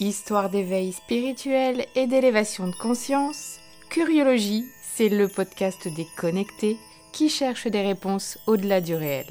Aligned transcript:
Histoire 0.00 0.48
d'éveil 0.48 0.92
spirituel 0.92 1.84
et 1.96 2.06
d'élévation 2.06 2.68
de 2.68 2.74
conscience, 2.76 3.58
Curiologie, 3.90 4.62
c'est 4.80 5.08
le 5.08 5.26
podcast 5.26 5.88
des 5.88 6.06
connectés 6.16 6.76
qui 7.12 7.28
cherchent 7.28 7.66
des 7.66 7.80
réponses 7.80 8.38
au-delà 8.46 8.80
du 8.80 8.94
réel. 8.94 9.26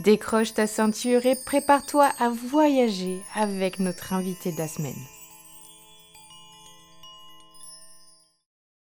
Décroche 0.00 0.52
ta 0.52 0.66
ceinture 0.66 1.24
et 1.24 1.36
prépare-toi 1.46 2.10
à 2.18 2.28
voyager 2.28 3.22
avec 3.34 3.78
notre 3.78 4.12
invité 4.12 4.52
de 4.52 4.58
la 4.58 4.68
semaine. 4.68 4.92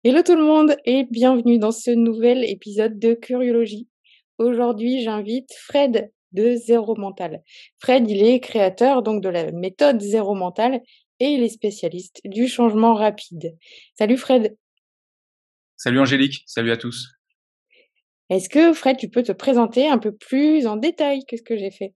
Hello 0.05 0.21
tout 0.23 0.37
le 0.37 0.45
monde 0.45 0.77
et 0.85 1.05
bienvenue 1.11 1.59
dans 1.59 1.73
ce 1.73 1.93
nouvel 1.93 2.45
épisode 2.45 2.99
de 2.99 3.15
Curiologie. 3.15 3.89
Aujourd'hui, 4.37 5.03
j'invite 5.03 5.51
Fred 5.55 6.13
de 6.33 6.55
Zéro 6.57 6.97
Mental. 6.97 7.43
Fred, 7.79 8.09
il 8.09 8.23
est 8.23 8.41
créateur 8.41 9.03
donc 9.03 9.23
de 9.23 9.29
la 9.29 9.51
méthode 9.53 10.01
Zéro 10.01 10.35
Mental 10.35 10.81
et 11.21 11.27
il 11.27 11.43
est 11.43 11.49
spécialiste 11.49 12.21
du 12.25 12.49
changement 12.49 12.95
rapide. 12.95 13.57
Salut 13.97 14.17
Fred. 14.17 14.57
Salut 15.77 16.01
Angélique, 16.01 16.43
salut 16.47 16.71
à 16.71 16.77
tous. 16.77 17.09
Est-ce 18.31 18.49
que 18.49 18.73
Fred, 18.73 18.97
tu 18.97 19.09
peux 19.09 19.23
te 19.23 19.33
présenter 19.33 19.89
un 19.89 19.99
peu 19.99 20.15
plus 20.15 20.67
en 20.67 20.77
détail 20.77 21.25
que 21.27 21.37
ce 21.37 21.43
que 21.43 21.57
j'ai 21.57 21.71
fait? 21.71 21.95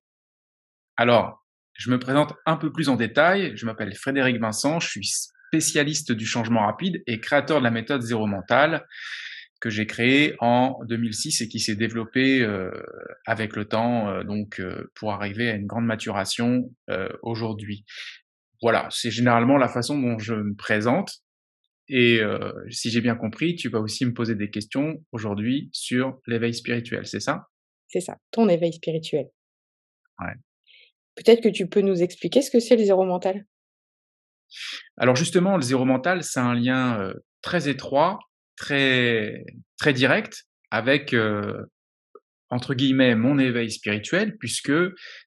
Alors, 0.97 1.45
je 1.75 1.91
me 1.91 1.99
présente 1.99 2.35
un 2.47 2.57
peu 2.57 2.73
plus 2.73 2.89
en 2.89 2.97
détail. 2.97 3.53
Je 3.57 3.67
m'appelle 3.67 3.95
Frédéric 3.95 4.41
Vincent, 4.41 4.81
je 4.81 4.89
suis 4.89 5.11
spécialiste 5.49 6.13
du 6.13 6.25
changement 6.25 6.67
rapide 6.67 7.03
et 7.07 7.21
créateur 7.21 7.59
de 7.59 7.65
la 7.65 7.71
méthode 7.71 8.03
Zéro 8.03 8.27
Mental 8.27 8.87
que 9.63 9.71
j'ai 9.71 9.87
créé 9.87 10.35
en 10.41 10.81
2006 10.87 11.41
et 11.41 11.49
qui 11.49 11.61
s'est 11.61 11.77
développé 11.77 12.43
euh, 12.43 12.73
avec 13.27 13.55
le 13.55 13.65
temps, 13.65 14.09
euh, 14.09 14.25
donc 14.25 14.59
euh, 14.59 14.91
pour 14.97 15.13
arriver 15.13 15.49
à 15.51 15.55
une 15.55 15.67
grande 15.67 15.87
maturation 15.87 16.69
aujourd'hui. 17.23 17.85
Voilà, 18.61 18.89
c'est 18.91 19.11
généralement 19.11 19.57
la 19.57 19.69
façon 19.69 19.99
dont 19.99 20.19
je 20.19 20.35
me 20.35 20.55
présente. 20.55 21.21
Et 21.89 22.21
si 22.71 22.91
j'ai 22.91 23.01
bien 23.01 23.17
compris, 23.17 23.55
tu 23.55 23.69
vas 23.69 23.81
aussi 23.81 24.07
me 24.07 24.15
poser 24.15 24.35
des 24.35 24.51
questions 24.51 25.05
aujourd'hui 25.11 25.69
sur 25.73 26.21
l'éveil 26.27 26.55
spirituel, 26.55 27.07
c'est 27.07 27.21
ça? 27.21 27.49
C'est 27.89 28.01
ça, 28.01 28.19
ton 28.31 28.49
éveil 28.49 28.73
spirituel. 28.73 29.31
Ouais. 30.21 30.35
Peut-être 31.17 31.43
que 31.43 31.49
tu 31.49 31.69
peux 31.69 31.81
nous 31.81 32.03
expliquer 32.03 32.41
ce 32.41 32.51
que 32.51 32.61
c'est 32.61 32.77
le 32.77 32.85
zéro 32.85 33.05
mental? 33.05 33.47
Alors 34.97 35.17
justement, 35.17 35.57
le 35.57 35.63
zéro 35.63 35.85
mental, 35.85 36.23
c'est 36.23 36.41
un 36.41 36.55
lien 36.55 37.13
très 37.43 37.69
étroit 37.69 38.21
très, 38.57 39.45
très 39.79 39.93
direct 39.93 40.47
avec, 40.71 41.13
euh, 41.13 41.67
entre 42.51 42.75
guillemets, 42.75 43.15
mon 43.15 43.39
éveil 43.39 43.71
spirituel, 43.71 44.37
puisque 44.39 44.73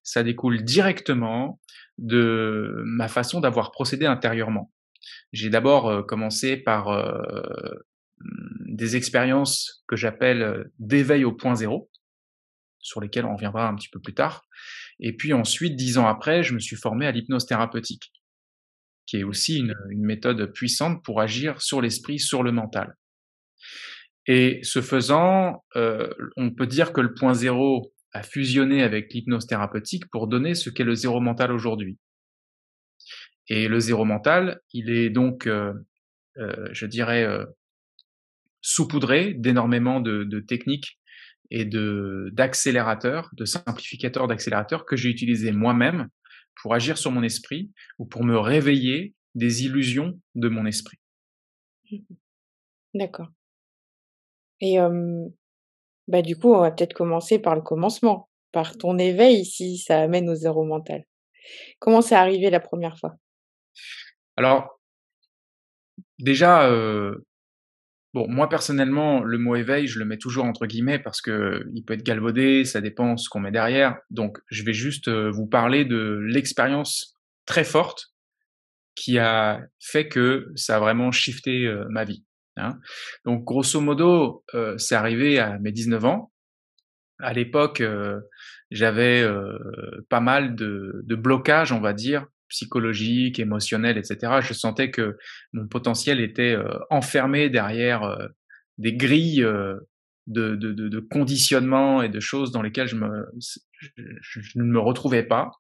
ça 0.04 0.24
découle 0.24 0.64
directement 0.64 1.60
de 1.98 2.82
ma 2.86 3.08
façon 3.08 3.40
d'avoir 3.40 3.72
procédé 3.72 4.06
intérieurement. 4.06 4.72
J'ai 5.32 5.50
d'abord 5.50 5.88
euh, 5.88 6.02
commencé 6.02 6.58
par 6.58 6.90
euh, 6.90 7.22
des 8.68 8.96
expériences 8.96 9.84
que 9.88 9.96
j'appelle 9.96 10.66
d'éveil 10.80 11.26
au 11.26 11.32
point 11.32 11.56
zéro, 11.56 11.90
sur 12.80 13.02
lesquelles 13.02 13.26
on 13.26 13.36
reviendra 13.36 13.68
un 13.68 13.76
petit 13.76 13.90
peu 13.90 14.00
plus 14.00 14.14
tard. 14.14 14.48
Et 15.00 15.16
puis 15.16 15.34
ensuite, 15.34 15.76
dix 15.76 15.98
ans 15.98 16.08
après, 16.08 16.44
je 16.44 16.54
me 16.54 16.60
suis 16.60 16.76
formé 16.76 17.06
à 17.06 17.12
l'hypnose 17.12 17.46
thérapeutique, 17.46 18.12
qui 19.06 19.18
est 19.18 19.24
aussi 19.24 19.60
une, 19.60 19.76
une 19.90 20.06
méthode 20.06 20.52
puissante 20.54 21.04
pour 21.04 21.22
agir 21.22 21.62
sur 21.62 21.82
l'esprit, 21.82 22.20
sur 22.20 22.44
le 22.44 22.52
mental. 22.52 22.96
Et 24.28 24.60
ce 24.64 24.82
faisant, 24.82 25.64
euh, 25.76 26.10
on 26.36 26.52
peut 26.52 26.68
dire 26.68 26.94
que 26.94 27.02
le 27.02 27.14
point 27.14 27.34
zéro 27.34 27.94
a 28.12 28.24
fusionné 28.24 28.82
avec 28.82 29.14
l'hypnose 29.14 29.46
thérapeutique 29.46 30.10
pour 30.10 30.28
donner 30.28 30.56
ce 30.56 30.70
qu'est 30.70 30.84
le 30.84 30.96
zéro 30.96 31.20
mental 31.20 31.52
aujourd'hui. 31.52 31.98
Et 33.48 33.68
le 33.68 33.80
zéro 33.80 34.06
mental, 34.06 34.62
il 34.74 34.90
est 34.90 35.10
donc, 35.10 35.48
euh, 35.48 35.74
euh, 36.38 36.68
je 36.72 36.86
dirais, 36.86 37.24
euh, 37.24 37.46
saupoudré 38.62 39.34
d'énormément 39.34 40.00
de, 40.00 40.24
de, 40.24 40.40
techniques 40.40 41.00
et 41.52 41.66
de 41.66 42.32
d'accélérateurs, 42.34 43.30
de 43.34 43.46
simplificateurs 43.46 44.28
d'accélérateurs 44.28 44.86
que 44.86 44.96
j'ai 44.96 45.10
utilisés 45.10 45.52
moi-même 45.52 46.08
pour 46.62 46.74
agir 46.74 46.98
sur 46.98 47.12
mon 47.12 47.22
esprit 47.22 47.72
ou 48.00 48.06
pour 48.06 48.24
me 48.24 48.38
réveiller 48.38 49.14
des 49.36 49.66
illusions 49.66 50.20
de 50.34 50.50
mon 50.50 50.66
esprit. 50.66 50.98
D'accord. 52.96 53.30
Et 54.62 54.78
bah, 56.08 56.22
du 56.22 56.38
coup, 56.38 56.54
on 56.54 56.62
va 56.62 56.72
peut-être 56.72 56.94
commencer 56.94 57.40
par 57.40 57.56
le 57.56 57.62
commencement, 57.62 58.30
par 58.52 58.78
ton 58.78 58.98
éveil 58.98 59.46
si 59.46 59.78
ça 59.78 60.02
amène 60.02 60.30
au 60.30 60.36
zéro 60.36 60.64
mental. 60.64 61.04
Comment 61.80 62.02
c'est 62.02 62.16
arrivé 62.16 62.50
la 62.50 62.60
première 62.60 62.98
fois? 62.98 63.16
Alors 64.38 64.80
déjà, 66.20 66.70
bon, 68.14 68.28
moi 68.28 68.50
personnellement, 68.50 69.22
le 69.22 69.38
mot 69.38 69.56
éveil, 69.56 69.88
je 69.88 70.00
le 70.00 70.06
mets 70.06 70.18
toujours 70.18 70.46
entre 70.46 70.66
guillemets 70.66 71.00
parce 71.00 71.22
que 71.22 71.66
il 71.74 71.84
peut 71.84 71.94
être 71.94 72.04
galvaudé, 72.04 72.66
ça 72.66 72.82
dépend 72.82 73.18
ce 73.18 73.30
qu'on 73.30 73.40
met 73.40 73.52
derrière. 73.52 73.98
Donc 74.10 74.40
je 74.50 74.64
vais 74.64 74.74
juste, 74.74 75.10
vous 75.10 75.48
parler 75.48 75.86
de 75.86 76.20
l'expérience 76.22 77.16
très 77.46 77.64
forte 77.64 78.14
qui 78.96 79.20
a 79.20 79.62
fait 79.80 80.08
que 80.08 80.48
ça 80.56 80.78
a 80.78 80.80
vraiment 80.80 81.12
shifté, 81.12 81.70
ma 81.90 82.06
vie. 82.06 82.24
Hein. 82.58 82.80
Donc 83.26 83.44
grosso 83.44 83.82
modo, 83.82 84.44
euh, 84.54 84.78
c'est 84.78 84.96
arrivé 84.96 85.40
à 85.40 85.58
mes 85.60 85.72
19 85.72 86.06
ans. 86.06 86.32
À 87.20 87.34
l'époque, 87.34 87.82
euh, 87.82 88.20
j'avais 88.72 89.22
euh, 89.22 89.58
pas 90.10 90.20
mal 90.20 90.56
de, 90.56 91.04
blocages, 91.16 91.72
on 91.72 91.80
va 91.80 91.94
dire, 91.94 92.26
psychologiques, 92.50 93.40
émotionnels, 93.40 93.98
etc. 93.98 94.40
Je 94.42 94.54
sentais 94.54 94.92
que 94.92 95.18
mon 95.54 95.68
potentiel 95.68 96.20
était 96.20 96.58
enfermé 96.90 97.50
derrière 97.50 98.18
des 98.78 98.94
grilles 98.94 99.46
de, 100.28 101.00
conditionnement 101.10 102.02
et 102.02 102.10
de 102.10 102.20
choses 102.20 102.52
dans 102.52 102.62
lesquelles 102.62 102.88
je, 102.88 102.96
ne 102.96 104.64
me 104.64 104.80
retrouvais 104.80 105.24
pas. 105.24 105.52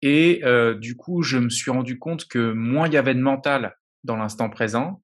Et 0.00 0.42
du 0.78 0.96
coup, 0.96 1.22
je 1.22 1.38
me 1.38 1.50
suis 1.50 1.70
rendu 1.70 1.98
compte 1.98 2.26
que 2.26 2.52
moins 2.52 2.86
il 2.86 2.94
y 2.94 2.98
avait 2.98 3.14
de 3.14 3.20
mental 3.20 3.76
dans 4.04 4.16
l'instant 4.16 4.48
présent, 4.48 5.02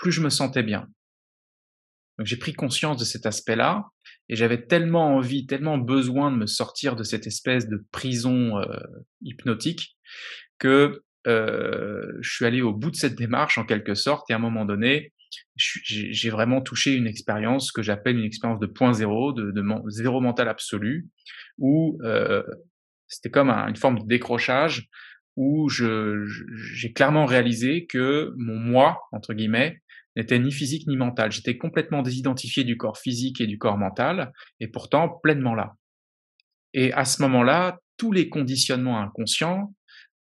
plus 0.00 0.10
je 0.10 0.20
me 0.20 0.30
sentais 0.30 0.64
bien. 0.64 0.88
Donc 2.18 2.26
j'ai 2.26 2.36
pris 2.36 2.52
conscience 2.52 2.96
de 2.98 3.04
cet 3.04 3.24
aspect-là 3.26 3.84
et 4.28 4.36
j'avais 4.36 4.66
tellement 4.66 5.14
envie, 5.16 5.46
tellement 5.46 5.78
besoin 5.78 6.30
de 6.32 6.36
me 6.36 6.46
sortir 6.46 6.96
de 6.96 7.02
cette 7.02 7.26
espèce 7.26 7.68
de 7.68 7.84
prison 7.92 8.58
euh, 8.58 8.76
hypnotique 9.22 9.96
que 10.58 11.02
euh, 11.26 12.12
je 12.20 12.30
suis 12.30 12.44
allé 12.44 12.62
au 12.62 12.72
bout 12.72 12.90
de 12.90 12.96
cette 12.96 13.14
démarche 13.14 13.58
en 13.58 13.64
quelque 13.64 13.94
sorte 13.94 14.30
et 14.30 14.32
à 14.32 14.36
un 14.36 14.40
moment 14.40 14.64
donné, 14.64 15.12
j'ai 15.56 16.30
vraiment 16.30 16.60
touché 16.60 16.94
une 16.94 17.06
expérience 17.06 17.72
que 17.72 17.82
j'appelle 17.82 18.18
une 18.18 18.24
expérience 18.24 18.60
de 18.60 18.66
point 18.66 18.92
zéro, 18.92 19.32
de, 19.32 19.50
de 19.50 19.90
zéro 19.90 20.20
mental 20.20 20.48
absolu, 20.48 21.08
où 21.58 21.98
euh, 22.02 22.42
c'était 23.06 23.30
comme 23.30 23.50
une 23.50 23.76
forme 23.76 23.98
de 23.98 24.06
décrochage 24.06 24.88
où 25.36 25.68
j'ai 25.68 26.92
clairement 26.92 27.26
réalisé 27.26 27.86
que 27.86 28.32
mon 28.36 28.56
moi, 28.56 29.00
entre 29.12 29.32
guillemets, 29.34 29.80
n'était 30.16 30.38
ni 30.38 30.52
physique 30.52 30.86
ni 30.86 30.96
mental. 30.96 31.32
J'étais 31.32 31.56
complètement 31.56 32.02
désidentifié 32.02 32.64
du 32.64 32.76
corps 32.76 32.98
physique 32.98 33.40
et 33.40 33.46
du 33.46 33.58
corps 33.58 33.78
mental, 33.78 34.32
et 34.58 34.68
pourtant 34.68 35.08
pleinement 35.22 35.54
là. 35.54 35.74
Et 36.72 36.92
à 36.92 37.04
ce 37.04 37.22
moment-là, 37.22 37.78
tous 37.96 38.12
les 38.12 38.28
conditionnements 38.28 39.00
inconscients, 39.00 39.74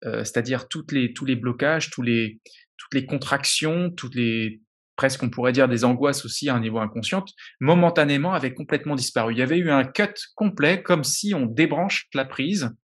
euh, 0.05 0.23
c'est-à-dire 0.23 0.67
toutes 0.67 0.91
les, 0.91 1.13
tous 1.13 1.25
les 1.25 1.35
blocages, 1.35 1.89
tous 1.89 2.01
les, 2.01 2.39
toutes 2.77 2.93
les 2.93 3.05
contractions, 3.05 3.91
toutes 3.91 4.15
les 4.15 4.61
presque 4.95 5.23
on 5.23 5.29
pourrait 5.29 5.53
dire 5.53 5.69
des 5.69 5.85
angoisses 5.85 6.25
aussi 6.25 6.49
à 6.49 6.55
un 6.55 6.59
niveau 6.59 6.79
inconscient, 6.79 7.23
momentanément 7.61 8.33
avaient 8.33 8.53
complètement 8.53 8.95
disparu. 8.95 9.33
Il 9.33 9.39
y 9.39 9.41
avait 9.41 9.57
eu 9.57 9.71
un 9.71 9.85
cut 9.85 10.13
complet, 10.35 10.83
comme 10.83 11.05
si 11.05 11.33
on 11.33 11.45
débranche 11.45 12.07
la 12.13 12.25
prise, 12.25 12.75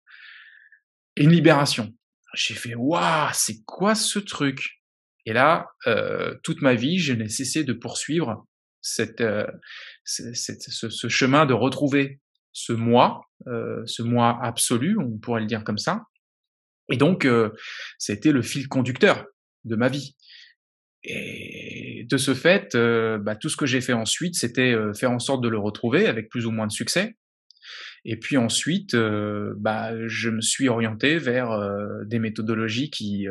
et 1.18 1.26
une 1.26 1.32
libération. 1.32 1.94
J'ai 2.34 2.54
fait 2.54 2.74
waouh, 2.74 3.30
c'est 3.34 3.66
quoi 3.66 3.96
ce 3.96 4.20
truc? 4.20 4.82
Et 5.26 5.34
là, 5.34 5.68
euh, 5.88 6.36
toute 6.44 6.62
ma 6.62 6.76
vie, 6.76 7.00
je 7.00 7.14
n'ai 7.14 7.30
cessé 7.30 7.64
de 7.64 7.74
poursuivre 7.74 8.46
cette, 8.82 9.22
euh, 9.22 9.48
cette, 10.04 10.62
ce, 10.62 10.90
ce, 10.90 11.10
chemin 11.10 11.46
de 11.46 11.54
retrouver 11.54 12.20
ce 12.52 12.74
moi, 12.74 13.22
euh, 13.48 13.84
ce 13.86 14.04
moi 14.04 14.40
absolu, 14.42 14.98
on 15.00 15.18
pourrait 15.18 15.42
le 15.42 15.48
dire 15.48 15.64
comme 15.64 15.80
ça. 15.80 16.04
Et 16.92 16.98
donc, 16.98 17.26
euh, 17.26 17.50
c'était 17.98 18.32
le 18.32 18.42
fil 18.42 18.68
conducteur 18.68 19.26
de 19.64 19.76
ma 19.76 19.90
vie. 19.90 20.16
Et 21.04 22.06
de 22.10 22.18
ce 22.18 22.34
fait, 22.34 22.76
euh, 22.76 23.18
bah, 23.18 23.36
tout 23.36 23.50
ce 23.50 23.58
que 23.58 23.66
j'ai 23.66 23.82
fait 23.82 23.94
ensuite, 23.94 24.36
c'était 24.36 24.74
euh, 24.74 24.94
faire 24.94 25.12
en 25.12 25.20
sorte 25.20 25.44
de 25.44 25.50
le 25.50 25.58
retrouver 25.58 26.08
avec 26.08 26.30
plus 26.30 26.46
ou 26.46 26.52
moins 26.52 26.68
de 26.68 26.72
succès. 26.72 27.16
Et 28.04 28.18
puis 28.18 28.38
ensuite, 28.38 28.96
bah, 28.96 30.08
je 30.08 30.30
me 30.30 30.42
suis 30.42 30.70
orienté 30.70 31.18
vers 31.18 31.60
des 32.06 32.20
méthodologies 32.20 32.92
qui, 32.92 33.26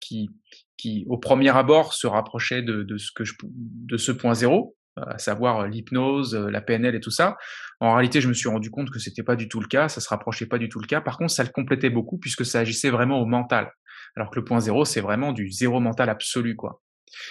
qui, 0.00 0.30
qui 0.78 1.04
au 1.08 1.18
premier 1.18 1.54
abord 1.54 1.92
se 1.92 2.06
rapprochait 2.06 2.62
de, 2.62 2.82
de 2.82 2.96
ce 2.96 3.12
que 3.12 3.24
je, 3.24 3.34
de 3.44 3.96
ce 3.98 4.12
point 4.12 4.32
zéro, 4.32 4.76
à 4.96 5.18
savoir 5.18 5.68
l'hypnose, 5.68 6.34
la 6.34 6.60
PNL 6.60 6.94
et 6.94 7.00
tout 7.00 7.10
ça. 7.10 7.36
En 7.80 7.94
réalité, 7.94 8.20
je 8.20 8.28
me 8.28 8.32
suis 8.32 8.48
rendu 8.48 8.70
compte 8.70 8.90
que 8.90 8.98
c'était 8.98 9.22
pas 9.22 9.36
du 9.36 9.48
tout 9.48 9.60
le 9.60 9.66
cas, 9.66 9.88
ça 9.88 10.00
se 10.00 10.08
rapprochait 10.08 10.46
pas 10.46 10.58
du 10.58 10.68
tout 10.68 10.80
le 10.80 10.86
cas. 10.86 11.00
Par 11.00 11.18
contre, 11.18 11.32
ça 11.32 11.44
le 11.44 11.50
complétait 11.50 11.90
beaucoup 11.90 12.18
puisque 12.18 12.44
ça 12.44 12.60
agissait 12.60 12.90
vraiment 12.90 13.20
au 13.20 13.26
mental. 13.26 13.70
Alors 14.16 14.30
que 14.30 14.36
le 14.36 14.44
point 14.44 14.60
zéro, 14.60 14.84
c'est 14.84 15.00
vraiment 15.00 15.32
du 15.32 15.50
zéro 15.50 15.80
mental 15.80 16.08
absolu, 16.08 16.56
quoi. 16.56 16.80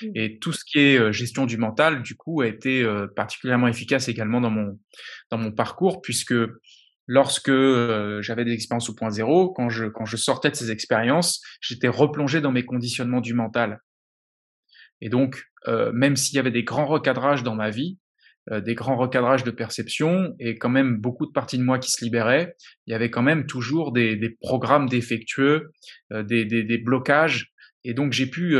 Mmh. 0.02 0.08
Et 0.16 0.40
tout 0.40 0.54
ce 0.54 0.64
qui 0.66 0.80
est 0.80 1.14
gestion 1.14 1.46
du 1.46 1.58
mental, 1.58 2.02
du 2.04 2.16
coup, 2.16 2.42
a 2.42 2.48
été 2.48 2.86
particulièrement 3.16 3.68
efficace 3.68 4.08
également 4.08 4.42
dans 4.42 4.50
mon 4.50 4.80
dans 5.32 5.38
mon 5.38 5.52
parcours, 5.52 6.02
puisque 6.02 6.34
lorsque 7.08 7.52
j'avais 8.22 8.46
des 8.46 8.52
expériences 8.52 8.90
au 8.90 8.94
point 8.94 9.10
zéro, 9.10 9.50
quand 9.52 9.70
je 9.70 9.86
quand 9.86 10.06
je 10.06 10.18
sortais 10.18 10.52
de 10.52 10.56
ces 10.56 10.72
expériences, 10.72 11.42
j'étais 11.62 11.88
replongé 11.88 12.42
dans 12.42 12.52
mes 12.52 12.66
conditionnements 12.66 13.22
du 13.22 13.34
mental. 13.34 13.80
Et 15.02 15.10
donc, 15.10 15.44
même 15.66 16.16
s'il 16.16 16.36
y 16.36 16.40
avait 16.40 16.52
des 16.52 16.64
grands 16.64 16.86
recadrages 16.86 17.44
dans 17.44 17.56
ma 17.56 17.70
vie, 17.70 17.98
des 18.52 18.76
grands 18.76 18.98
recadrages 18.98 19.44
de 19.44 19.52
perception 19.52 20.34
et 20.40 20.58
quand 20.58 20.70
même 20.70 20.98
beaucoup 20.98 21.26
de 21.26 21.32
parties 21.32 21.58
de 21.58 21.64
moi 21.64 21.80
qui 21.80 21.92
se 21.92 22.04
libéraient, 22.04 22.56
il 22.86 22.92
y 22.92 22.94
avait 22.94 23.12
quand 23.12 23.22
même 23.22 23.46
toujours 23.46 23.92
des, 23.92 24.38
programmes 24.42 24.90
défectueux, 24.90 25.72
des, 26.12 26.46
des, 26.46 26.64
des, 26.64 26.78
blocages. 26.78 27.54
Et 27.84 27.94
donc 27.94 28.12
j'ai 28.12 28.28
pu 28.28 28.58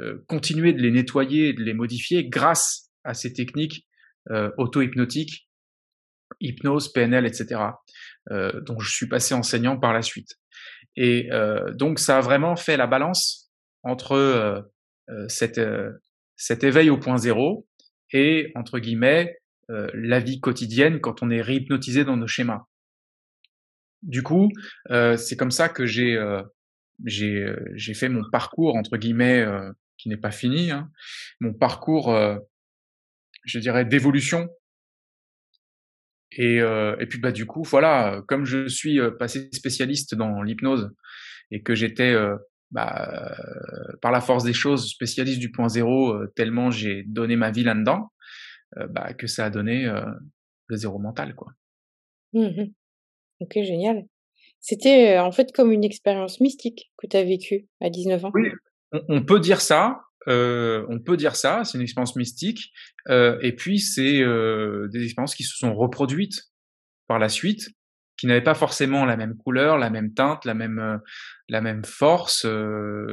euh, 0.00 0.24
continuer 0.26 0.72
de 0.72 0.82
les 0.82 0.90
nettoyer, 0.90 1.52
de 1.52 1.62
les 1.62 1.74
modifier 1.74 2.24
grâce 2.24 2.90
à 3.04 3.14
ces 3.14 3.32
techniques 3.32 3.86
euh, 4.30 4.50
auto-hypnotiques, 4.58 5.48
hypnose, 6.44 6.92
PNL, 6.92 7.26
etc. 7.26 7.60
Euh, 8.30 8.60
dont 8.60 8.78
je 8.80 8.90
suis 8.90 9.08
passé 9.08 9.34
enseignant 9.34 9.78
par 9.78 9.92
la 9.92 10.02
suite. 10.02 10.36
Et 10.96 11.28
euh, 11.32 11.72
donc 11.72 11.98
ça 11.98 12.18
a 12.18 12.20
vraiment 12.20 12.56
fait 12.56 12.76
la 12.76 12.86
balance 12.86 13.50
entre 13.82 14.12
euh, 14.12 14.62
cette, 15.28 15.60
cet 16.36 16.64
éveil 16.64 16.90
au 16.90 16.98
point 16.98 17.18
zéro 17.18 17.66
et 18.12 18.52
entre 18.54 18.78
guillemets 18.78 19.38
la 19.68 20.20
vie 20.20 20.40
quotidienne 20.40 21.00
quand 21.00 21.22
on 21.22 21.30
est 21.30 21.40
réhypnotisé 21.40 22.04
dans 22.04 22.18
nos 22.18 22.26
schémas. 22.26 22.64
Du 24.02 24.22
coup, 24.22 24.50
c'est 24.90 25.36
comme 25.38 25.50
ça 25.50 25.70
que 25.70 25.86
j'ai 25.86 26.22
j'ai 27.04 27.94
fait 27.94 28.10
mon 28.10 28.22
parcours 28.30 28.76
entre 28.76 28.98
guillemets 28.98 29.44
qui 29.96 30.08
n'est 30.08 30.16
pas 30.16 30.30
fini, 30.30 30.70
hein, 30.70 30.90
mon 31.40 31.52
parcours, 31.52 32.12
euh, 32.12 32.36
je 33.44 33.58
dirais, 33.58 33.84
d'évolution. 33.84 34.48
Et, 36.36 36.60
euh, 36.60 36.96
et 36.98 37.06
puis 37.06 37.18
bah 37.18 37.32
du 37.32 37.46
coup, 37.46 37.62
voilà, 37.62 38.22
comme 38.26 38.44
je 38.44 38.66
suis 38.66 38.98
euh, 38.98 39.10
passé 39.10 39.48
spécialiste 39.52 40.14
dans 40.14 40.42
l'hypnose 40.42 40.90
et 41.50 41.62
que 41.62 41.74
j'étais 41.74 42.16
bah, 42.70 43.36
par 44.00 44.10
la 44.10 44.20
force 44.20 44.44
des 44.44 44.52
choses 44.52 44.88
spécialiste 44.88 45.38
du 45.38 45.52
point 45.52 45.68
zéro, 45.68 46.26
tellement 46.34 46.70
j'ai 46.70 47.04
donné 47.04 47.36
ma 47.36 47.50
vie 47.50 47.62
là-dedans, 47.62 48.10
bah, 48.90 49.12
que 49.12 49.26
ça 49.26 49.44
a 49.44 49.50
donné 49.50 49.84
le 50.66 50.76
zéro 50.76 50.98
mental, 50.98 51.34
quoi. 51.34 51.52
Mmh 52.32 52.72
ok, 53.40 53.52
génial. 53.62 54.06
C'était 54.60 55.18
en 55.18 55.30
fait 55.30 55.52
comme 55.52 55.70
une 55.70 55.84
expérience 55.84 56.40
mystique 56.40 56.90
que 56.96 57.06
tu 57.06 57.16
as 57.16 57.24
vécue 57.24 57.68
à 57.80 57.90
19 57.90 58.24
ans. 58.24 58.30
Oui, 58.32 58.48
on, 59.08 59.22
peut 59.22 59.40
dire 59.40 59.60
ça. 59.60 60.00
Euh, 60.28 60.86
on 60.88 61.00
peut 61.00 61.16
dire 61.16 61.36
ça, 61.36 61.64
c'est 61.64 61.78
une 61.78 61.82
expérience 61.82 62.16
mystique, 62.16 62.72
euh, 63.08 63.38
et 63.42 63.54
puis 63.54 63.78
c'est 63.78 64.22
euh, 64.22 64.88
des 64.88 65.04
expériences 65.04 65.34
qui 65.34 65.44
se 65.44 65.56
sont 65.56 65.74
reproduites 65.74 66.44
par 67.08 67.18
la 67.18 67.28
suite, 67.28 67.68
qui 68.16 68.26
n'avaient 68.26 68.42
pas 68.42 68.54
forcément 68.54 69.04
la 69.04 69.16
même 69.16 69.36
couleur, 69.36 69.76
la 69.76 69.90
même 69.90 70.14
teinte, 70.14 70.44
la 70.44 70.54
même 70.54 71.00
la 71.48 71.60
même 71.60 71.84
force. 71.84 72.46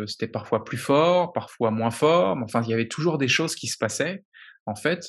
C'était 0.06 0.28
parfois 0.28 0.63
plus 0.63 0.78
fort, 0.78 1.34
parfois 1.34 1.72
moins 1.72 1.92
fort, 1.92 2.36
mais 2.38 2.44
enfin 2.44 2.62
il 2.63 2.69
y 2.69 2.74
avait 2.74 2.88
toujours 2.88 3.18
des 3.18 3.28
choses 3.28 3.56
qui 3.56 3.68
se 3.68 3.78
passaient 3.78 4.24
en 4.68 4.75
fait, 4.75 5.07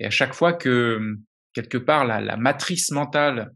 et 0.00 0.06
à 0.06 0.10
chaque 0.10 0.34
fois 0.34 0.54
que 0.54 1.16
quelque 1.52 1.78
part 1.78 2.04
la, 2.06 2.20
la 2.20 2.36
matrice 2.36 2.90
mentale 2.90 3.52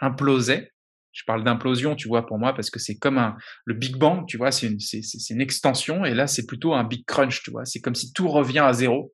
implosait, 0.00 0.72
je 1.12 1.24
parle 1.26 1.44
d'implosion, 1.44 1.96
tu 1.96 2.08
vois, 2.08 2.26
pour 2.26 2.38
moi, 2.38 2.54
parce 2.54 2.70
que 2.70 2.78
c'est 2.78 2.96
comme 2.96 3.18
un, 3.18 3.36
le 3.64 3.74
Big 3.74 3.96
Bang, 3.96 4.26
tu 4.26 4.36
vois, 4.36 4.52
c'est 4.52 4.68
une, 4.68 5.40
extension, 5.40 6.04
et 6.04 6.14
là, 6.14 6.26
c'est 6.26 6.46
plutôt 6.46 6.74
un 6.74 6.84
Big 6.84 7.04
Crunch, 7.04 7.42
tu 7.42 7.50
vois. 7.50 7.64
C'est 7.64 7.80
comme 7.80 7.94
si 7.94 8.12
tout 8.12 8.28
revient 8.28 8.60
à 8.60 8.72
zéro. 8.72 9.12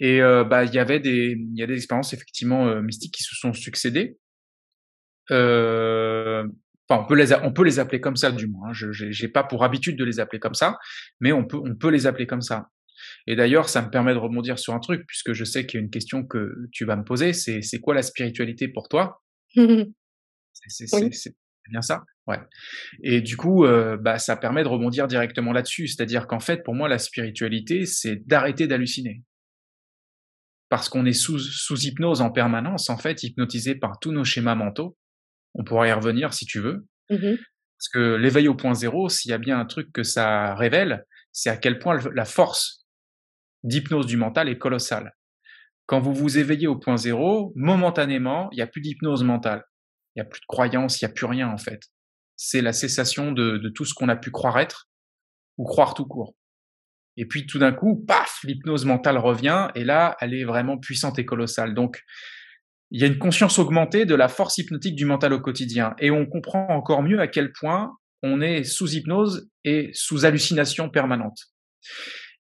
Et 0.00 0.20
euh, 0.20 0.44
bah, 0.44 0.64
il 0.64 0.74
y 0.74 0.78
avait 0.78 1.00
des, 1.00 1.36
il 1.38 1.58
y 1.58 1.62
a 1.62 1.66
des 1.66 1.76
expériences 1.76 2.12
effectivement 2.12 2.66
euh, 2.66 2.82
mystiques 2.82 3.14
qui 3.14 3.22
se 3.22 3.34
sont 3.34 3.52
succédées. 3.52 4.18
Euh, 5.30 6.44
on 6.90 7.04
peut 7.06 7.14
les, 7.14 7.32
on 7.32 7.52
peut 7.52 7.64
les 7.64 7.78
appeler 7.78 8.00
comme 8.00 8.16
ça, 8.16 8.30
du 8.30 8.46
moins. 8.46 8.70
Hein. 8.70 8.72
Je, 8.72 8.92
j'ai 8.92 9.28
pas 9.28 9.44
pour 9.44 9.64
habitude 9.64 9.96
de 9.96 10.04
les 10.04 10.20
appeler 10.20 10.40
comme 10.40 10.54
ça, 10.54 10.76
mais 11.20 11.32
on 11.32 11.44
peut, 11.44 11.56
on 11.56 11.74
peut 11.74 11.90
les 11.90 12.06
appeler 12.06 12.26
comme 12.26 12.42
ça. 12.42 12.68
Et 13.26 13.36
d'ailleurs, 13.36 13.68
ça 13.68 13.82
me 13.82 13.90
permet 13.90 14.12
de 14.12 14.18
rebondir 14.18 14.58
sur 14.58 14.74
un 14.74 14.80
truc, 14.80 15.06
puisque 15.06 15.32
je 15.32 15.44
sais 15.44 15.66
qu'il 15.66 15.78
y 15.78 15.82
a 15.82 15.84
une 15.84 15.90
question 15.90 16.24
que 16.24 16.54
tu 16.72 16.84
vas 16.84 16.96
me 16.96 17.04
poser, 17.04 17.32
c'est, 17.32 17.62
c'est 17.62 17.80
quoi 17.80 17.94
la 17.94 18.02
spiritualité 18.02 18.68
pour 18.68 18.88
toi? 18.88 19.22
C'est 20.54 21.70
bien 21.70 21.82
ça 21.82 22.04
Ouais. 22.26 22.40
Et 23.02 23.20
du 23.20 23.36
coup, 23.36 23.64
euh, 23.64 23.96
bah, 23.98 24.18
ça 24.18 24.36
permet 24.36 24.62
de 24.62 24.68
rebondir 24.68 25.06
directement 25.06 25.52
là-dessus. 25.52 25.88
C'est-à-dire 25.88 26.26
qu'en 26.26 26.40
fait, 26.40 26.62
pour 26.62 26.74
moi, 26.74 26.88
la 26.88 26.98
spiritualité, 26.98 27.84
c'est 27.86 28.16
d'arrêter 28.26 28.66
d'halluciner. 28.66 29.22
Parce 30.70 30.88
qu'on 30.88 31.04
est 31.04 31.12
sous, 31.12 31.38
sous 31.38 31.80
hypnose 31.84 32.22
en 32.22 32.30
permanence, 32.30 32.88
en 32.88 32.96
fait, 32.96 33.22
hypnotisé 33.22 33.74
par 33.74 33.98
tous 34.00 34.12
nos 34.12 34.24
schémas 34.24 34.54
mentaux. 34.54 34.96
On 35.54 35.64
pourra 35.64 35.86
y 35.86 35.92
revenir 35.92 36.32
si 36.32 36.46
tu 36.46 36.60
veux. 36.60 36.86
Mmh 37.10 37.36
Parce 37.78 37.88
que 37.92 38.14
l'éveil 38.16 38.48
au 38.48 38.54
point 38.54 38.74
zéro, 38.74 39.08
s'il 39.08 39.30
y 39.30 39.34
a 39.34 39.38
bien 39.38 39.58
un 39.58 39.66
truc 39.66 39.92
que 39.92 40.02
ça 40.02 40.54
révèle, 40.54 41.04
c'est 41.32 41.50
à 41.50 41.56
quel 41.56 41.78
point 41.78 41.98
la 42.14 42.24
force 42.24 42.86
d'hypnose 43.62 44.06
du 44.06 44.16
mental 44.16 44.48
est 44.48 44.58
colossale. 44.58 45.12
Quand 45.86 46.00
vous 46.00 46.14
vous 46.14 46.38
éveillez 46.38 46.66
au 46.66 46.76
point 46.76 46.96
zéro, 46.96 47.52
momentanément, 47.54 48.48
il 48.52 48.56
n'y 48.56 48.62
a 48.62 48.66
plus 48.66 48.80
d'hypnose 48.80 49.22
mentale 49.22 49.64
il 50.14 50.20
n'y 50.20 50.22
a 50.22 50.28
plus 50.28 50.40
de 50.40 50.46
croyance, 50.46 51.00
il 51.00 51.04
n'y 51.04 51.10
a 51.10 51.14
plus 51.14 51.26
rien 51.26 51.48
en 51.48 51.58
fait. 51.58 51.82
C'est 52.36 52.62
la 52.62 52.72
cessation 52.72 53.32
de, 53.32 53.68
tout 53.74 53.84
ce 53.84 53.94
qu'on 53.94 54.08
a 54.08 54.16
pu 54.16 54.30
croire 54.30 54.58
être 54.58 54.88
ou 55.58 55.64
croire 55.64 55.94
tout 55.94 56.06
court. 56.06 56.34
Et 57.16 57.26
puis 57.26 57.46
tout 57.46 57.58
d'un 57.58 57.72
coup, 57.72 58.04
paf, 58.06 58.40
l'hypnose 58.42 58.84
mentale 58.84 59.18
revient 59.18 59.68
et 59.74 59.84
là, 59.84 60.16
elle 60.20 60.34
est 60.34 60.44
vraiment 60.44 60.78
puissante 60.78 61.18
et 61.18 61.24
colossale. 61.24 61.74
Donc, 61.74 62.02
il 62.90 63.00
y 63.00 63.04
a 63.04 63.06
une 63.06 63.18
conscience 63.18 63.58
augmentée 63.58 64.04
de 64.04 64.14
la 64.14 64.28
force 64.28 64.58
hypnotique 64.58 64.96
du 64.96 65.04
mental 65.04 65.32
au 65.32 65.40
quotidien 65.40 65.94
et 66.00 66.10
on 66.10 66.26
comprend 66.26 66.66
encore 66.70 67.02
mieux 67.02 67.20
à 67.20 67.28
quel 67.28 67.52
point 67.52 67.96
on 68.22 68.40
est 68.40 68.64
sous 68.64 68.94
hypnose 68.94 69.48
et 69.64 69.90
sous 69.92 70.24
hallucination 70.24 70.90
permanente. 70.90 71.38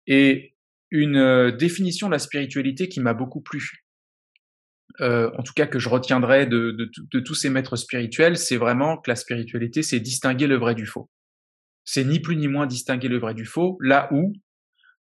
Et 0.07 0.55
une 0.91 1.17
euh, 1.17 1.51
définition 1.51 2.07
de 2.07 2.13
la 2.13 2.19
spiritualité 2.19 2.89
qui 2.89 2.99
m'a 2.99 3.13
beaucoup 3.13 3.41
plu, 3.41 3.85
euh, 5.01 5.31
en 5.37 5.43
tout 5.43 5.53
cas 5.53 5.67
que 5.67 5.79
je 5.79 5.89
retiendrai 5.89 6.45
de, 6.45 6.71
de, 6.71 6.89
de 7.11 7.19
tous 7.19 7.35
ces 7.35 7.49
maîtres 7.49 7.75
spirituels, 7.75 8.37
c'est 8.37 8.57
vraiment 8.57 8.97
que 8.97 9.09
la 9.09 9.15
spiritualité, 9.15 9.83
c'est 9.83 9.99
distinguer 9.99 10.47
le 10.47 10.57
vrai 10.57 10.75
du 10.75 10.85
faux. 10.85 11.09
C'est 11.85 12.03
ni 12.03 12.19
plus 12.19 12.35
ni 12.35 12.47
moins 12.47 12.67
distinguer 12.67 13.07
le 13.07 13.17
vrai 13.17 13.33
du 13.33 13.45
faux, 13.45 13.77
là 13.81 14.09
où 14.11 14.33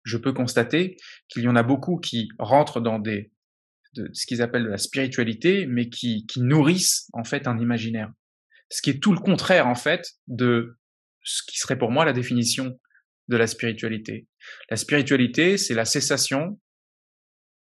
je 0.03 0.17
peux 0.17 0.33
constater 0.33 0.97
qu'il 1.27 1.43
y 1.43 1.47
en 1.47 1.55
a 1.55 1.63
beaucoup 1.63 1.97
qui 1.97 2.29
rentrent 2.39 2.81
dans 2.81 2.99
des, 2.99 3.31
de, 3.95 4.09
ce 4.13 4.25
qu'ils 4.25 4.41
appellent 4.41 4.65
de 4.65 4.69
la 4.69 4.77
spiritualité, 4.77 5.65
mais 5.67 5.89
qui, 5.89 6.25
qui 6.25 6.41
nourrissent 6.41 7.09
en 7.13 7.23
fait 7.23 7.47
un 7.47 7.59
imaginaire. 7.59 8.11
Ce 8.69 8.81
qui 8.81 8.89
est 8.89 9.01
tout 9.01 9.13
le 9.13 9.19
contraire 9.19 9.67
en 9.67 9.75
fait 9.75 10.13
de 10.27 10.77
ce 11.23 11.41
qui 11.47 11.57
serait 11.57 11.77
pour 11.77 11.91
moi 11.91 12.05
la 12.05 12.13
définition 12.13 12.79
de 13.27 13.37
la 13.37 13.47
spiritualité. 13.47 14.27
La 14.69 14.77
spiritualité, 14.77 15.57
c'est 15.57 15.73
la 15.73 15.85
cessation 15.85 16.59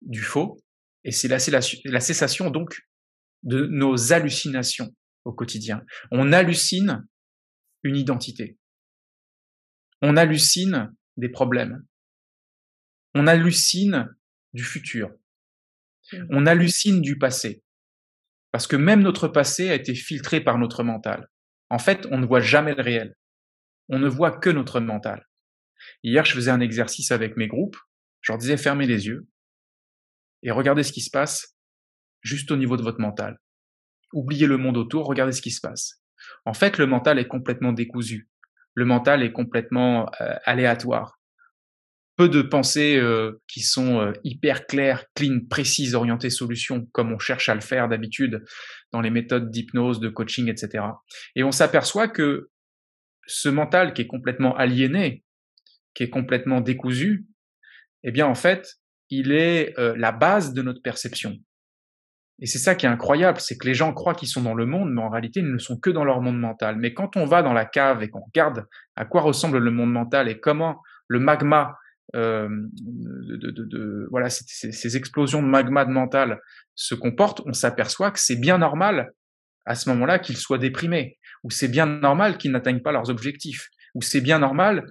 du 0.01 0.21
faux 0.21 0.61
et 1.07 1.11
c'est 1.11 1.29
la, 1.29 1.37
la, 1.85 1.99
cessation 2.01 2.51
donc 2.51 2.81
de 3.43 3.65
nos 3.65 4.11
hallucinations 4.11 4.93
au 5.23 5.31
quotidien. 5.31 5.81
On 6.11 6.33
hallucine 6.33 7.07
une 7.83 7.95
identité. 7.95 8.57
On 10.01 10.17
hallucine 10.17 10.93
des 11.15 11.29
problèmes. 11.29 11.81
On 13.15 13.25
hallucine 13.25 14.13
du 14.51 14.65
futur. 14.65 15.09
Mmh. 16.11 16.25
On 16.31 16.45
hallucine 16.45 17.01
du 17.01 17.17
passé. 17.17 17.63
Parce 18.51 18.67
que 18.67 18.75
même 18.75 19.01
notre 19.01 19.29
passé 19.29 19.69
a 19.69 19.75
été 19.75 19.95
filtré 19.95 20.41
par 20.41 20.57
notre 20.57 20.83
mental. 20.83 21.29
En 21.69 21.79
fait, 21.79 22.05
on 22.11 22.17
ne 22.17 22.25
voit 22.25 22.41
jamais 22.41 22.75
le 22.75 22.83
réel. 22.83 23.15
On 23.87 23.97
ne 23.97 24.09
voit 24.09 24.37
que 24.37 24.49
notre 24.49 24.81
mental. 24.81 25.25
Hier, 26.03 26.25
je 26.25 26.33
faisais 26.33 26.51
un 26.51 26.59
exercice 26.59 27.11
avec 27.11 27.37
mes 27.37 27.47
groupes. 27.47 27.77
Je 28.19 28.33
leur 28.33 28.39
disais 28.39 28.57
fermez 28.57 28.87
les 28.87 29.07
yeux 29.07 29.25
et 30.43 30.51
regardez 30.51 30.83
ce 30.83 30.91
qui 30.91 31.01
se 31.01 31.09
passe 31.09 31.55
juste 32.21 32.51
au 32.51 32.57
niveau 32.57 32.77
de 32.77 32.83
votre 32.83 32.99
mental. 32.99 33.39
Oubliez 34.13 34.47
le 34.47 34.57
monde 34.57 34.77
autour, 34.77 35.05
regardez 35.05 35.33
ce 35.33 35.41
qui 35.41 35.51
se 35.51 35.61
passe. 35.61 36.01
En 36.45 36.53
fait, 36.53 36.77
le 36.77 36.87
mental 36.87 37.19
est 37.19 37.27
complètement 37.27 37.73
décousu. 37.73 38.29
Le 38.73 38.85
mental 38.85 39.23
est 39.23 39.31
complètement 39.31 40.09
euh, 40.21 40.35
aléatoire. 40.45 41.19
Peu 42.15 42.29
de 42.29 42.41
pensées 42.41 42.97
euh, 42.97 43.41
qui 43.47 43.61
sont 43.61 43.99
euh, 43.99 44.13
hyper 44.23 44.65
claires, 44.65 45.05
clean, 45.13 45.41
précises, 45.49 45.93
orientées 45.93 46.29
solutions, 46.29 46.85
comme 46.91 47.11
on 47.11 47.19
cherche 47.19 47.49
à 47.49 47.55
le 47.55 47.61
faire 47.61 47.89
d'habitude 47.89 48.43
dans 48.91 49.01
les 49.01 49.09
méthodes 49.09 49.51
d'hypnose, 49.51 49.99
de 49.99 50.09
coaching, 50.09 50.49
etc. 50.49 50.83
Et 51.35 51.43
on 51.43 51.51
s'aperçoit 51.51 52.07
que 52.07 52.49
ce 53.27 53.49
mental 53.49 53.93
qui 53.93 54.03
est 54.03 54.07
complètement 54.07 54.55
aliéné, 54.55 55.23
qui 55.93 56.03
est 56.03 56.09
complètement 56.09 56.61
décousu, 56.61 57.27
eh 58.03 58.11
bien 58.11 58.25
en 58.25 58.35
fait, 58.35 58.79
il 59.09 59.31
est 59.31 59.77
euh, 59.79 59.93
la 59.97 60.11
base 60.11 60.53
de 60.53 60.61
notre 60.61 60.81
perception. 60.81 61.37
Et 62.39 62.45
c'est 62.45 62.59
ça 62.59 62.75
qui 62.75 62.85
est 62.85 62.89
incroyable, 62.89 63.39
c'est 63.39 63.57
que 63.57 63.65
les 63.65 63.73
gens 63.73 63.93
croient 63.93 64.13
qu'ils 64.13 64.27
sont 64.27 64.43
dans 64.43 64.53
le 64.53 64.65
monde, 64.65 64.93
mais 64.93 65.01
en 65.01 65.09
réalité, 65.09 65.39
ils 65.39 65.51
ne 65.51 65.57
sont 65.57 65.77
que 65.77 65.89
dans 65.89 66.03
leur 66.03 66.21
monde 66.21 66.39
mental. 66.39 66.75
Mais 66.77 66.93
quand 66.93 67.17
on 67.17 67.25
va 67.25 67.41
dans 67.41 67.53
la 67.53 67.65
cave 67.65 68.03
et 68.03 68.09
qu'on 68.09 68.21
regarde 68.21 68.65
à 68.95 69.05
quoi 69.05 69.21
ressemble 69.21 69.57
le 69.57 69.71
monde 69.71 69.91
mental 69.91 70.29
et 70.29 70.39
comment 70.39 70.83
le 71.07 71.19
magma, 71.19 71.77
euh, 72.15 72.47
de, 72.49 73.35
de, 73.37 73.65
de, 73.65 74.07
voilà, 74.11 74.29
ces, 74.29 74.71
ces, 74.71 74.97
explosions 74.97 75.41
de 75.41 75.47
magma 75.47 75.83
de 75.83 75.91
mental 75.91 76.39
se 76.75 76.93
comportent, 76.93 77.41
on 77.45 77.53
s'aperçoit 77.53 78.11
que 78.11 78.19
c'est 78.19 78.39
bien 78.39 78.59
normal 78.59 79.11
à 79.65 79.75
ce 79.75 79.89
moment-là 79.89 80.19
qu'ils 80.19 80.37
soient 80.37 80.59
déprimés, 80.59 81.17
ou 81.43 81.49
c'est 81.49 81.67
bien 81.67 81.85
normal 81.85 82.37
qu'ils 82.37 82.51
n'atteignent 82.51 82.81
pas 82.81 82.91
leurs 82.91 83.09
objectifs, 83.09 83.69
ou 83.95 84.01
c'est 84.01 84.21
bien 84.21 84.39
normal 84.39 84.85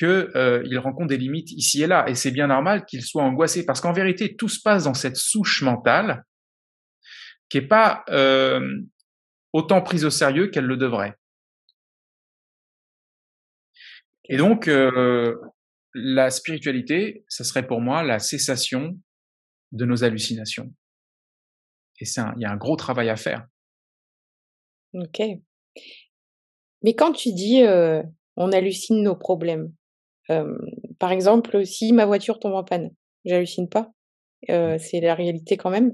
qu'ils 0.00 0.08
euh, 0.34 0.80
rencontrent 0.80 1.08
des 1.08 1.18
limites 1.18 1.52
ici 1.52 1.82
et 1.82 1.86
là, 1.86 2.08
et 2.08 2.14
c'est 2.14 2.30
bien 2.30 2.46
normal 2.46 2.86
qu'ils 2.86 3.04
soient 3.04 3.22
angoissés, 3.22 3.66
parce 3.66 3.82
qu'en 3.82 3.92
vérité, 3.92 4.34
tout 4.34 4.48
se 4.48 4.58
passe 4.58 4.84
dans 4.84 4.94
cette 4.94 5.16
souche 5.16 5.60
mentale 5.60 6.24
qui 7.50 7.58
est 7.58 7.68
pas 7.68 8.02
euh, 8.08 8.80
autant 9.52 9.82
prise 9.82 10.06
au 10.06 10.10
sérieux 10.10 10.46
qu'elle 10.46 10.64
le 10.64 10.78
devrait. 10.78 11.14
Et 14.30 14.38
donc, 14.38 14.68
euh, 14.68 15.36
la 15.92 16.30
spiritualité, 16.30 17.22
ça 17.28 17.44
serait 17.44 17.66
pour 17.66 17.82
moi 17.82 18.02
la 18.02 18.20
cessation 18.20 18.98
de 19.72 19.84
nos 19.84 20.02
hallucinations. 20.02 20.72
Et 22.00 22.06
il 22.06 22.40
y 22.40 22.46
a 22.46 22.50
un 22.50 22.56
gros 22.56 22.76
travail 22.76 23.10
à 23.10 23.16
faire. 23.16 23.46
Ok. 24.94 25.20
Mais 26.82 26.94
quand 26.94 27.12
tu 27.12 27.34
dis 27.34 27.62
on 28.36 28.52
hallucine 28.52 29.02
nos 29.02 29.16
problèmes, 29.16 29.74
par 30.98 31.12
exemple, 31.12 31.64
si 31.66 31.92
ma 31.92 32.06
voiture 32.06 32.38
tombe 32.38 32.54
en 32.54 32.64
panne, 32.64 32.90
j'hallucine 33.24 33.68
pas. 33.68 33.92
Mmh. 34.48 34.78
c'est 34.78 35.00
la 35.00 35.14
réalité 35.14 35.58
quand 35.58 35.68
même. 35.68 35.92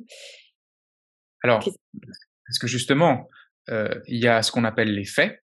Alors, 1.43 1.59
parce 1.59 2.59
que 2.61 2.69
justement, 2.69 3.28
il 3.69 4.23
y 4.23 4.28
a 4.28 4.40
ce 4.43 4.52
qu'on 4.52 4.62
appelle 4.62 4.95
les 4.95 5.05
faits, 5.05 5.43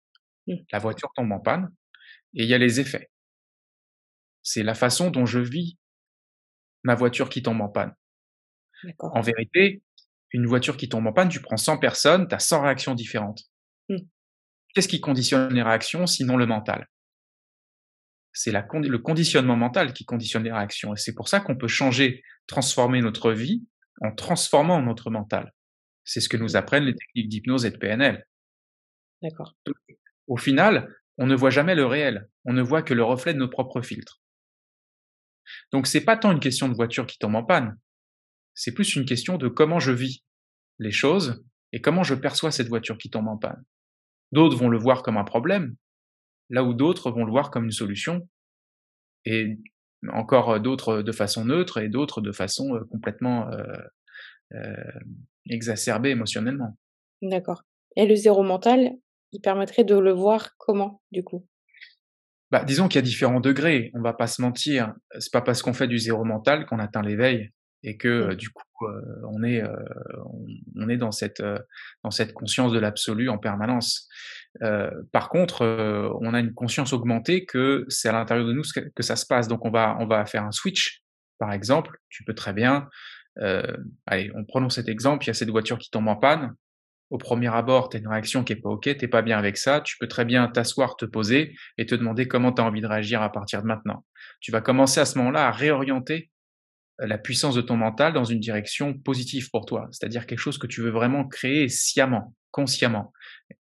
mmh. 0.49 0.54
la 0.73 0.78
voiture 0.80 1.12
tombe 1.14 1.30
en 1.30 1.38
panne, 1.38 1.68
et 2.35 2.42
il 2.42 2.49
y 2.49 2.54
a 2.54 2.59
les 2.59 2.80
effets. 2.80 3.09
C'est 4.42 4.64
la 4.64 4.75
façon 4.75 5.11
dont 5.11 5.26
je 5.26 5.38
vis 5.38 5.78
ma 6.83 6.97
voiture 6.97 7.28
qui 7.28 7.42
tombe 7.42 7.61
en 7.61 7.68
panne. 7.68 7.95
En 8.99 9.21
vérité, 9.21 9.83
une 10.33 10.47
voiture 10.47 10.76
qui 10.76 10.88
tombe 10.88 11.07
en 11.07 11.12
panne, 11.12 11.28
tu 11.28 11.40
prends 11.40 11.57
100 11.57 11.78
personnes, 11.78 12.26
tu 12.26 12.35
as 12.35 12.40
100 12.40 12.62
réactions 12.62 12.95
différentes. 12.95 13.42
Mmh. 13.88 13.99
Qu'est-ce 14.75 14.88
qui 14.88 15.00
conditionne 15.00 15.54
les 15.54 15.62
réactions 15.62 16.07
sinon 16.07 16.37
le 16.37 16.47
mental? 16.47 16.88
C'est 18.40 18.52
le 18.52 18.99
conditionnement 18.99 19.57
mental 19.57 19.92
qui 19.92 20.04
conditionne 20.04 20.45
les 20.45 20.52
réactions. 20.52 20.95
Et 20.95 20.97
c'est 20.97 21.12
pour 21.12 21.26
ça 21.26 21.40
qu'on 21.40 21.57
peut 21.57 21.66
changer, 21.66 22.23
transformer 22.47 23.00
notre 23.00 23.33
vie 23.33 23.66
en 24.00 24.14
transformant 24.14 24.80
notre 24.80 25.11
mental. 25.11 25.52
C'est 26.04 26.21
ce 26.21 26.28
que 26.28 26.37
nous 26.37 26.54
apprennent 26.54 26.85
les 26.85 26.95
techniques 26.95 27.28
d'hypnose 27.28 27.66
et 27.66 27.73
de 27.73 27.76
PNL. 27.76 28.25
D'accord. 29.23 29.57
Au 30.28 30.37
final, 30.37 30.88
on 31.16 31.26
ne 31.26 31.35
voit 31.35 31.50
jamais 31.50 31.75
le 31.75 31.85
réel, 31.85 32.28
on 32.45 32.52
ne 32.52 32.62
voit 32.62 32.83
que 32.83 32.95
le 32.95 33.02
reflet 33.02 33.35
de 33.35 33.40
nos 33.40 33.49
propres 33.49 33.83
filtres. 33.83 34.23
Donc 35.73 35.88
c'est 35.88 36.04
pas 36.04 36.16
tant 36.16 36.30
une 36.30 36.38
question 36.38 36.68
de 36.68 36.75
voiture 36.75 37.09
qui 37.09 37.18
tombe 37.18 37.35
en 37.35 37.42
panne, 37.42 37.76
c'est 38.54 38.73
plus 38.73 38.95
une 38.95 39.04
question 39.04 39.37
de 39.37 39.49
comment 39.49 39.80
je 39.80 39.90
vis 39.90 40.23
les 40.78 40.92
choses 40.92 41.45
et 41.73 41.80
comment 41.80 42.04
je 42.04 42.14
perçois 42.14 42.52
cette 42.52 42.68
voiture 42.68 42.99
qui 42.99 43.11
tombe 43.11 43.26
en 43.26 43.37
panne. 43.37 43.64
D'autres 44.30 44.57
vont 44.57 44.68
le 44.68 44.78
voir 44.78 45.02
comme 45.02 45.16
un 45.16 45.25
problème, 45.25 45.75
là 46.50 46.64
où 46.64 46.74
d'autres 46.74 47.10
vont 47.10 47.24
le 47.24 47.30
voir 47.30 47.50
comme 47.50 47.64
une 47.64 47.70
solution, 47.70 48.28
et 49.24 49.58
encore 50.12 50.60
d'autres 50.60 51.02
de 51.02 51.12
façon 51.12 51.44
neutre 51.44 51.78
et 51.78 51.88
d'autres 51.88 52.20
de 52.20 52.32
façon 52.32 52.74
euh, 52.74 52.84
complètement 52.90 53.50
euh, 53.50 53.64
euh, 54.54 54.92
exacerbé 55.48 56.10
émotionnellement. 56.10 56.76
D'accord. 57.22 57.62
Et 57.96 58.06
le 58.06 58.14
zéro 58.14 58.42
mental, 58.42 58.92
il 59.32 59.40
permettrait 59.40 59.84
de 59.84 59.96
le 59.96 60.12
voir 60.12 60.56
comment, 60.56 61.02
du 61.10 61.24
coup? 61.24 61.46
Bah, 62.50 62.64
disons 62.64 62.88
qu'il 62.88 62.96
y 62.96 62.98
a 63.00 63.02
différents 63.02 63.40
degrés. 63.40 63.90
On 63.94 64.00
va 64.00 64.14
pas 64.14 64.26
se 64.26 64.40
mentir. 64.40 64.94
C'est 65.18 65.32
pas 65.32 65.42
parce 65.42 65.62
qu'on 65.62 65.74
fait 65.74 65.88
du 65.88 65.98
zéro 65.98 66.24
mental 66.24 66.64
qu'on 66.64 66.78
atteint 66.78 67.02
l'éveil 67.02 67.50
et 67.82 67.96
que 67.96 68.32
mmh. 68.32 68.34
du 68.34 68.50
coup 68.50 68.62
euh, 68.86 69.22
on 69.30 69.42
est 69.44 69.62
euh, 69.62 69.76
on, 70.76 70.88
est 70.88 70.96
dans 70.96 71.12
cette 71.12 71.42
dans 72.02 72.10
cette 72.10 72.32
conscience 72.32 72.72
de 72.72 72.78
l'absolu 72.78 73.28
en 73.28 73.38
permanence. 73.38 74.08
Par 75.12 75.28
contre, 75.28 75.64
on 76.20 76.34
a 76.34 76.40
une 76.40 76.54
conscience 76.54 76.92
augmentée 76.92 77.44
que 77.44 77.84
c'est 77.88 78.08
à 78.08 78.12
l'intérieur 78.12 78.46
de 78.46 78.52
nous 78.52 78.62
que, 78.94 79.02
ça 79.02 79.16
se 79.16 79.26
passe. 79.26 79.48
Donc 79.48 79.64
on 79.64 79.70
va 79.70 79.96
on 80.00 80.06
va 80.06 80.24
faire 80.26 80.44
un 80.44 80.52
switch. 80.52 81.02
Par 81.38 81.52
exemple, 81.52 81.98
tu 82.08 82.24
peux 82.24 82.34
très 82.34 82.52
bien 82.52 82.88
euh, 83.40 83.76
allez, 84.06 84.30
on 84.34 84.44
prononce 84.44 84.76
cet 84.76 84.88
exemple, 84.88 85.24
il 85.24 85.28
y 85.28 85.30
a 85.30 85.34
cette 85.34 85.50
voiture 85.50 85.78
qui 85.78 85.90
tombe 85.90 86.08
en 86.08 86.16
panne. 86.16 86.54
Au 87.10 87.16
premier 87.16 87.48
abord, 87.54 87.88
tu 87.88 87.96
as 87.96 88.00
une 88.00 88.08
réaction 88.08 88.44
qui 88.44 88.52
est 88.52 88.56
pas 88.56 88.68
OK, 88.68 88.84
t'es 88.84 89.08
pas 89.08 89.22
bien 89.22 89.38
avec 89.38 89.56
ça, 89.56 89.80
tu 89.80 89.96
peux 89.98 90.08
très 90.08 90.26
bien 90.26 90.46
t'asseoir, 90.48 90.96
te 90.96 91.06
poser 91.06 91.54
et 91.78 91.86
te 91.86 91.94
demander 91.94 92.28
comment 92.28 92.52
tu 92.52 92.60
as 92.60 92.64
envie 92.64 92.82
de 92.82 92.86
réagir 92.86 93.22
à 93.22 93.32
partir 93.32 93.62
de 93.62 93.66
maintenant. 93.66 94.04
Tu 94.40 94.52
vas 94.52 94.60
commencer 94.60 95.00
à 95.00 95.06
ce 95.06 95.16
moment-là 95.18 95.48
à 95.48 95.50
réorienter 95.50 96.30
euh, 97.00 97.06
la 97.06 97.16
puissance 97.16 97.54
de 97.54 97.62
ton 97.62 97.76
mental 97.76 98.12
dans 98.12 98.24
une 98.24 98.40
direction 98.40 98.92
positive 98.92 99.48
pour 99.50 99.64
toi, 99.64 99.88
c'est-à-dire 99.90 100.26
quelque 100.26 100.38
chose 100.38 100.58
que 100.58 100.66
tu 100.66 100.82
veux 100.82 100.90
vraiment 100.90 101.26
créer 101.26 101.68
sciemment, 101.68 102.34
consciemment, 102.50 103.12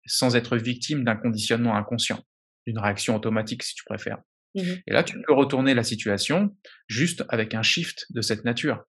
sans 0.06 0.36
être 0.36 0.58
victime 0.58 1.04
d'un 1.04 1.16
conditionnement 1.16 1.76
inconscient, 1.76 2.24
d'une 2.68 2.80
réaction 2.80 3.16
automatique 3.16 3.64
si 3.64 3.74
tu 3.76 3.84
préfères. 3.86 4.20
Mmh 4.56 4.62
et 4.88 4.94
là, 4.94 5.04
tu 5.04 5.22
peux 5.22 5.34
retourner 5.34 5.74
la 5.74 5.84
situation 5.84 6.56
juste 6.88 7.26
avec 7.30 7.54
un 7.54 7.62
shift 7.62 8.06
de 8.12 8.22
cette 8.22 8.46
nature. 8.46 8.86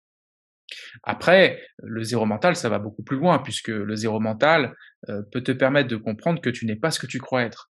Après, 1.04 1.62
le 1.80 2.04
zéro 2.04 2.26
mental, 2.26 2.56
ça 2.56 2.70
va 2.70 2.80
beaucoup 2.80 3.04
plus 3.04 3.18
loin, 3.18 3.40
puisque 3.40 3.70
le 3.70 3.96
zéro 3.96 4.20
mental 4.20 4.76
euh, 5.10 5.22
peut 5.32 5.44
te 5.44 5.52
permettre 5.52 5.90
de 5.90 5.98
comprendre 5.98 6.42
que 6.42 6.50
tu 6.50 6.66
n'es 6.66 6.76
pas 6.76 6.92
ce 6.92 7.00
que 7.00 7.08
tu 7.08 7.20
crois 7.20 7.44
être. 7.44 7.72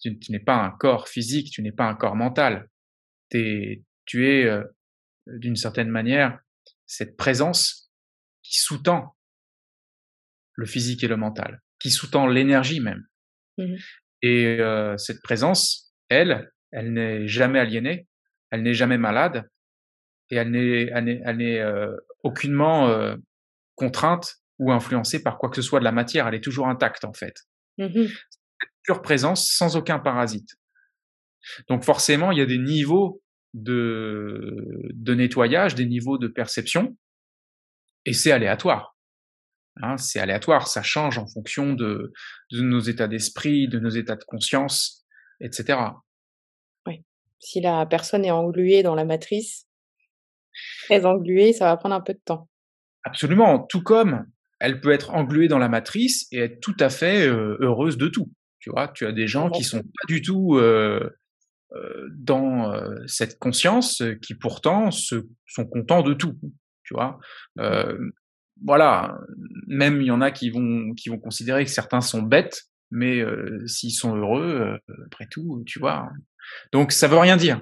Tu, 0.00 0.16
n'es 0.28 0.40
pas 0.40 0.56
un 0.56 0.70
corps 0.70 1.08
physique, 1.08 1.50
tu 1.50 1.62
n'es 1.62 1.72
pas 1.72 1.86
un 1.86 1.94
corps 1.94 2.16
mental. 2.16 2.68
Es, 3.32 3.82
tu 4.04 4.28
es, 4.28 4.44
euh, 4.44 4.62
d'une 5.26 5.56
certaine 5.56 5.88
manière, 5.88 6.38
cette 6.86 7.16
présence 7.16 7.90
qui 8.42 8.58
sous-tend 8.58 9.16
le 10.52 10.66
physique 10.66 11.02
et 11.02 11.08
le 11.08 11.16
mental, 11.16 11.60
qui 11.78 11.90
sous-tend 11.90 12.26
l'énergie 12.26 12.80
même. 12.80 13.04
Mmh 13.58 13.76
et 14.22 14.58
euh, 14.60 14.96
cette 14.96 15.22
présence, 15.22 15.94
elle, 16.08 16.50
elle 16.72 16.94
n'est 16.94 17.28
jamais 17.28 17.58
aliénée, 17.58 18.08
elle 18.50 18.62
n'est 18.62 18.74
jamais 18.74 18.96
malade, 18.96 19.48
et 20.30 20.36
elle 20.36 20.50
n'est, 20.50 20.86
elle 20.86 21.36
n'est, 21.36 21.60
euh, 21.60 21.94
aucunement 22.22 22.88
euh, 22.88 23.14
contrainte 23.74 24.36
ou 24.58 24.72
influencée 24.72 25.22
par 25.22 25.36
quoi 25.38 25.50
que 25.50 25.56
ce 25.56 25.62
soit 25.62 25.80
de 25.80 25.84
la 25.84 25.92
matière. 25.92 26.26
Elle 26.26 26.34
est 26.34 26.40
toujours 26.40 26.66
intacte 26.66 27.04
en 27.04 27.12
fait. 27.12 27.42
Mmh 27.78 28.06
pure 28.82 29.02
présence 29.02 29.50
sans 29.50 29.76
aucun 29.76 29.98
parasite. 29.98 30.54
Donc 31.68 31.84
forcément, 31.84 32.30
il 32.30 32.38
y 32.38 32.40
a 32.40 32.46
des 32.46 32.58
niveaux 32.58 33.20
de, 33.52 34.64
de 34.94 35.14
nettoyage, 35.14 35.74
des 35.74 35.86
niveaux 35.86 36.18
de 36.18 36.28
perception, 36.28 36.96
et 38.04 38.12
c'est 38.12 38.30
aléatoire. 38.30 38.95
Hein, 39.82 39.98
c'est 39.98 40.18
aléatoire, 40.18 40.68
ça 40.68 40.82
change 40.82 41.18
en 41.18 41.26
fonction 41.26 41.74
de, 41.74 42.12
de 42.52 42.60
nos 42.62 42.80
états 42.80 43.08
d'esprit, 43.08 43.68
de 43.68 43.78
nos 43.78 43.90
états 43.90 44.16
de 44.16 44.24
conscience, 44.24 45.06
etc. 45.40 45.78
Oui. 46.86 47.04
Si 47.40 47.60
la 47.60 47.84
personne 47.84 48.24
est 48.24 48.30
engluée 48.30 48.82
dans 48.82 48.94
la 48.94 49.04
matrice, 49.04 49.66
très 50.84 51.04
engluée, 51.04 51.52
ça 51.52 51.66
va 51.66 51.76
prendre 51.76 51.94
un 51.94 52.00
peu 52.00 52.14
de 52.14 52.20
temps. 52.24 52.48
Absolument, 53.04 53.60
tout 53.60 53.82
comme 53.82 54.26
elle 54.58 54.80
peut 54.80 54.92
être 54.92 55.10
engluée 55.10 55.48
dans 55.48 55.58
la 55.58 55.68
matrice 55.68 56.26
et 56.32 56.38
être 56.38 56.60
tout 56.60 56.76
à 56.80 56.88
fait 56.88 57.26
euh, 57.26 57.56
heureuse 57.60 57.98
de 57.98 58.08
tout. 58.08 58.32
Tu 58.58 58.70
vois, 58.70 58.88
tu 58.88 59.06
as 59.06 59.12
des 59.12 59.26
gens 59.26 59.50
qui 59.50 59.62
sont 59.62 59.82
pas 59.82 60.06
du 60.08 60.22
tout 60.22 60.56
euh, 60.56 61.08
euh, 61.72 62.08
dans 62.10 62.72
cette 63.06 63.38
conscience, 63.38 64.02
qui 64.22 64.34
pourtant 64.34 64.90
se, 64.90 65.26
sont 65.46 65.66
contents 65.66 66.02
de 66.02 66.14
tout. 66.14 66.36
Tu 66.82 66.94
vois, 66.94 67.20
voilà. 68.64 69.18
Même 69.66 70.00
il 70.00 70.06
y 70.06 70.10
en 70.10 70.20
a 70.20 70.30
qui 70.30 70.50
vont 70.50 70.94
qui 70.94 71.08
vont 71.08 71.18
considérer 71.18 71.64
que 71.64 71.70
certains 71.70 72.00
sont 72.00 72.22
bêtes, 72.22 72.64
mais 72.90 73.22
s'ils 73.66 73.92
sont 73.92 74.16
heureux, 74.16 74.78
après 75.06 75.26
tout, 75.30 75.62
tu 75.66 75.78
vois. 75.78 76.08
Donc 76.72 76.92
ça 76.92 77.08
veut 77.08 77.18
rien 77.18 77.36
dire. 77.36 77.60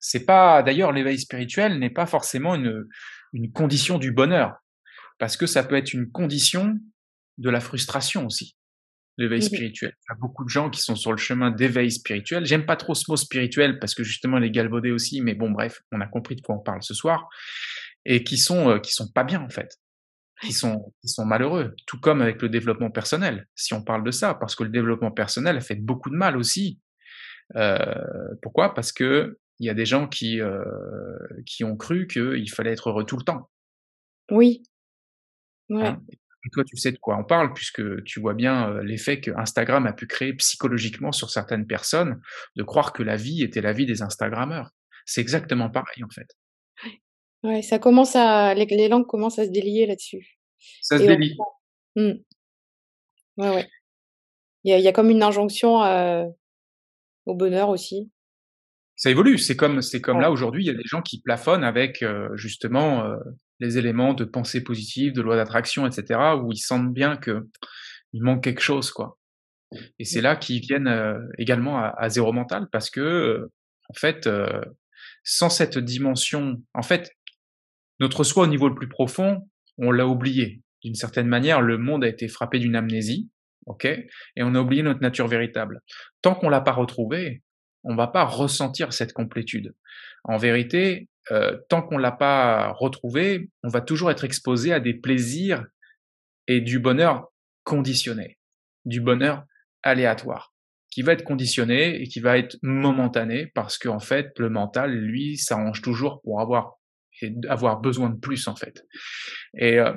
C'est 0.00 0.26
pas, 0.26 0.62
d'ailleurs, 0.62 0.92
l'éveil 0.92 1.18
spirituel 1.18 1.78
n'est 1.78 1.88
pas 1.88 2.04
forcément 2.04 2.54
une, 2.54 2.84
une 3.32 3.52
condition 3.52 3.98
du 3.98 4.12
bonheur, 4.12 4.56
parce 5.18 5.36
que 5.36 5.46
ça 5.46 5.64
peut 5.64 5.76
être 5.76 5.94
une 5.94 6.10
condition 6.10 6.78
de 7.38 7.50
la 7.50 7.60
frustration 7.60 8.26
aussi. 8.26 8.56
L'éveil 9.16 9.42
spirituel. 9.42 9.92
Il 9.96 10.12
y 10.12 10.12
a 10.12 10.18
beaucoup 10.18 10.44
de 10.44 10.48
gens 10.48 10.70
qui 10.70 10.80
sont 10.80 10.96
sur 10.96 11.12
le 11.12 11.18
chemin 11.18 11.52
d'éveil 11.52 11.90
spirituel. 11.92 12.44
J'aime 12.46 12.66
pas 12.66 12.76
trop 12.76 12.94
ce 12.94 13.04
mot 13.08 13.16
spirituel 13.16 13.78
parce 13.78 13.94
que 13.94 14.02
justement 14.02 14.38
les 14.38 14.50
galvaudés 14.50 14.90
aussi, 14.90 15.20
mais 15.20 15.34
bon 15.34 15.52
bref, 15.52 15.80
on 15.92 16.00
a 16.00 16.06
compris 16.06 16.34
de 16.34 16.40
quoi 16.40 16.56
on 16.56 16.60
parle 16.60 16.82
ce 16.82 16.94
soir 16.94 17.28
et 18.04 18.24
qui 18.24 18.36
sont 18.36 18.70
euh, 18.70 18.78
qui 18.80 18.92
sont 18.92 19.10
pas 19.10 19.22
bien 19.22 19.40
en 19.40 19.48
fait, 19.48 19.78
qui 20.44 20.52
sont 20.52 20.92
qui 21.00 21.08
sont 21.08 21.24
malheureux. 21.24 21.74
Tout 21.86 21.98
comme 21.98 22.22
avec 22.22 22.42
le 22.42 22.48
développement 22.48 22.90
personnel, 22.90 23.48
si 23.54 23.74
on 23.74 23.82
parle 23.82 24.04
de 24.04 24.10
ça, 24.10 24.34
parce 24.34 24.54
que 24.54 24.64
le 24.64 24.70
développement 24.70 25.10
personnel 25.10 25.56
a 25.56 25.60
fait 25.60 25.76
beaucoup 25.76 26.10
de 26.10 26.16
mal 26.16 26.36
aussi. 26.36 26.80
Euh, 27.56 27.76
pourquoi? 28.42 28.74
Parce 28.74 28.92
que 28.92 29.38
il 29.60 29.66
y 29.66 29.70
a 29.70 29.74
des 29.74 29.86
gens 29.86 30.08
qui, 30.08 30.40
euh, 30.40 30.64
qui 31.46 31.64
ont 31.64 31.76
cru 31.76 32.06
qu'il 32.06 32.50
fallait 32.50 32.72
être 32.72 32.90
heureux 32.90 33.04
tout 33.04 33.16
le 33.16 33.22
temps. 33.22 33.50
Oui. 34.30 34.62
Ouais. 35.68 35.94
Et 36.46 36.50
toi, 36.52 36.64
tu 36.64 36.76
sais 36.76 36.92
de 36.92 36.98
quoi 36.98 37.16
on 37.16 37.24
parle 37.24 37.52
puisque 37.54 38.04
tu 38.04 38.20
vois 38.20 38.34
bien, 38.34 38.70
heu, 38.70 38.82
l'effet 38.82 39.20
qu'Instagram 39.20 39.86
a 39.86 39.92
pu 39.92 40.06
créer 40.06 40.34
psychologiquement 40.34 41.12
sur 41.12 41.30
certaines 41.30 41.66
personnes, 41.66 42.20
de 42.56 42.62
croire 42.62 42.92
que 42.92 43.02
la 43.02 43.16
vie 43.16 43.42
était 43.42 43.62
la 43.62 43.72
vie 43.72 43.86
des 43.86 44.02
instagrammeurs. 44.02 44.70
C'est 45.06 45.20
exactement 45.20 45.70
pareil, 45.70 46.02
en 46.04 46.10
fait. 46.10 46.28
Ouais. 47.42 47.62
Ça 47.62 47.78
commence 47.78 48.16
à 48.16 48.54
les 48.54 48.88
langues 48.88 49.06
commencent 49.06 49.38
à 49.38 49.44
se 49.44 49.50
délier 49.50 49.86
là-dessus 49.86 50.33
Ça 50.82 50.98
se 50.98 51.04
et 51.04 51.10
on 51.10 51.16
délie. 51.16 51.36
mmh. 51.96 52.12
Ouais, 53.36 53.50
ouais. 53.50 53.68
Il 54.64 54.70
y 54.70 54.74
a 54.74 54.78
il 54.78 54.84
y 54.84 54.88
a 54.88 54.92
comme 54.92 55.10
une 55.10 55.22
injonction, 55.22 55.84
heu, 55.84 56.26
au 57.26 57.34
bonheur 57.34 57.70
aussi. 57.70 58.10
Ça 58.96 59.10
évolue, 59.10 59.38
c'est 59.38 59.56
comme 59.56 59.82
c'est 59.82 60.00
comme 60.00 60.18
Ouais. 60.18 60.22
là 60.22 60.30
aujourd'hui, 60.30 60.62
il 60.64 60.66
y 60.66 60.70
a 60.70 60.74
des 60.74 60.84
gens 60.86 61.02
qui 61.02 61.20
plafonnent 61.20 61.64
avec, 61.64 62.02
heu, 62.02 62.30
justement, 62.36 63.04
heu, 63.06 63.18
les 63.60 63.76
éléments 63.78 64.14
de 64.14 64.24
pensée 64.24 64.62
positive, 64.62 65.12
de 65.12 65.20
loi 65.22 65.36
d'attraction 65.36 65.86
et 65.86 65.90
cetera, 65.92 66.36
où 66.36 66.52
ils 66.52 66.58
sentent 66.58 66.92
bien 66.92 67.16
qu'il 67.16 67.42
manque 68.22 68.44
quelque 68.44 68.60
chose, 68.62 68.90
quoi 68.90 69.18
et 69.98 70.04
c'est 70.04 70.20
Mmh. 70.20 70.24
là 70.24 70.36
qu'ils 70.36 70.60
viennent, 70.60 71.28
également 71.38 71.78
à 71.78 71.94
à 71.98 72.08
zéro 72.10 72.32
mental 72.32 72.68
parce 72.72 72.90
que, 72.90 73.50
en 73.90 73.94
fait, 73.94 74.28
sans 75.24 75.50
cette 75.50 75.78
dimension 75.78 76.62
en 76.74 76.82
fait, 76.82 77.12
notre 78.00 78.24
soi 78.24 78.44
au 78.44 78.46
niveau 78.48 78.68
le 78.68 78.74
plus 78.76 78.88
profond, 78.88 79.48
on 79.78 79.90
l'a 79.90 80.06
oublié. 80.06 80.62
D'une 80.82 80.94
certaine 80.94 81.28
manière, 81.28 81.62
le 81.62 81.78
monde 81.78 82.04
a 82.04 82.08
été 82.08 82.28
frappé 82.28 82.58
d'une 82.58 82.76
amnésie, 82.76 83.30
OK 83.66 83.84
et 83.86 84.42
on 84.42 84.54
a 84.54 84.60
oublié 84.60 84.82
notre 84.82 85.00
nature 85.00 85.28
véritable. 85.28 85.80
Tant 86.22 86.34
qu'on 86.34 86.48
l'a 86.48 86.60
pas 86.60 86.72
retrouvée, 86.72 87.42
on 87.84 87.94
va 87.94 88.06
pas 88.06 88.24
ressentir 88.24 88.92
cette 88.92 89.12
complétude. 89.12 89.74
En 90.24 90.36
vérité, 90.36 91.08
heu, 91.30 91.64
tant 91.68 91.82
qu'on 91.82 91.98
l'a 91.98 92.12
pas 92.12 92.72
retrouvée, 92.72 93.50
on 93.62 93.68
va 93.68 93.80
toujours 93.80 94.10
être 94.10 94.24
exposé 94.24 94.72
à 94.72 94.80
des 94.80 94.94
plaisirs 94.94 95.64
et 96.46 96.60
du 96.60 96.78
bonheur 96.78 97.28
conditionné, 97.64 98.38
du 98.84 99.00
bonheur 99.00 99.44
aléatoire, 99.82 100.54
qui 100.90 101.02
va 101.02 101.12
être 101.12 101.24
conditionné 101.24 102.00
et 102.00 102.06
qui 102.06 102.20
va 102.20 102.38
être 102.38 102.56
momentané 102.62 103.46
parce 103.54 103.78
qu'en 103.78 104.00
fait, 104.00 104.38
le 104.38 104.50
mental, 104.50 104.94
lui, 104.94 105.36
s'arrange 105.36 105.82
toujours 105.82 106.20
pour 106.22 106.40
avoir 106.40 106.74
et 107.22 107.34
avoir 107.48 107.80
besoin 107.80 108.10
de 108.10 108.18
plus, 108.18 108.48
en 108.48 108.56
fait 108.56 108.84
et 109.58 109.78
heu, 109.80 109.94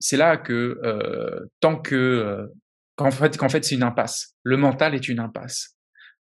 c'est 0.00 0.16
là 0.18 0.36
que, 0.38 0.80
heu, 0.84 1.50
tant 1.60 1.76
que, 1.78 1.94
heu, 1.96 2.52
qu'en 2.96 3.10
fait 3.10 3.36
qu'en 3.38 3.48
fait, 3.50 3.64
c'est 3.64 3.74
une 3.76 3.82
impasse. 3.84 4.34
Le 4.44 4.56
mental 4.58 4.94
est 4.94 5.08
une 5.08 5.20
impasse. 5.20 5.76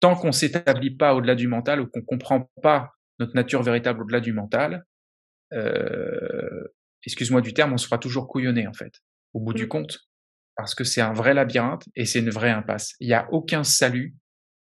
Tant 0.01 0.15
qu'on 0.15 0.31
s'établit 0.33 0.95
pas 0.95 1.15
au-delà 1.15 1.35
du 1.35 1.47
mental 1.47 1.81
ou 1.81 1.87
qu'on 1.87 2.01
comprend 2.03 2.49
pas 2.63 2.91
notre 3.19 3.35
nature 3.35 3.63
véritable 3.63 4.03
au-delà 4.03 4.19
du 4.21 4.33
mental, 4.33 4.85
excuse-moi 7.05 7.41
du 7.41 7.53
terme, 7.53 7.73
on 7.73 7.77
se 7.77 7.85
fera 7.85 7.97
toujours 7.99 8.27
couillonner, 8.27 8.67
en 8.67 8.73
fait, 8.73 9.01
au 9.33 9.39
bout 9.39 9.53
du 9.53 9.65
Mmh. 9.65 9.69
compte, 9.69 9.99
parce 10.57 10.75
que 10.75 10.83
c'est 10.83 11.01
un 11.01 11.13
vrai 11.13 11.33
labyrinthe 11.33 11.85
et 11.95 12.05
c'est 12.05 12.19
une 12.19 12.29
vraie 12.31 12.51
impasse. 12.51 12.95
Il 12.99 13.07
y 13.09 13.13
a 13.13 13.27
aucun 13.31 13.63
salut 13.63 14.15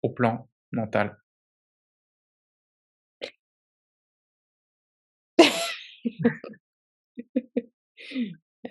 au 0.02 0.10
plan 0.10 0.48
mental. 0.72 1.16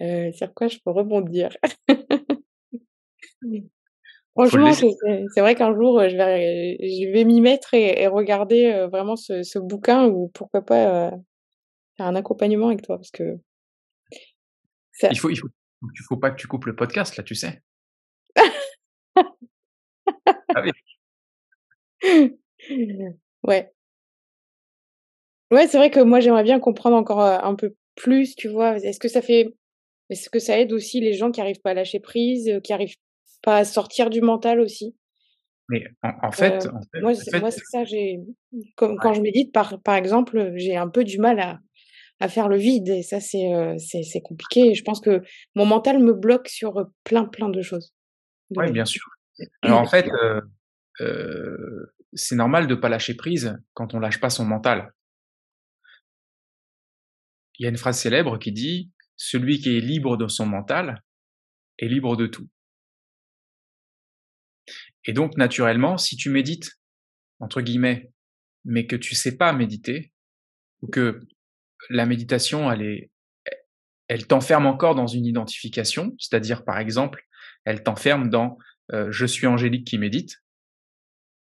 Heu, 0.01 0.03
sur 0.33 0.53
quoi 0.53 0.67
je 0.67 0.77
peux 0.83 0.91
rebondir? 0.91 1.55
Franchement, 4.35 4.71
c'est 4.73 5.41
vrai 5.41 5.55
qu'un 5.55 5.73
jour, 5.75 5.99
heu, 5.99 6.09
je 6.09 6.15
vais 6.17 6.77
je 6.81 7.11
vais 7.11 7.23
m'y 7.25 7.41
mettre 7.41 7.73
et 7.73 8.01
et 8.03 8.07
regarder, 8.07 8.65
heu, 8.73 8.85
vraiment 8.87 9.15
ce 9.15 9.43
ce 9.43 9.59
bouquin 9.59 10.05
ou 10.07 10.29
pourquoi 10.33 10.61
pas, 10.63 11.11
faire 11.97 12.07
un 12.07 12.15
accompagnement 12.15 12.67
avec 12.67 12.81
toi 12.83 12.97
parce 12.97 13.11
que 13.11 13.37
Il 15.11 15.19
faut 15.19 15.29
il 15.29 15.37
faut 15.37 15.49
il 15.83 16.01
faut 16.07 16.17
pas 16.17 16.31
que 16.31 16.37
tu 16.37 16.47
coupes 16.47 16.65
le 16.65 16.75
podcast 16.75 17.17
là, 17.17 17.23
tu 17.23 17.35
sais? 17.35 17.61
Ah 20.55 20.61
oui. 20.63 20.71
Ouais. 23.43 23.71
Ouais, 25.51 25.67
c'est 25.67 25.77
vrai 25.77 25.89
que 25.89 26.01
moi, 26.01 26.19
j'aimerais 26.19 26.43
bien 26.43 26.59
comprendre 26.59 26.97
encore, 26.97 27.21
un 27.21 27.55
peu 27.55 27.73
plus, 27.95 28.35
tu 28.35 28.49
vois? 28.49 28.75
Est-ce 28.77 28.99
que 28.99 29.07
ça 29.07 29.21
fait 29.21 29.53
est-ce 30.09 30.29
que 30.29 30.39
ça 30.39 30.59
aide 30.59 30.73
aussi 30.73 31.01
les 31.01 31.13
gens 31.13 31.31
qui 31.31 31.41
arrivent 31.41 31.61
pas 31.61 31.71
à 31.71 31.73
lâcher 31.75 31.99
prise, 31.99 32.51
qui 32.63 32.73
arrivent 32.73 32.95
pas 33.43 33.57
à 33.57 33.65
sortir 33.65 34.09
du 34.09 34.21
mental 34.21 34.59
aussi? 34.61 34.95
Mais 35.69 35.85
en 36.03 36.11
en 36.23 36.31
fait 36.31 36.65
Heu, 36.65 36.71
en 36.73 36.81
fait 36.91 37.01
moi, 37.01 37.11
en 37.11 37.13
c'est 37.15 37.31
fait 37.31 37.39
moi, 37.41 37.51
c'est 37.51 37.65
ça, 37.65 37.83
j'ai 37.85 38.19
quand 38.77 38.97
ouais. 39.03 39.15
je 39.15 39.21
médite 39.21 39.51
par 39.53 39.81
par 39.83 39.95
exemple, 39.95 40.53
j'ai 40.55 40.75
un 40.77 40.87
peu 40.89 41.03
du 41.03 41.19
mal 41.19 41.39
à 41.39 41.59
à 42.21 42.29
faire 42.29 42.49
le 42.49 42.57
vide 42.57 42.89
et 42.89 43.03
ça, 43.03 43.19
c'est, 43.21 43.53
heu, 43.53 43.75
c'est 43.79 44.21
compliqué 44.21 44.71
et 44.71 44.75
je 44.75 44.83
pense 44.83 45.01
que 45.01 45.21
mon 45.55 45.65
mental 45.65 45.99
me 45.99 46.13
bloque 46.13 46.47
sur, 46.49 46.87
plein, 47.03 47.25
plein 47.25 47.49
de 47.49 47.61
choses 47.61 47.93
Ouais, 48.55 48.67
ma 48.67 48.71
bien 48.71 48.85
sûr. 48.85 49.03
Alors 49.61 49.79
en 49.81 49.85
fait, 49.85 50.09
c'est 52.13 52.35
normal 52.35 52.67
de 52.67 52.75
pas 52.75 52.89
lâcher 52.89 53.13
prise 53.15 53.57
quand 53.73 53.93
on 53.93 53.99
lâche 53.99 54.19
pas 54.19 54.29
son 54.29 54.45
mental. 54.45 54.91
Il 57.59 57.63
y 57.63 57.65
a 57.65 57.69
une 57.69 57.77
phrase 57.77 57.99
célèbre 57.99 58.37
qui 58.39 58.51
dit: 58.51 58.91
«Celui 59.15 59.59
qui 59.59 59.77
est 59.77 59.81
libre 59.81 60.17
de 60.17 60.27
son 60.27 60.45
mental 60.45 61.03
est 61.79 61.87
libre 61.87 62.15
de 62.17 62.27
tout» 62.27 62.49
et 65.05 65.13
donc 65.13 65.37
naturellement, 65.37 65.97
si 65.97 66.15
tu 66.17 66.29
médites, 66.29 66.71
entre 67.39 67.61
guillemets, 67.61 68.11
mais 68.65 68.87
que 68.87 68.95
tu 68.95 69.15
sais 69.15 69.37
pas 69.37 69.53
méditer 69.53 70.13
ou 70.81 70.87
que 70.87 71.21
la 71.89 72.05
méditation, 72.05 72.71
elle 72.71 72.83
est 72.83 73.11
elle 74.09 74.27
t'enferme 74.27 74.67
encore 74.67 74.95
dans 74.95 75.07
une 75.07 75.25
identification, 75.25 76.15
c'est-à-dire, 76.19 76.65
par 76.65 76.79
exemple, 76.79 77.25
elle 77.65 77.83
t'enferme 77.83 78.29
dans, 78.29 78.57
heu: 78.93 79.11
«Je 79.11 79.25
suis 79.25 79.47
Angélique 79.47 79.87
qui 79.87 79.97
médite» 79.97 80.37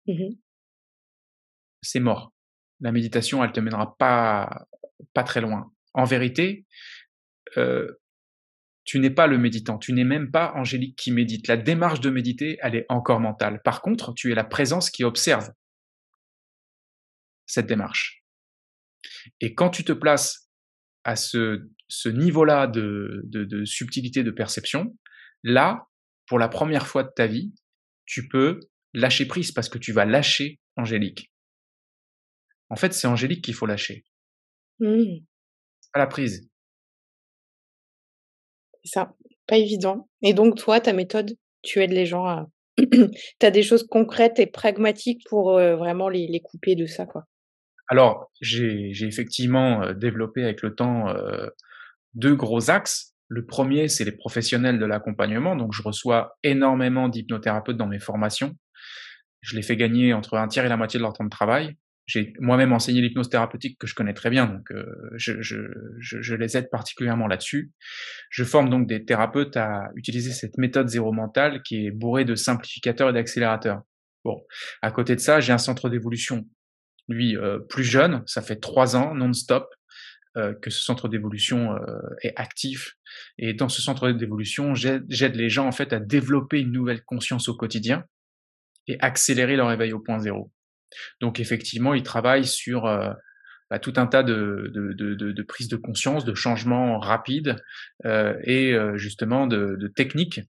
Mmh 0.07 0.13
mh. 0.21 0.35
c'est 1.81 1.99
mort. 1.99 2.33
La 2.81 2.91
méditation, 2.91 3.43
elle 3.43 3.51
te 3.51 3.59
mènera 3.59 3.97
pas 3.97 4.67
pas 5.13 5.23
très 5.23 5.41
loin. 5.41 5.71
En 5.97 6.03
vérité, 6.03 6.65
heu, 7.57 7.99
tu 8.83 8.99
n'es 8.99 9.09
pas 9.09 9.25
le 9.25 9.37
méditant, 9.37 9.79
tu 9.79 9.93
n'es 9.93 10.03
même 10.03 10.29
pas 10.29 10.53
Angélique 10.55 10.95
qui 10.95 11.11
médite. 11.11 11.47
La 11.47 11.57
démarche 11.57 12.01
de 12.01 12.09
méditer, 12.09 12.57
elle 12.61 12.75
est 12.75 12.85
encore 12.89 13.19
mentale. 13.19 13.61
Par 13.63 13.81
contre, 13.81 14.13
tu 14.13 14.31
es 14.31 14.35
la 14.35 14.43
présence 14.43 14.91
qui 14.91 15.03
observe 15.03 15.51
cette 17.47 17.65
démarche 17.65 18.23
et 19.39 19.55
quand 19.55 19.69
tu 19.69 19.83
te 19.83 19.93
places 19.93 20.49
à 21.03 21.15
ce 21.15 22.09
niveau-là 22.09 22.67
de 22.67 23.63
subtilité 23.65 24.23
de 24.23 24.31
perception, 24.31 24.97
là, 25.43 25.87
pour 26.27 26.39
la 26.39 26.49
première 26.49 26.87
fois 26.87 27.03
de 27.03 27.11
ta 27.15 27.27
vie, 27.27 27.53
tu 28.05 28.27
peux 28.27 28.59
lâcher 28.93 29.25
prise 29.25 29.51
parce 29.51 29.69
que 29.69 29.77
tu 29.77 29.91
vas 29.91 30.05
lâcher 30.05 30.59
Angélique. 30.75 31.31
En 32.69 32.75
fait, 32.75 32.93
c'est 32.93 33.07
Angélique 33.07 33.43
qu'il 33.43 33.53
faut 33.53 33.65
lâcher. 33.65 34.03
La 35.95 36.07
prise. 36.07 36.47
C'est 38.83 38.91
ça, 38.99 39.13
pas 39.47 39.57
évident 39.57 40.07
et 40.21 40.33
donc 40.33 40.55
toi, 40.57 40.79
ta 40.79 40.93
méthode, 40.93 41.37
tu 41.61 41.81
aides 41.81 41.91
les 41.93 42.05
gens 42.05 42.25
à 42.25 42.47
tu 42.77 43.45
as 43.45 43.51
des 43.51 43.63
choses 43.63 43.87
concrètes 43.87 44.39
et 44.39 44.47
pragmatiques 44.47 45.21
pour, 45.29 45.57
heu, 45.57 45.75
vraiment 45.75 46.09
les 46.09 46.27
les 46.27 46.41
couper 46.41 46.75
de 46.75 46.85
ça, 46.85 47.05
quoi? 47.05 47.25
Alors, 47.87 48.31
j'ai 48.41 48.91
effectivement, 49.01 49.83
heu, 49.83 49.93
développé 49.93 50.43
avec 50.43 50.61
le 50.63 50.73
temps, 50.75 51.09
heu, 51.09 51.51
2 52.15 52.35
gros 52.35 52.69
axes. 52.71 53.15
Le 53.29 53.45
1er, 53.45 53.89
c'est 53.89 54.05
les 54.05 54.11
professionnels 54.13 54.79
de 54.79 54.85
l'accompagnement, 54.85 55.55
donc 55.55 55.73
je 55.73 55.83
reçois 55.83 56.37
énormément 56.43 57.09
d'hypnothérapeutes 57.09 57.77
dans 57.77 57.87
mes 57.87 57.99
formations. 57.99 58.55
Je 59.41 59.55
les 59.57 59.63
fais 59.63 59.77
gagner 59.77 60.13
entre 60.13 60.35
un 60.37 60.47
tiers 60.49 60.65
et 60.65 60.69
la 60.69 60.77
moitié 60.77 60.99
de 60.99 61.03
leur 61.03 61.13
temps 61.13 61.25
de 61.25 61.29
travail. 61.29 61.75
J'ai 62.07 62.33
moi-même 62.39 62.71
enseigné 62.73 63.01
l'hypnose 63.01 63.29
thérapeutique 63.29 63.79
que 63.79 63.87
je 63.87 63.95
connais 63.95 64.13
très 64.13 64.29
bien, 64.29 64.45
donc 64.45 64.71
heu, 64.71 64.85
je 65.15 65.41
je 65.41 65.57
je 65.99 66.21
je 66.21 66.35
les 66.35 66.55
aide 66.57 66.69
particulièrement 66.69 67.27
là-dessus. 67.27 67.71
Je 68.29 68.43
forme 68.43 68.69
donc 68.69 68.87
des 68.87 69.05
thérapeutes 69.05 69.57
à 69.57 69.89
utiliser 69.95 70.31
cette 70.31 70.57
méthode 70.57 70.87
zéro 70.89 71.11
mental 71.13 71.63
qui 71.63 71.87
est 71.87 71.91
bourrée 71.91 72.25
de 72.25 72.35
simplificateurs 72.35 73.09
et 73.09 73.13
d'accélérateurs. 73.13 73.81
Bon, 74.23 74.41
à 74.81 74.91
côté 74.91 75.15
de 75.15 75.21
ça, 75.21 75.39
j'ai 75.41 75.53
un 75.53 75.57
centre 75.59 75.89
d'évolution, 75.89 76.47
lui, 77.09 77.35
heu, 77.37 77.65
plus 77.69 77.83
jeune, 77.85 78.23
ça 78.27 78.41
fait 78.41 78.57
3 78.57 78.95
ans 78.95 79.15
non-stop, 79.15 79.67
heu, 80.37 80.57
que 80.61 80.69
ce 80.69 80.83
centre 80.83 81.07
d'évolution, 81.09 81.73
heu, 81.75 82.01
est 82.23 82.33
actif 82.37 82.95
et 83.37 83.53
dans 83.53 83.69
ce 83.69 83.81
centre 83.81 84.11
d'évolution, 84.11 84.75
j'aide 84.75 85.05
j'aide 85.09 85.35
les 85.35 85.49
gens, 85.49 85.67
en 85.67 85.71
fait, 85.73 85.93
à 85.93 85.99
développer 85.99 86.59
une 86.61 86.71
nouvelle 86.71 87.03
conscience 87.03 87.49
au 87.49 87.55
quotidien 87.55 88.05
et 88.87 88.97
accélérer 89.01 89.55
leur 89.57 89.71
éveil 89.71 89.93
au 89.93 89.99
point 89.99 90.19
zéro. 90.19 90.51
Donc 91.21 91.39
effectivement, 91.39 91.93
ils 91.93 92.03
travaillent 92.03 92.47
sur, 92.47 92.85
heu, 92.85 93.09
bah, 93.69 93.79
tout 93.79 93.93
un 93.97 94.07
tas 94.07 94.23
de 94.23 95.43
prises 95.47 95.69
de 95.69 95.77
conscience, 95.77 96.25
de 96.25 96.33
changements 96.33 96.99
rapides, 96.99 97.55
heu 98.05 98.37
et 98.43 98.73
heu, 98.73 98.97
justement 98.97 99.47
de 99.47 99.91
techniques 99.95 100.41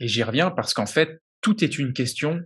et 0.00 0.08
j'y 0.08 0.22
reviens 0.22 0.50
parce 0.50 0.74
qu'en 0.74 0.86
fait, 0.86 1.20
tout 1.42 1.62
est 1.62 1.78
une 1.78 1.92
question, 1.92 2.40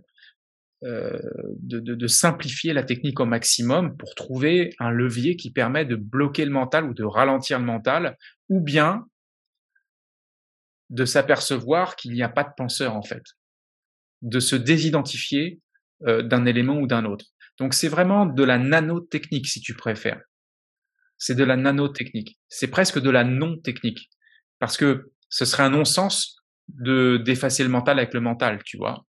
de 0.83 2.07
simplifier 2.07 2.73
la 2.73 2.83
technique 2.83 3.19
au 3.19 3.25
maximum 3.25 3.97
pour 3.97 4.13
trouver 4.13 4.75
un 4.79 4.91
levier 4.91 5.35
qui 5.35 5.51
permet 5.51 5.85
de 5.85 5.95
bloquer 5.95 6.45
le 6.45 6.51
mental 6.51 6.85
ou 6.85 6.93
de 6.93 7.03
ralentir 7.03 7.59
le 7.59 7.65
mental 7.65 8.17
ou 8.49 8.61
bien 8.61 9.05
de 10.91 11.05
s'apercevoir 11.05 11.95
qu'il 11.95 12.11
n'y 12.11 12.21
a 12.21 12.29
pas 12.29 12.43
de 12.43 12.53
penseur 12.55 12.95
en 12.95 13.01
fait, 13.01 13.23
de 14.21 14.39
se 14.39 14.55
désidentifier 14.55 15.59
euh, 16.03 16.21
d'un 16.21 16.45
élément 16.45 16.77
ou 16.77 16.87
d'un 16.87 17.05
autre. 17.05 17.25
Donc 17.59 17.73
c'est 17.73 17.87
vraiment 17.87 18.25
de 18.25 18.43
la 18.43 18.57
nanotechnique 18.57 19.47
si 19.47 19.61
tu 19.61 19.73
préfères. 19.73 20.21
C'est 21.17 21.35
de 21.35 21.43
la 21.43 21.55
nanotechnique. 21.55 22.37
C'est 22.49 22.67
presque 22.67 22.99
de 22.99 23.09
la 23.09 23.23
non-technique. 23.23 24.09
Parce 24.59 24.77
que 24.77 25.11
ce 25.29 25.45
serait 25.45 25.63
un 25.63 25.69
non-sens 25.69 26.37
de 26.67 27.17
d'effacer 27.17 27.63
le 27.63 27.69
mental 27.69 27.99
avec 27.99 28.13
le 28.13 28.21
mental, 28.21 28.61
tu 28.63 28.77
vois. 28.77 29.05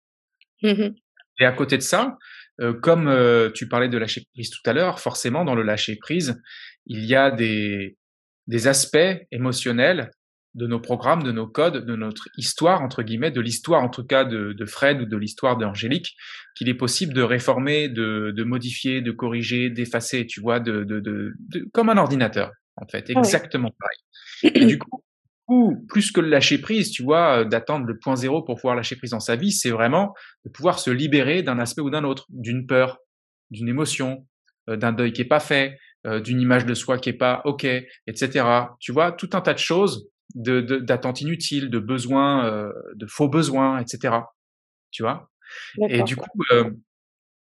Mmh 0.64 0.94
Et 1.40 1.46
à 1.46 1.52
côté 1.52 1.78
de 1.78 1.84
ça, 1.84 2.18
euh, 2.60 2.74
comme 2.74 3.08
euh, 3.08 3.50
tu 3.52 3.68
parlais 3.68 3.90
de 3.90 3.98
lâcher 3.98 4.24
prise 4.34 4.50
tout 4.50 4.68
à 4.70 4.74
l'heure, 4.74 5.00
forcément 5.00 5.46
dans 5.46 5.56
le 5.56 5.64
lâcher 5.64 5.96
prise, 5.96 6.42
il 6.86 7.06
y 7.06 7.16
a 7.16 7.32
des, 7.32 7.98
des 8.48 8.68
aspects 8.68 8.98
émotionnels 9.32 10.12
de 10.54 10.68
nos 10.68 10.80
programmes, 10.80 11.24
de 11.24 11.32
nos 11.32 11.48
codes, 11.48 11.86
de 11.86 11.96
notre 11.96 12.28
histoire, 12.38 12.82
entre 12.82 13.04
guillemets, 13.04 13.32
de 13.32 13.42
l'histoire 13.42 13.82
en 13.84 13.90
tout 13.90 14.04
cas 14.04 14.26
de, 14.26 14.54
de 14.54 14.66
Fred 14.66 15.02
ou 15.02 15.06
de 15.06 15.18
l'histoire 15.18 15.58
d'Angélique, 15.58 16.16
qu'il 16.56 16.68
est 16.68 16.76
possible 16.76 17.14
de 17.14 17.22
réformer, 17.22 17.88
de, 17.88 18.34
de 18.36 18.44
modifier, 18.44 19.02
de 19.02 19.12
corriger, 19.12 19.70
d'effacer, 19.70 20.26
tu 20.26 20.42
vois, 20.42 20.60
de, 20.60 20.84
de, 20.84 21.00
de, 21.00 21.34
comme 21.74 21.90
un 21.90 21.98
ordinateur, 21.98 22.52
en 22.76 22.86
fait, 22.88 23.12
ah 23.16 23.20
exactement 23.20 23.72
pareil. 23.80 24.62
Et 24.62 24.66
du 24.66 24.78
coup, 24.78 25.04
plus 25.88 26.12
que 26.12 26.22
le 26.22 26.30
lâcher 26.30 26.58
prise, 26.58 26.92
tu 26.92 27.04
vois, 27.04 27.46
d'attendre 27.46 27.86
le 27.86 27.98
point 27.98 28.16
zéro 28.16 28.42
pour 28.42 28.56
pouvoir 28.56 28.76
lâcher 28.76 28.96
prise 28.96 29.12
dans 29.12 29.20
sa 29.20 29.36
vie, 29.36 29.52
c'est 29.52 29.72
vraiment 29.72 30.14
de 30.46 30.50
pouvoir 30.50 30.80
se 30.80 30.90
libérer 30.90 31.44
d'un 31.44 31.60
aspect 31.60 31.82
ou 31.82 31.90
d'un 31.90 32.04
autre, 32.04 32.26
d'une 32.30 32.66
peur, 32.66 33.00
d'une 33.50 33.68
émotion, 33.68 34.26
euh, 34.70 34.78
d'un 34.78 34.94
deuil 34.94 35.14
qui 35.14 35.22
est 35.22 35.26
pas 35.26 35.40
fait, 35.40 35.78
euh, 36.08 36.20
d'une 36.20 36.42
image 36.42 36.66
de 36.66 36.74
soi 36.74 36.98
qui 36.98 37.10
est 37.10 37.14
pas 37.14 37.42
ok, 37.46 37.66
etc. 38.08 38.46
Tu 38.80 38.92
vois, 38.92 39.12
tout 39.12 39.30
un 39.34 39.42
tas 39.42 39.54
de 39.54 39.60
choses 39.60 40.10
d'attentes 40.36 41.20
de, 41.20 41.22
inutiles, 41.22 41.70
de 41.70 41.80
besoins, 41.80 42.46
euh, 42.46 42.72
de 42.96 43.06
faux 43.08 43.30
besoins, 43.30 43.80
etc. 43.80 44.16
Tu 44.92 45.04
vois? 45.04 45.30
Et 45.90 46.04
du 46.04 46.16
coup, 46.16 46.30
euh, 46.52 46.72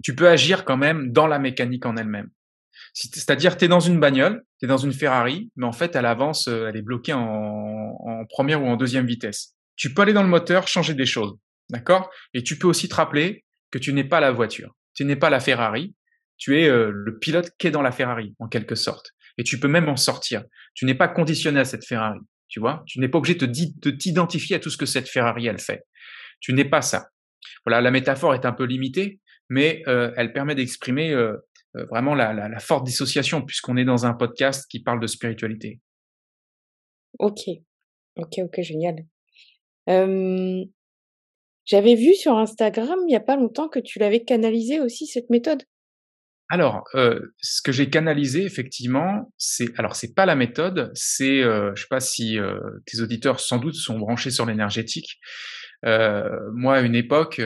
tu 0.02 0.14
peux 0.14 0.28
agir 0.28 0.64
quand 0.64 0.76
même 0.76 1.12
dans 1.12 1.26
la 1.26 1.38
mécanique 1.38 1.86
en 1.86 1.96
elle-même. 1.96 2.30
C'est-à-dire, 2.92 3.56
tu 3.56 3.64
es 3.64 3.68
dans 3.68 3.80
une 3.80 4.00
bagnole, 4.00 4.44
tu 4.58 4.66
es 4.66 4.68
dans 4.68 4.76
une 4.76 4.92
Ferrari, 4.92 5.50
mais 5.56 5.66
en 5.66 5.72
fait, 5.72 5.94
elle 5.94 6.06
avance, 6.06 6.48
euh, 6.48 6.68
elle 6.68 6.76
est 6.76 6.82
bloquée 6.82 7.12
en, 7.12 7.20
en 7.20 8.24
première 8.28 8.62
ou 8.62 8.66
en 8.66 8.76
deuxième 8.76 9.06
vitesse. 9.06 9.54
Tu 9.76 9.94
peux 9.94 10.02
aller 10.02 10.12
dans 10.12 10.22
le 10.22 10.28
moteur, 10.28 10.68
changer 10.68 10.94
des 10.94 11.06
choses, 11.06 11.36
d'accord? 11.70 12.10
Et 12.34 12.42
tu 12.42 12.58
peux 12.58 12.66
aussi 12.66 12.88
te 12.88 12.94
rappeler 12.94 13.44
que 13.70 13.78
tu 13.78 13.92
n'es 13.92 14.04
pas 14.04 14.20
la 14.20 14.32
voiture, 14.32 14.74
tu 14.94 15.04
n'es 15.04 15.16
pas 15.16 15.30
la 15.30 15.40
Ferrari, 15.40 15.94
tu 16.36 16.60
es 16.60 16.68
le 16.68 17.18
pilote 17.18 17.50
qui 17.58 17.68
est 17.68 17.70
dans 17.70 17.82
la 17.82 17.92
Ferrari, 17.92 18.34
en 18.38 18.48
quelque 18.48 18.74
sorte. 18.74 19.12
Et 19.38 19.42
tu 19.42 19.58
peux 19.58 19.68
même 19.68 19.88
en 19.88 19.96
sortir. 19.96 20.44
Tu 20.74 20.84
n'es 20.84 20.94
pas 20.94 21.08
conditionné 21.08 21.60
à 21.60 21.64
cette 21.64 21.84
Ferrari. 21.84 22.20
Tu 22.54 22.60
vois, 22.60 22.84
tu 22.86 23.00
n'es 23.00 23.08
pas 23.08 23.18
obligé 23.18 23.34
de 23.34 23.90
t'identifier 23.90 24.54
à 24.54 24.60
tout 24.60 24.70
ce 24.70 24.76
que 24.76 24.86
cette 24.86 25.08
Ferrari 25.08 25.48
elle 25.48 25.58
fait. 25.58 25.82
Tu 26.38 26.52
n'es 26.52 26.64
pas 26.64 26.82
ça. 26.82 27.08
Voilà, 27.66 27.80
la 27.80 27.90
métaphore 27.90 28.32
est 28.32 28.46
un 28.46 28.52
peu 28.52 28.62
limitée, 28.62 29.18
mais 29.48 29.82
euh, 29.88 30.12
elle 30.16 30.32
permet 30.32 30.54
d'exprimer 30.54 31.10
euh, 31.10 31.36
euh, 31.74 31.84
vraiment 31.86 32.14
la, 32.14 32.56
forte 32.60 32.86
dissociation, 32.86 33.42
puisqu'on 33.42 33.76
est 33.76 33.84
dans 33.84 34.06
un 34.06 34.14
podcast 34.14 34.70
qui 34.70 34.80
parle 34.84 35.00
de 35.00 35.08
spiritualité. 35.08 35.80
Ok, 37.18 37.40
ok, 38.14 38.38
ok, 38.44 38.60
génial. 38.60 39.04
J'avais 41.64 41.96
vu 41.96 42.14
sur 42.14 42.38
Instagram 42.38 43.00
il 43.02 43.06
n'y 43.06 43.16
a 43.16 43.20
pas 43.20 43.34
longtemps 43.34 43.68
que 43.68 43.80
tu 43.80 43.98
l'avais 43.98 44.22
canalisé 44.22 44.78
aussi 44.78 45.08
cette 45.08 45.28
méthode. 45.28 45.64
Alors, 46.54 46.84
euh, 46.94 47.18
ce 47.40 47.62
que 47.62 47.72
j'ai 47.72 47.90
canalisé 47.90 48.44
effectivement, 48.44 49.32
c'est 49.38 49.76
alors 49.76 49.96
c'est 49.96 50.14
pas 50.14 50.24
la 50.24 50.36
méthode, 50.36 50.92
c'est 50.94 51.42
euh, 51.42 51.72
je 51.74 51.82
sais 51.82 51.88
pas 51.90 51.98
si 51.98 52.38
euh, 52.38 52.60
tes 52.86 53.00
auditeurs 53.00 53.40
sans 53.40 53.58
doute 53.58 53.74
sont 53.74 53.98
branchés 53.98 54.30
sur 54.30 54.46
l'énergétique. 54.46 55.18
Euh, 55.84 56.28
moi, 56.54 56.76
à 56.76 56.82
une 56.82 56.94
époque, 56.94 57.42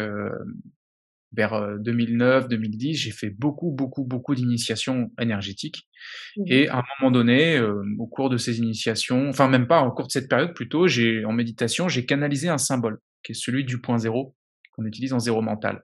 vers 1.32 1.54
2009-2010, 1.78 2.96
j'ai 2.96 3.10
fait 3.10 3.30
beaucoup, 3.30 3.70
beaucoup, 3.70 4.04
beaucoup 4.04 4.34
d'initiations 4.34 5.10
énergétiques. 5.18 5.88
Mmh 6.36 6.42
Et 6.48 6.68
à 6.68 6.80
un 6.80 6.84
moment 7.00 7.10
donné, 7.10 7.58
au 7.98 8.06
cours 8.06 8.28
de 8.28 8.36
ces 8.36 8.58
initiations, 8.58 9.30
enfin 9.30 9.48
même 9.48 9.66
pas 9.66 9.80
au 9.84 9.90
cours 9.90 10.08
de 10.08 10.12
cette 10.12 10.28
période 10.28 10.52
plutôt, 10.52 10.86
j'ai 10.86 11.24
en 11.24 11.32
méditation, 11.32 11.88
j'ai 11.88 12.04
canalisé 12.04 12.50
un 12.50 12.58
symbole 12.58 12.98
qui 13.22 13.32
est 13.32 13.34
celui 13.34 13.64
du 13.64 13.80
point 13.80 13.96
zéro 13.96 14.36
qu'on 14.72 14.84
utilise 14.84 15.14
en 15.14 15.18
zéro 15.18 15.40
mental. 15.40 15.82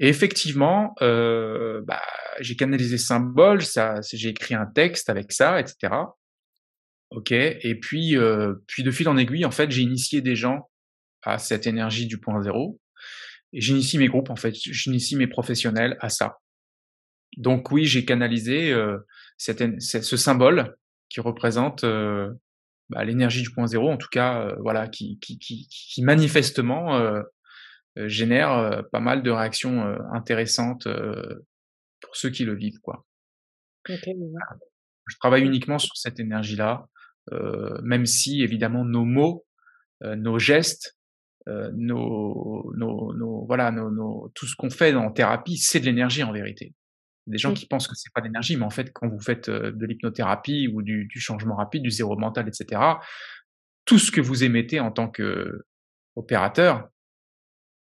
Et 0.00 0.08
effectivement, 0.08 0.94
euh, 1.02 1.82
bah, 1.86 2.02
j'ai 2.40 2.56
canalisé 2.56 2.98
ce 2.98 3.06
symbole, 3.06 3.62
ça, 3.62 4.00
j'ai 4.12 4.30
écrit 4.30 4.54
un 4.54 4.66
texte 4.66 5.10
avec 5.10 5.32
ça, 5.32 5.60
etc. 5.60 5.94
Ok. 7.10 7.30
Et 7.32 7.78
puis, 7.80 8.16
euh, 8.16 8.54
puis 8.66 8.82
de 8.82 8.90
fil 8.90 9.08
en 9.08 9.16
aiguille, 9.16 9.44
en 9.44 9.50
fait, 9.50 9.70
j'ai 9.70 9.82
initié 9.82 10.22
des 10.22 10.34
gens 10.34 10.70
à 11.22 11.38
cette 11.38 11.66
énergie 11.66 12.06
du 12.06 12.18
point 12.18 12.40
zéro. 12.42 12.80
Et 13.52 13.60
j'initie 13.60 13.98
mes 13.98 14.08
groupes, 14.08 14.30
en 14.30 14.36
fait, 14.36 14.54
j'initie 14.54 15.16
mes 15.16 15.26
professionnels 15.26 15.96
à 16.00 16.08
ça. 16.08 16.38
Donc 17.36 17.70
oui, 17.70 17.84
j'ai 17.84 18.04
canalisé 18.04 18.72
euh, 18.72 18.98
cette, 19.36 19.80
ce 19.80 20.16
symbole 20.16 20.76
qui 21.08 21.20
représente 21.20 21.84
euh, 21.84 22.30
bah, 22.88 23.04
l'énergie 23.04 23.42
du 23.42 23.50
point 23.50 23.66
zéro, 23.66 23.90
en 23.90 23.96
tout 23.96 24.08
cas, 24.10 24.40
euh, 24.40 24.56
voilà, 24.60 24.88
qui, 24.88 25.18
qui, 25.20 25.38
qui, 25.38 25.68
qui 25.68 26.02
manifestement 26.02 26.96
euh, 26.96 27.22
génère 27.96 28.52
euh, 28.52 28.82
pas 28.90 29.00
mal 29.00 29.22
de 29.22 29.30
réactions 29.30 29.84
euh, 29.84 29.98
intéressantes 30.12 30.88
pour 32.00 32.16
ceux 32.16 32.30
qui 32.30 32.44
le 32.44 32.54
vivent, 32.54 32.80
quoi. 32.80 33.04
Je 33.88 35.16
travaille 35.18 35.44
uniquement 35.44 35.78
sur 35.78 35.96
cette 35.96 36.20
énergie-là, 36.20 36.86
même 37.82 38.06
si 38.06 38.42
évidemment 38.42 38.84
nos 38.84 39.04
mots, 39.04 39.44
nos 40.00 40.38
gestes, 40.38 40.96
nos, 41.46 42.72
nos, 42.76 43.12
nos, 43.14 43.46
voilà, 43.46 43.72
nos, 43.72 43.90
nos, 43.90 44.30
tout 44.34 44.46
ce 44.46 44.54
qu'on 44.54 44.70
fait 44.70 44.94
en 44.94 45.10
thérapie, 45.10 45.56
c'est 45.56 45.80
de 45.80 45.86
l'énergie 45.86 46.22
en 46.22 46.32
vérité. 46.32 46.74
Des 47.26 47.38
gens 47.38 47.54
qui 47.54 47.66
pensent 47.66 47.88
que 47.88 47.96
c'est 47.96 48.12
pas 48.12 48.20
de 48.20 48.26
l'énergie, 48.26 48.56
mais 48.56 48.64
en 48.64 48.70
fait, 48.70 48.92
quand 48.92 49.08
vous 49.08 49.20
faites 49.20 49.50
de 49.50 49.86
l'hypnothérapie 49.86 50.68
ou 50.72 50.82
du, 50.82 51.06
du, 51.06 51.20
changement 51.20 51.56
rapide, 51.56 51.82
du 51.82 51.90
zéro 51.90 52.16
mental, 52.16 52.48
etc., 52.48 52.80
tout 53.84 53.98
ce 53.98 54.12
que 54.12 54.20
vous 54.20 54.44
émettez 54.44 54.78
en 54.78 54.92
tant 54.92 55.08
que 55.08 55.64
opérateur, 56.14 56.88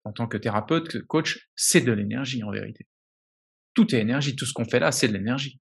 en 0.03 0.11
tant 0.11 0.27
que 0.27 0.37
thérapeute, 0.37 1.01
coach, 1.05 1.49
c'est 1.55 1.81
de 1.81 1.91
l'énergie 1.91 2.43
en 2.43 2.51
vérité. 2.51 2.87
Tout 3.73 3.93
est 3.95 3.99
énergie, 3.99 4.35
tout 4.35 4.45
ce 4.45 4.53
qu'on 4.53 4.65
fait 4.65 4.79
là, 4.79 4.91
c'est 4.91 5.07
de 5.07 5.13
l'énergie. 5.13 5.59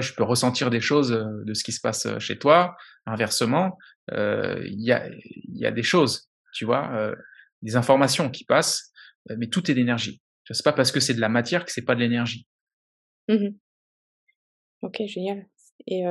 je 0.00 0.12
peux 0.14 0.24
ressentir 0.24 0.70
des 0.70 0.80
choses 0.80 1.12
euh, 1.12 1.44
de 1.44 1.54
ce 1.54 1.62
qui 1.62 1.70
se 1.70 1.80
passe 1.80 2.06
euh, 2.06 2.18
chez 2.18 2.36
toi. 2.36 2.76
Inversement, 3.06 3.78
euh, 4.10 4.60
il 4.66 4.82
y, 4.82 4.90
a, 4.90 5.08
y, 5.52 5.66
a, 5.66 5.70
des 5.70 5.84
choses, 5.84 6.28
tu 6.52 6.64
vois, 6.64 7.14
des 7.62 7.76
informations 7.76 8.30
qui 8.30 8.44
passent, 8.44 8.90
mais 9.36 9.48
tout 9.48 9.70
est 9.70 9.74
d'énergie. 9.74 10.22
C'est 10.50 10.64
pas 10.64 10.72
parce 10.72 10.90
que 10.90 11.00
c'est 11.00 11.14
de 11.14 11.20
la 11.20 11.28
matière 11.28 11.64
que 11.64 11.70
c'est 11.70 11.84
pas 11.84 11.94
de 11.94 12.00
l'énergie. 12.00 12.46
Mmh 13.28 13.56
ok, 14.82 15.02
génial. 15.06 15.46
Et 15.86 16.04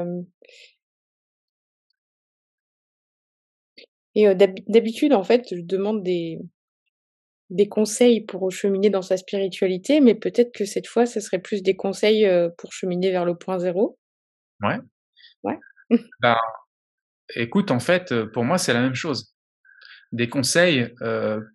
Et 4.16 4.28
d'habitude, 4.36 5.14
en 5.14 5.24
fait, 5.24 5.48
je 5.52 5.62
demande 5.62 6.04
des 6.04 6.40
des 7.50 7.68
conseils 7.68 8.22
pour 8.22 8.52
cheminer 8.52 8.90
dans 8.90 9.02
sa 9.02 9.18
spiritualité, 9.18 10.00
mais 10.02 10.16
peut-être 10.16 10.52
que 10.54 10.66
cette 10.66 10.88
fois, 10.88 11.06
ce 11.06 11.20
serait 11.20 11.40
plus 11.40 11.62
des 11.62 11.76
conseils, 11.76 12.28
pour 12.58 12.72
cheminer 12.74 13.12
vers 13.12 13.26
le 13.26 13.36
point 13.36 13.60
zéro? 13.60 13.98
Ouais. 14.62 14.78
Ouais. 15.44 15.60
Ben, 16.22 16.38
écoute, 17.36 17.72
en 17.72 17.80
fait, 17.80 18.14
pour 18.34 18.44
moi, 18.46 18.58
c'est 18.58 18.74
la 18.74 18.82
même 18.82 18.96
chose. 18.96 19.34
Des 20.14 20.30
conseils, 20.30 20.90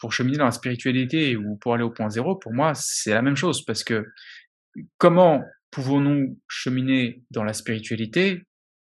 pour 0.00 0.12
cheminer 0.12 0.38
dans 0.38 0.46
la 0.46 0.52
spiritualité 0.52 1.36
ou 1.36 1.56
pour 1.56 1.74
aller 1.74 1.84
au 1.84 1.90
point 1.90 2.10
zéro, 2.10 2.36
pour 2.36 2.52
moi, 2.52 2.72
c'est 2.74 3.14
la 3.14 3.22
même 3.22 3.36
chose 3.36 3.64
parce 3.64 3.84
que 3.84 4.06
comment 4.98 5.42
pouvons-nous 5.70 6.38
cheminer 6.48 7.22
dans 7.30 7.44
la 7.44 7.54
spiritualité 7.54 8.42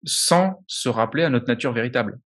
sans 0.06 0.64
se 0.68 0.90
rappeler 0.90 1.24
à 1.24 1.30
notre 1.30 1.48
nature 1.48 1.74
véritable? 1.74 2.20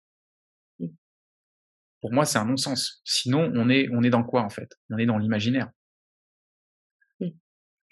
Pour 2.01 2.13
moi, 2.13 2.25
c'est 2.25 2.39
un 2.39 2.45
non-sens. 2.45 3.01
Sinon, 3.05 3.51
on 3.55 3.69
est, 3.69 3.89
on 3.93 4.03
est 4.03 4.11
dans 4.11 4.25
quoi 4.25 4.43
en 4.43 4.51
fait? 4.51 4.77
On 4.91 4.99
est 4.99 5.07
dans 5.07 5.19
l'imaginaire. 5.19 5.69
Mmh. 7.21 7.29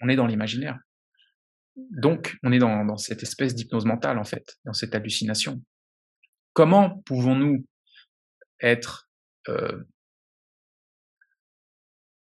On 0.01 0.09
est 0.09 0.15
dans 0.15 0.27
l'imaginaire. 0.27 0.79
Donc, 1.75 2.37
on 2.43 2.51
est 2.51 2.59
dans, 2.59 2.85
dans 2.85 2.97
cette 2.97 3.21
espèce 3.23 3.53
d'hypnose 3.53 3.85
mentale 3.85 4.17
en 4.17 4.23
fait, 4.23 4.57
dans 4.65 4.73
cette 4.73 4.95
hallucination. 4.95 5.61
Comment 6.53 7.01
pouvons-nous 7.05 7.67
être, 8.61 9.09
euh, 9.47 9.83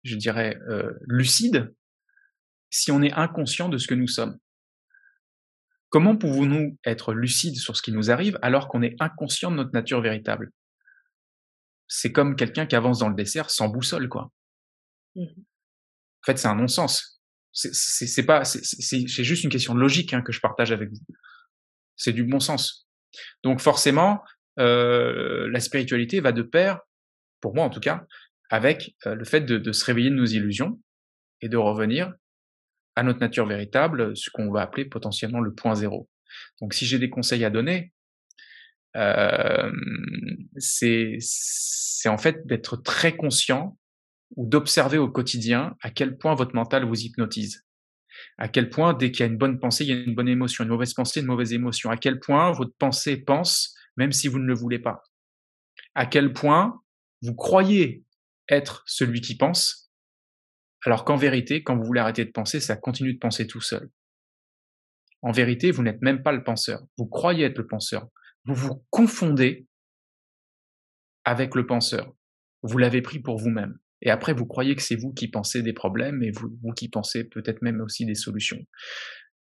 je 0.02 0.16
dirais, 0.16 0.58
euh, 0.68 0.92
lucide 1.06 1.72
si 2.70 2.90
on 2.90 3.02
est 3.02 3.12
inconscient 3.12 3.68
de 3.68 3.78
ce 3.78 3.86
que 3.86 3.94
nous 3.94 4.08
sommes? 4.08 4.38
Comment 5.90 6.16
pouvons-nous 6.16 6.76
être 6.84 7.14
lucides 7.14 7.54
sur 7.54 7.76
ce 7.76 7.82
qui 7.82 7.92
nous 7.92 8.10
arrive 8.10 8.36
alors 8.42 8.66
qu'on 8.66 8.82
est 8.82 8.96
inconscient 8.98 9.52
de 9.52 9.56
notre 9.56 9.72
nature 9.72 10.00
véritable? 10.00 10.50
C'est 11.96 12.12
comme 12.12 12.34
quelqu'un 12.34 12.66
qui 12.66 12.74
avance 12.74 12.98
dans 12.98 13.08
le 13.08 13.14
dessert 13.14 13.50
sans 13.50 13.68
boussole, 13.68 14.08
quoi. 14.08 14.32
Mmh 15.14 15.26
en 16.22 16.32
fait, 16.32 16.38
c'est 16.38 16.48
un 16.48 16.54
non-sens. 16.54 17.20
C'est 17.52 18.24
pas, 18.24 18.46
c'est 18.46 19.24
juste 19.24 19.44
une 19.44 19.50
question 19.50 19.74
de 19.74 19.78
logique 19.78 20.14
hein, 20.14 20.22
que 20.22 20.32
je 20.32 20.40
partage 20.40 20.72
avec 20.72 20.88
vous. 20.88 21.00
C'est 21.96 22.14
du 22.14 22.24
bon 22.24 22.40
sens. 22.40 22.88
Donc 23.42 23.60
forcément, 23.60 24.22
euh, 24.58 25.46
la 25.50 25.60
spiritualité 25.60 26.20
va 26.20 26.32
de 26.32 26.40
pair, 26.40 26.80
pour 27.42 27.54
moi 27.54 27.66
en 27.66 27.68
tout 27.68 27.80
cas, 27.80 28.06
avec 28.48 28.96
euh, 29.04 29.14
le 29.14 29.24
fait 29.26 29.42
de, 29.42 29.58
de, 29.58 29.70
se 29.70 29.84
réveiller 29.84 30.08
de 30.08 30.14
nos 30.14 30.24
illusions 30.24 30.80
et 31.42 31.50
de 31.50 31.58
revenir 31.58 32.14
à 32.96 33.02
notre 33.02 33.20
nature 33.20 33.44
véritable, 33.44 34.16
ce 34.16 34.30
qu'on 34.30 34.50
va 34.50 34.62
appeler 34.62 34.86
potentiellement 34.86 35.40
le 35.40 35.52
point 35.52 35.74
zéro. 35.74 36.08
Donc 36.62 36.72
si 36.72 36.86
j'ai 36.86 36.98
des 36.98 37.10
conseils 37.10 37.44
à 37.44 37.50
donner, 37.50 37.92
euh, 38.96 39.70
c'est 40.56 41.18
en 42.06 42.18
fait 42.18 42.46
d'être 42.46 42.76
très 42.76 43.16
conscient 43.16 43.78
ou 44.36 44.46
d'observer 44.46 44.98
au 44.98 45.08
quotidien 45.08 45.76
à 45.80 45.90
quel 45.90 46.16
point 46.16 46.34
votre 46.34 46.54
mental 46.54 46.84
vous 46.84 47.00
hypnotise. 47.00 47.64
À 48.38 48.48
quel 48.48 48.70
point, 48.70 48.94
dès 48.94 49.10
qu'il 49.10 49.20
y 49.20 49.28
a 49.28 49.32
une 49.32 49.38
bonne 49.38 49.58
pensée, 49.58 49.84
il 49.84 49.90
y 49.90 49.92
a 49.92 50.02
une 50.02 50.14
bonne 50.14 50.28
émotion, 50.28 50.64
une 50.64 50.70
mauvaise 50.70 50.94
pensée, 50.94 51.20
une 51.20 51.26
mauvaise 51.26 51.52
émotion. 51.52 51.90
À 51.90 51.96
quel 51.96 52.20
point 52.20 52.52
votre 52.52 52.74
pensée 52.78 53.16
pense, 53.16 53.74
même 53.96 54.12
si 54.12 54.28
vous 54.28 54.38
ne 54.38 54.46
le 54.46 54.54
voulez 54.54 54.78
pas. 54.78 55.02
À 55.94 56.06
quel 56.06 56.32
point 56.32 56.80
vous 57.22 57.34
croyez 57.34 58.04
être 58.48 58.82
celui 58.86 59.20
qui 59.20 59.36
pense, 59.36 59.90
alors 60.84 61.04
qu'en 61.04 61.16
vérité, 61.16 61.62
quand 61.62 61.76
vous 61.76 61.84
voulez 61.84 62.00
arrêter 62.00 62.24
de 62.24 62.30
penser, 62.30 62.60
ça 62.60 62.76
continue 62.76 63.14
de 63.14 63.18
penser 63.18 63.46
tout 63.46 63.60
seul. 63.60 63.88
En 65.22 65.32
vérité, 65.32 65.70
vous 65.70 65.82
n'êtes 65.82 66.02
même 66.02 66.22
pas 66.22 66.32
le 66.32 66.44
penseur. 66.44 66.82
Vous 66.98 67.06
croyez 67.06 67.46
être 67.46 67.58
le 67.58 67.66
penseur. 67.66 68.08
Vous 68.46 68.54
vous 68.54 68.84
confondez 68.90 69.66
avec 71.24 71.54
le 71.54 71.66
penseur. 71.66 72.12
Vous 72.62 72.78
l'avez 72.78 73.02
pris 73.02 73.18
pour 73.18 73.38
vous-même. 73.38 73.78
Et 74.02 74.10
après, 74.10 74.34
vous 74.34 74.46
croyez 74.46 74.76
que 74.76 74.82
c'est 74.82 74.96
vous 74.96 75.12
qui 75.12 75.28
pensez 75.28 75.62
des 75.62 75.72
problèmes 75.72 76.22
et 76.22 76.30
vous, 76.30 76.50
qui 76.76 76.88
pensez 76.88 77.24
peut-être 77.24 77.62
même 77.62 77.80
aussi 77.80 78.04
des 78.04 78.14
solutions. 78.14 78.62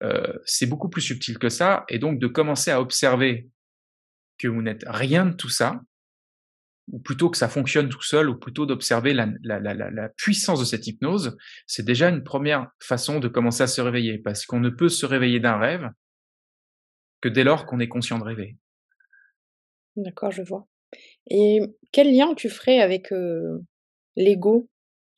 Euh, 0.02 0.32
c'est 0.44 0.66
beaucoup 0.66 0.88
plus 0.88 1.02
subtil 1.02 1.38
que 1.38 1.50
ça. 1.50 1.84
Et 1.88 1.98
donc, 1.98 2.18
de 2.18 2.26
commencer 2.26 2.70
à 2.70 2.80
observer 2.80 3.50
que 4.38 4.48
vous 4.48 4.62
n'êtes 4.62 4.84
rien 4.86 5.26
de 5.26 5.34
tout 5.34 5.48
ça, 5.48 5.80
ou 6.88 7.00
plutôt 7.00 7.30
que 7.30 7.36
ça 7.36 7.48
fonctionne 7.48 7.88
tout 7.88 8.02
seul, 8.02 8.30
ou 8.30 8.38
plutôt 8.38 8.64
d'observer 8.64 9.12
la, 9.12 9.26
la, 9.42 10.08
puissance 10.10 10.60
de 10.60 10.64
cette 10.64 10.86
hypnose, 10.86 11.36
c'est 11.66 11.84
déjà 11.84 12.08
une 12.08 12.22
première 12.22 12.68
façon 12.80 13.18
de 13.18 13.28
commencer 13.28 13.62
à 13.62 13.66
se 13.66 13.80
réveiller, 13.80 14.18
parce 14.18 14.46
qu'on 14.46 14.60
ne 14.60 14.70
peut 14.70 14.88
se 14.88 15.04
réveiller 15.04 15.40
d'un 15.40 15.58
rêve 15.58 15.90
que 17.20 17.28
dès 17.28 17.44
lors 17.44 17.66
qu'on 17.66 17.80
est 17.80 17.88
conscient 17.88 18.18
de 18.18 18.24
rêver. 18.24 18.56
D'accord, 19.96 20.30
je 20.30 20.42
vois. 20.42 20.66
Et 21.28 21.60
quel 21.92 22.14
lien 22.14 22.34
tu 22.34 22.48
ferais 22.48 22.80
avec 22.80 23.12
euh, 23.12 23.58
l'ego? 24.16 24.68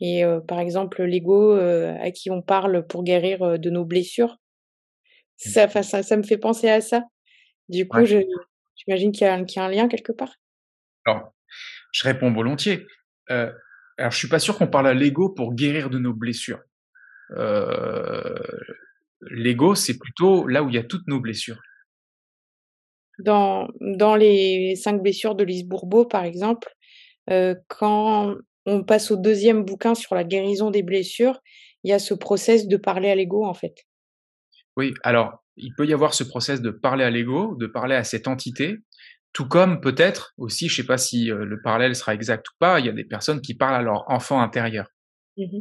Et 0.00 0.24
euh, 0.24 0.40
par 0.40 0.60
exemple 0.60 1.02
l'ego 1.02 1.52
euh, 1.52 1.96
à 2.00 2.12
qui 2.12 2.30
on 2.30 2.40
parle 2.40 2.86
pour 2.86 3.02
guérir 3.02 3.58
de 3.58 3.70
nos 3.70 3.84
blessures? 3.84 4.36
Mmh. 5.44 5.50
ça, 5.50 5.82
ça, 5.82 6.02
ça 6.02 6.16
me 6.16 6.22
fait 6.22 6.38
penser 6.38 6.68
à 6.68 6.80
ça. 6.80 7.04
Du 7.68 7.86
coup, 7.86 8.04
j'imagine 8.04 9.12
qu'il 9.12 9.26
y, 9.26 9.30
y, 9.30 9.58
a 9.58 9.64
un 9.64 9.68
lien 9.68 9.88
quelque 9.88 10.12
part? 10.12 10.34
Alors, 11.04 11.34
je 11.92 12.04
réponds 12.04 12.32
volontiers. 12.32 12.86
Alors, 13.26 14.10
je 14.10 14.16
suis 14.16 14.28
pas 14.28 14.38
sûr 14.38 14.56
qu'on 14.56 14.68
parle 14.68 14.88
à 14.88 14.94
l'ego 14.94 15.28
pour 15.28 15.54
guérir 15.54 15.90
de 15.90 15.98
nos 15.98 16.14
blessures. 16.14 16.62
L'ego, 19.20 19.74
c'est 19.74 19.98
plutôt 19.98 20.46
là 20.46 20.62
où 20.62 20.70
il 20.70 20.76
y 20.76 20.78
a 20.78 20.84
toutes 20.84 21.06
nos 21.08 21.20
blessures. 21.20 21.60
Dans, 23.18 23.68
dans 23.80 24.14
les 24.14 24.76
cinq 24.76 25.02
blessures 25.02 25.34
de 25.34 25.44
Lise 25.44 25.64
Bourbeau, 25.64 26.04
par 26.04 26.24
exemple, 26.24 26.68
euh, 27.30 27.54
quand 27.66 28.36
on 28.66 28.84
passe 28.84 29.10
au 29.10 29.16
deuxième 29.16 29.64
bouquin 29.64 29.94
sur 29.94 30.14
la 30.14 30.24
guérison 30.24 30.70
des 30.70 30.82
blessures, 30.82 31.40
il 31.84 31.90
y 31.90 31.92
a 31.92 31.98
ce 31.98 32.14
process 32.14 32.68
de 32.68 32.76
parler 32.76 33.10
à 33.10 33.14
l'ego, 33.14 33.44
en 33.44 33.54
fait. 33.54 33.86
Oui, 34.76 34.94
alors, 35.02 35.44
il 35.56 35.74
peut 35.74 35.86
y 35.86 35.92
avoir 35.92 36.14
ce 36.14 36.22
process 36.22 36.62
de 36.62 36.70
parler 36.70 37.04
à 37.04 37.10
l'ego, 37.10 37.56
de 37.56 37.66
parler 37.66 37.96
à 37.96 38.04
cette 38.04 38.28
entité, 38.28 38.78
tout 39.32 39.46
comme 39.46 39.80
peut-être 39.80 40.32
aussi, 40.36 40.68
je 40.68 40.76
sais 40.76 40.86
pas 40.86 40.98
si 40.98 41.30
euh, 41.30 41.44
le 41.44 41.60
parallèle 41.60 41.94
sera 41.94 42.14
exact 42.14 42.48
ou 42.48 42.52
pas, 42.58 42.80
il 42.80 42.86
y 42.86 42.88
a 42.88 42.92
des 42.92 43.04
personnes 43.04 43.40
qui 43.40 43.54
parlent 43.54 43.74
à 43.74 43.82
leur 43.82 44.08
enfant 44.10 44.40
intérieur. 44.40 44.88
Mmh 45.36 45.60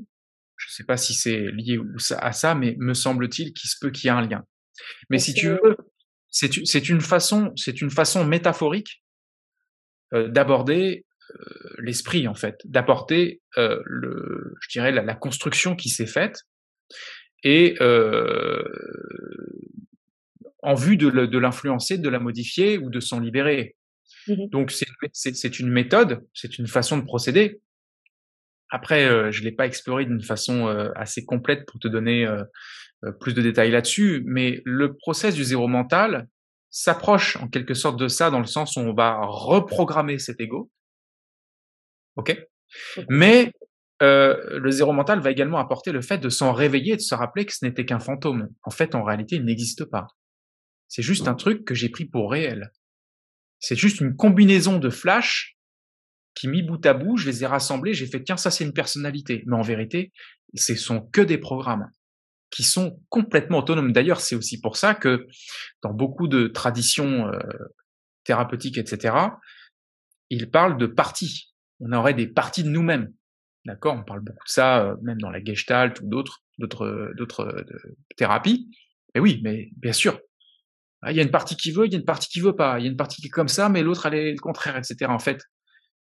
je 0.57 0.71
sais 0.71 0.83
pas 0.83 0.97
si 0.97 1.13
c'est 1.13 1.51
lié 1.51 1.79
à 2.17 2.31
ça, 2.31 2.55
mais 2.55 2.75
me 2.79 2.95
semble-t-il 2.95 3.53
qu'il 3.53 3.69
se 3.69 3.75
peut 3.79 3.91
qu'il 3.91 4.07
y 4.07 4.07
ait 4.07 4.17
un 4.17 4.27
lien. 4.27 4.43
Mais 5.09 5.19
si 5.19 5.33
tu 5.33 5.49
veux, 5.49 5.77
c'est 6.37 6.89
une 6.89 7.01
façon, 7.01 7.51
c'est 7.55 7.81
une 7.81 7.89
façon 7.89 8.25
métaphorique 8.25 9.03
euh, 10.13 10.27
d'aborder 10.27 11.05
euh, 11.31 11.35
l'esprit 11.79 12.27
en 12.27 12.35
fait, 12.35 12.59
d'apporter 12.65 13.41
le, 13.55 14.55
je 14.61 14.69
dirais 14.69 14.91
la, 14.91 15.01
la 15.01 15.15
construction 15.15 15.75
qui 15.75 15.89
s'est 15.89 16.05
faite 16.05 16.43
et 17.43 17.75
en 20.63 20.73
vue 20.73 20.97
de 20.97 21.37
l'influencer, 21.37 21.97
de 21.97 22.09
la 22.09 22.19
modifier 22.19 22.77
ou 22.77 22.89
de 22.89 22.99
s'en 22.99 23.19
libérer. 23.19 23.75
Mmh 24.27 24.47
Donc 24.49 24.71
c'est 25.13 25.59
une 25.59 25.69
méthode, 25.69 26.25
c'est 26.33 26.57
une 26.57 26.67
façon 26.67 26.97
de 26.97 27.03
procéder. 27.03 27.61
Après, 28.69 29.05
euh, 29.05 29.31
je 29.31 29.43
l'ai 29.43 29.51
pas 29.51 29.65
exploré 29.65 30.05
d'une 30.05 30.21
façon 30.21 30.67
euh, 30.67 30.89
assez 30.95 31.25
complète 31.25 31.65
pour 31.65 31.79
te 31.79 31.87
donner 31.87 32.25
euh, 32.25 32.43
plus 33.19 33.33
de 33.33 33.41
détails 33.41 33.71
là-dessus, 33.71 34.23
mais 34.25 34.61
le 34.65 34.95
process 34.95 35.35
du 35.35 35.43
zéro 35.43 35.67
mental 35.67 36.27
s'approche 36.69 37.37
en 37.37 37.47
quelque 37.47 37.73
sorte 37.73 37.99
de 37.99 38.07
ça 38.07 38.29
dans 38.29 38.39
le 38.39 38.45
sens 38.45 38.75
où 38.75 38.79
on 38.79 38.93
va 38.93 39.19
reprogrammer 39.23 40.19
cet 40.19 40.41
ego. 40.41 40.71
Ok? 42.15 42.37
Mais 43.09 43.51
le 43.99 44.69
zéro 44.69 44.93
mental 44.93 45.19
va 45.19 45.31
également 45.31 45.59
apporter 45.59 45.91
le 45.91 46.01
fait 46.01 46.17
de 46.17 46.29
s'en 46.29 46.53
réveiller 46.53 46.93
et 46.93 46.97
de 46.97 47.01
se 47.01 47.15
rappeler 47.15 47.45
que 47.45 47.53
ce 47.53 47.65
n'était 47.65 47.85
qu'un 47.85 47.99
fantôme. 47.99 48.49
En 48.63 48.71
fait, 48.71 48.95
en 48.95 49.03
réalité, 49.03 49.37
il 49.37 49.45
n'existe 49.45 49.85
pas. 49.85 50.07
C'est 50.87 51.03
juste 51.03 51.27
un 51.27 51.35
truc 51.35 51.65
que 51.65 51.75
j'ai 51.75 51.89
pris 51.89 52.05
pour 52.05 52.31
réel. 52.31 52.71
C'est 53.59 53.75
juste 53.75 54.01
une 54.01 54.15
combinaison 54.15 54.77
de 54.77 54.89
flashs 54.89 55.57
qui, 56.35 56.47
mis 56.47 56.61
bout 56.61 56.85
à 56.85 56.93
bout, 56.93 57.17
je 57.17 57.27
les 57.27 57.43
ai 57.43 57.47
rassemblés, 57.47 57.95
j'ai 57.95 58.05
fait, 58.05 58.23
tiens, 58.23 58.37
ça 58.37 58.51
c'est 58.51 58.63
une 58.63 58.73
personnalité. 58.73 59.43
Mais 59.47 59.55
en 59.55 59.63
vérité, 59.63 60.11
ce 60.53 60.75
sont 60.75 61.01
que 61.01 61.21
des 61.21 61.39
programmes 61.39 61.89
qui 62.49 62.63
sont 62.63 62.99
complètement 63.09 63.59
autonomes. 63.59 63.91
D'ailleurs, 63.91 64.21
c'est 64.21 64.35
aussi 64.35 64.59
pour 64.59 64.77
ça 64.77 64.95
que 64.95 65.27
dans 65.81 65.93
beaucoup 65.93 66.27
de 66.27 66.47
traditions 66.47 67.27
euh, 67.27 67.39
thérapeutiques, 68.23 68.77
etc., 68.77 69.15
ils 70.29 70.49
parlent 70.49 70.77
de 70.77 70.87
parties. 70.87 71.53
On 71.79 71.91
aurait 71.93 72.13
des 72.13 72.27
parties 72.27 72.63
de 72.63 72.69
nous-mêmes. 72.69 73.13
D'accord? 73.65 73.95
On 73.95 74.03
parle 74.03 74.21
beaucoup 74.21 74.45
de 74.45 74.51
ça, 74.51 74.83
euh, 74.83 74.95
même 75.01 75.19
dans 75.19 75.29
la 75.29 75.43
Gestalt 75.43 75.99
ou 76.01 76.07
d'autres, 76.07 76.41
d'autres, 76.57 77.11
d'autres 77.17 77.43
euh, 77.43 77.95
thérapies. 78.15 78.69
Mais 79.13 79.21
oui, 79.21 79.41
mais 79.43 79.69
bien 79.75 79.93
sûr, 79.93 80.19
ah, 81.01 81.11
il 81.11 81.17
y 81.17 81.19
a 81.19 81.23
une 81.23 81.31
partie 81.31 81.55
qui 81.55 81.71
veut, 81.71 81.85
il 81.85 81.91
y 81.91 81.95
a 81.95 81.99
une 81.99 82.05
partie 82.05 82.29
qui 82.29 82.39
veut 82.39 82.55
pas. 82.55 82.79
Il 82.79 82.83
y 82.83 82.87
a 82.87 82.91
une 82.91 82.97
partie 82.97 83.21
qui 83.21 83.27
est 83.27 83.31
comme 83.31 83.47
ça, 83.47 83.69
mais 83.69 83.83
l'autre 83.83 84.05
elle 84.05 84.15
est 84.15 84.31
le 84.31 84.39
contraire, 84.39 84.77
etc. 84.77 85.11
En 85.11 85.19
fait, 85.19 85.43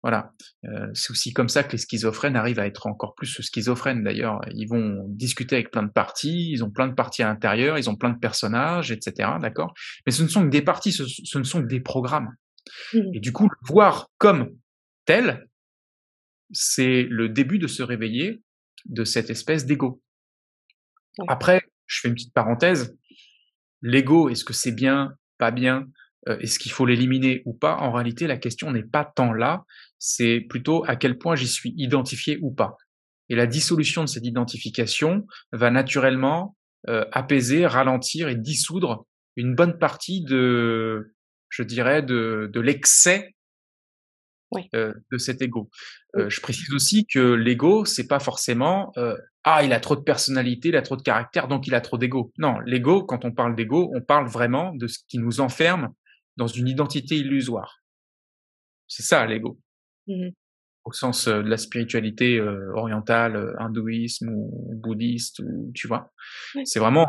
voilà. 0.03 0.33
Euh, 0.65 0.89
c'est 0.95 1.11
aussi 1.11 1.33
comme 1.33 1.49
ça 1.49 1.65
que 1.65 1.73
les 1.73 1.79
schizophrènes 1.79 2.37
arrivent 2.37 2.61
à 2.61 2.67
être 2.67 2.87
encore 2.87 3.15
plus 3.15 3.41
schizophrènes. 3.41 4.05
D'ailleurs, 4.05 4.41
ils 4.55 4.67
vont 4.67 5.05
discuter 5.09 5.57
avec 5.57 5.71
plein 5.71 5.83
de 5.83 5.91
parties, 5.91 6.51
ils 6.51 6.63
ont 6.63 6.71
plein 6.71 6.89
de 6.89 6.95
parties 6.95 7.23
à 7.23 7.27
l'intérieur, 7.27 7.79
ils 7.79 7.91
ont 7.91 7.97
plein 7.97 8.11
de 8.11 8.19
personnages, 8.19 8.93
etc. 8.93 9.31
D'accord? 9.41 9.75
Mais 10.07 10.13
ce 10.13 10.23
ne 10.23 10.29
sont 10.29 10.45
que 10.45 10.51
des 10.51 10.63
parties, 10.63 10.93
ce, 10.93 11.39
ne 11.39 11.45
sont 11.45 11.63
que 11.63 11.69
des 11.69 11.81
programmes. 11.81 12.35
Mmh. 12.95 13.15
Et 13.15 13.21
du 13.21 13.33
coup, 13.33 13.49
le 13.49 13.57
voir 13.67 14.09
comme 14.19 14.51
tel, 15.05 15.49
c'est 16.53 17.03
le 17.11 17.29
début 17.29 17.59
de 17.59 17.67
se 17.67 17.83
réveiller 17.83 18.43
de 18.87 19.05
cette 19.05 19.31
espèce 19.31 19.67
d'ego. 19.67 20.01
Après, 21.27 21.63
je 21.87 22.01
fais 22.01 22.09
une 22.09 22.15
petite 22.15 22.33
parenthèse 22.33 22.95
l'ego, 23.83 24.29
est-ce 24.29 24.45
que 24.45 24.53
c'est 24.53 24.73
bien, 24.73 25.15
pas 25.39 25.51
bien, 25.51 25.87
euh, 26.29 26.39
est-ce 26.39 26.59
qu'il 26.59 26.73
faut 26.73 26.87
l'éliminer 26.87 27.43
ou 27.45 27.53
pas? 27.53 27.77
En 27.77 27.93
réalité, 27.93 28.27
la 28.27 28.37
question 28.37 28.71
n'est 28.71 28.83
pas 28.83 29.05
tant 29.05 29.33
là, 29.33 29.65
c'est 29.99 30.41
plutôt 30.41 30.85
à 30.87 30.97
quel 30.97 31.19
point 31.19 31.35
j'y 31.35 31.49
suis 31.49 31.75
identifié 31.77 32.39
ou 32.43 32.53
pas. 32.53 32.77
Et 33.29 33.37
la 33.37 33.47
dissolution 33.47 34.03
de 34.03 34.09
cette 34.09 34.25
identification 34.25 35.27
va 35.53 35.71
naturellement 35.71 36.57
euh, 36.89 37.05
apaiser, 37.13 37.67
ralentir 37.67 38.29
et 38.29 38.37
dissoudre 38.37 39.07
une 39.37 39.55
bonne 39.55 39.79
partie 39.79 40.23
de, 40.23 41.15
je 41.51 41.63
dirais, 41.63 42.03
de, 42.03 42.51
de 42.53 42.61
l'excès 42.61 43.35
euh, 44.75 44.95
de 45.13 45.19
cet 45.19 45.43
ego. 45.43 45.69
Euh, 46.17 46.31
je 46.31 46.41
précise 46.41 46.73
aussi 46.73 47.07
que 47.07 47.19
l'ego, 47.19 47.85
c'est 47.85 48.07
pas 48.07 48.19
forcément 48.19 48.93
euh, 48.97 49.15
ah 49.45 49.63
il 49.63 49.73
a 49.73 49.81
trop 49.81 49.95
de 49.95 50.01
personnalité, 50.01 50.69
il 50.69 50.77
a 50.77 50.83
trop 50.83 50.97
de 50.97 51.03
caractère, 51.03 51.49
donc 51.49 51.67
il 51.67 51.75
a 51.75 51.83
trop 51.83 51.99
d'ego. 51.99 52.33
Non, 52.39 52.59
l'ego, 52.61 53.05
quand 53.05 53.25
on 53.27 53.33
parle 53.33 53.55
d'ego, 53.55 53.91
on 53.95 54.01
parle 54.01 54.27
vraiment 54.27 54.75
de 54.75 54.87
ce 54.87 54.99
qui 55.07 55.19
nous 55.19 55.41
enferme 55.41 55.93
dans 56.37 56.47
une 56.47 56.67
identité 56.67 57.17
illusoire. 57.17 57.83
C'est 58.87 59.03
ça 59.03 59.27
l'ego. 59.27 59.59
Mmh 60.09 60.31
Au 60.85 60.93
sens 60.93 61.29
de 61.29 61.49
la 61.49 61.59
spiritualité 61.59 62.41
orientale, 62.75 63.55
hindouisme 63.59 64.31
ou 64.31 64.75
bouddhiste, 64.75 65.41
ou, 65.41 65.71
tu 65.75 65.87
vois? 65.87 66.13
C'est 66.65 66.81
vraiment 66.81 67.09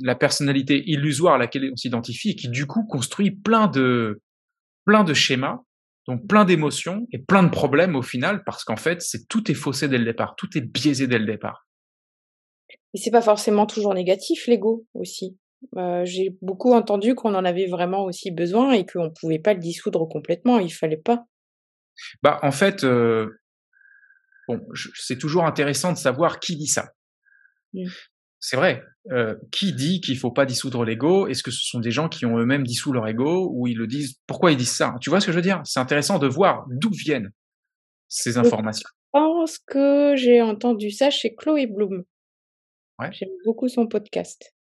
la 0.00 0.14
personnalité 0.14 0.84
illusoire 0.86 1.34
à 1.34 1.38
laquelle 1.38 1.70
on 1.72 1.76
s'identifie 1.76 2.30
et 2.30 2.36
qui 2.36 2.48
du 2.48 2.66
coup 2.66 2.84
construit 2.84 3.32
plein 3.32 3.66
de 3.66 4.20
plein 4.88 5.04
de 5.04 5.12
schémas, 5.12 5.60
donc 6.06 6.26
plein 6.26 6.46
d'émotions 6.46 7.06
et 7.12 7.18
plein 7.18 7.42
de 7.42 7.50
problèmes 7.50 7.94
au 7.94 8.02
final, 8.02 8.42
parce 8.44 8.64
qu'en 8.64 8.76
fait, 8.76 9.02
c'est 9.02 9.28
tout 9.28 9.50
est 9.50 9.54
faussé 9.54 9.86
dès 9.86 9.98
le 9.98 10.06
départ, 10.06 10.34
tout 10.36 10.56
est 10.56 10.62
biaisé 10.62 11.06
dès 11.06 11.18
le 11.18 11.26
départ. 11.26 11.66
Et 12.94 12.98
c'est 12.98 13.10
pas 13.10 13.20
forcément 13.20 13.66
toujours 13.66 13.92
négatif, 13.92 14.46
l'ego 14.46 14.86
aussi? 14.94 15.36
J'ai 16.04 16.36
beaucoup 16.40 16.72
entendu 16.72 17.14
qu'on 17.14 17.34
en 17.34 17.44
avait 17.44 17.66
vraiment 17.66 18.04
aussi 18.04 18.30
besoin 18.30 18.72
et 18.72 18.86
qu'on 18.86 19.10
pouvait 19.10 19.38
pas 19.38 19.54
le 19.54 19.60
dissoudre 19.60 20.08
complètement, 20.08 20.58
il 20.58 20.70
fallait 20.72 20.96
pas. 20.96 21.24
Bah, 22.22 22.38
en 22.42 22.52
fait, 22.52 22.84
bon, 22.84 24.60
je 24.72 24.88
c'est 24.94 25.18
toujours 25.18 25.44
intéressant 25.44 25.92
de 25.92 25.98
savoir 25.98 26.38
qui 26.40 26.56
dit 26.56 26.68
ça. 26.68 26.92
Mmh. 27.74 27.86
C'est 28.40 28.56
vrai, 28.56 28.84
qui 29.50 29.72
dit 29.72 30.00
qu'il 30.00 30.16
faut 30.16 30.30
pas 30.30 30.46
dissoudre 30.46 30.84
l'ego? 30.84 31.26
Est-ce 31.26 31.42
que 31.42 31.50
ce 31.50 31.64
sont 31.64 31.80
des 31.80 31.90
gens 31.90 32.08
qui 32.08 32.24
ont 32.24 32.38
eux-mêmes 32.38 32.62
dissous 32.64 32.92
leur 32.92 33.08
ego 33.08 33.50
ou 33.52 33.66
ils 33.66 33.76
le 33.76 33.88
disent? 33.88 34.20
Pourquoi 34.28 34.52
ils 34.52 34.56
disent 34.56 34.76
ça? 34.76 34.94
Tu 35.00 35.10
vois 35.10 35.20
ce 35.20 35.26
que 35.26 35.32
je 35.32 35.36
veux 35.36 35.42
dire? 35.42 35.60
C'est 35.64 35.80
intéressant 35.80 36.20
de 36.20 36.28
voir 36.28 36.64
d'où 36.68 36.90
viennent 36.90 37.32
ces 38.06 38.32
Je 38.34 38.38
informations. 38.38 38.88
pense 39.10 39.58
que 39.58 40.14
j'ai 40.16 40.40
entendu 40.40 40.92
ça 40.92 41.10
chez 41.10 41.34
Chloé 41.34 41.66
Bloom. 41.66 42.04
Ouais. 43.00 43.10
J'aime 43.12 43.28
beaucoup 43.44 43.68
son 43.68 43.88
podcast. 43.88 44.54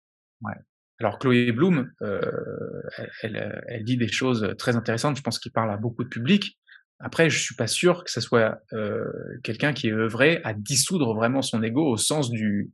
Ouais. 0.42 0.56
Alors 1.00 1.20
Chloé 1.20 1.52
Bloom, 1.52 1.92
heu, 2.02 2.84
elle 3.24 3.84
dit 3.84 3.98
des 3.98 4.08
choses, 4.08 4.56
très 4.58 4.76
intéressantes. 4.76 5.18
Je 5.18 5.22
pense 5.22 5.40
qu'il 5.40 5.52
parle 5.52 5.72
à 5.72 5.78
beaucoup 5.78 6.04
de 6.04 6.10
public. 6.10 6.58
Après, 7.00 7.30
je 7.30 7.38
suis 7.38 7.56
pas 7.56 7.68
sûr 7.68 8.04
que 8.06 8.12
ça 8.12 8.22
soit, 8.22 8.60
heu, 8.74 9.12
quelqu'un 9.44 9.74
qui 9.74 9.88
ait 9.90 9.92
œuvré 9.92 10.40
à 10.46 10.54
dissoudre 10.54 11.14
vraiment 11.14 11.42
son 11.42 11.62
ego 11.64 11.86
au 11.86 11.98
sens 11.98 12.30
du 12.30 12.72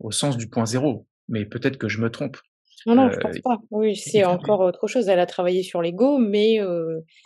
au 0.00 0.12
sens 0.12 0.36
du 0.38 0.48
point 0.48 0.66
zéro. 0.66 1.08
Mais 1.28 1.46
peut-être 1.46 1.78
que 1.78 1.88
je 1.88 2.00
me 2.00 2.10
trompe. 2.10 2.38
Non, 2.86 2.94
non, 2.96 3.10
je 3.10 3.18
Heu, 3.18 3.20
pense 3.20 3.38
pas. 3.40 3.58
Oui, 3.70 3.96
c'est 3.96 4.24
encore 4.24 4.60
autre 4.60 4.86
chose. 4.88 5.08
Elle 5.08 5.20
a 5.20 5.26
travaillé 5.26 5.62
sur 5.62 5.82
l'ego, 5.82 6.18
mais 6.18 6.58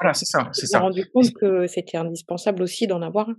Voilà, 0.01 0.15
c'est 0.15 0.27
ça, 0.27 0.51
elle 0.57 0.63
c'est 0.63 0.67
s'est 0.67 0.77
ça. 0.77 0.79
rendue 0.79 1.05
compte 1.07 1.33
que 1.35 1.67
c'était 1.67 1.97
indispensable 1.97 2.63
aussi 2.63 2.87
d'en 2.87 3.03
avoir 3.03 3.31
un. 3.31 3.37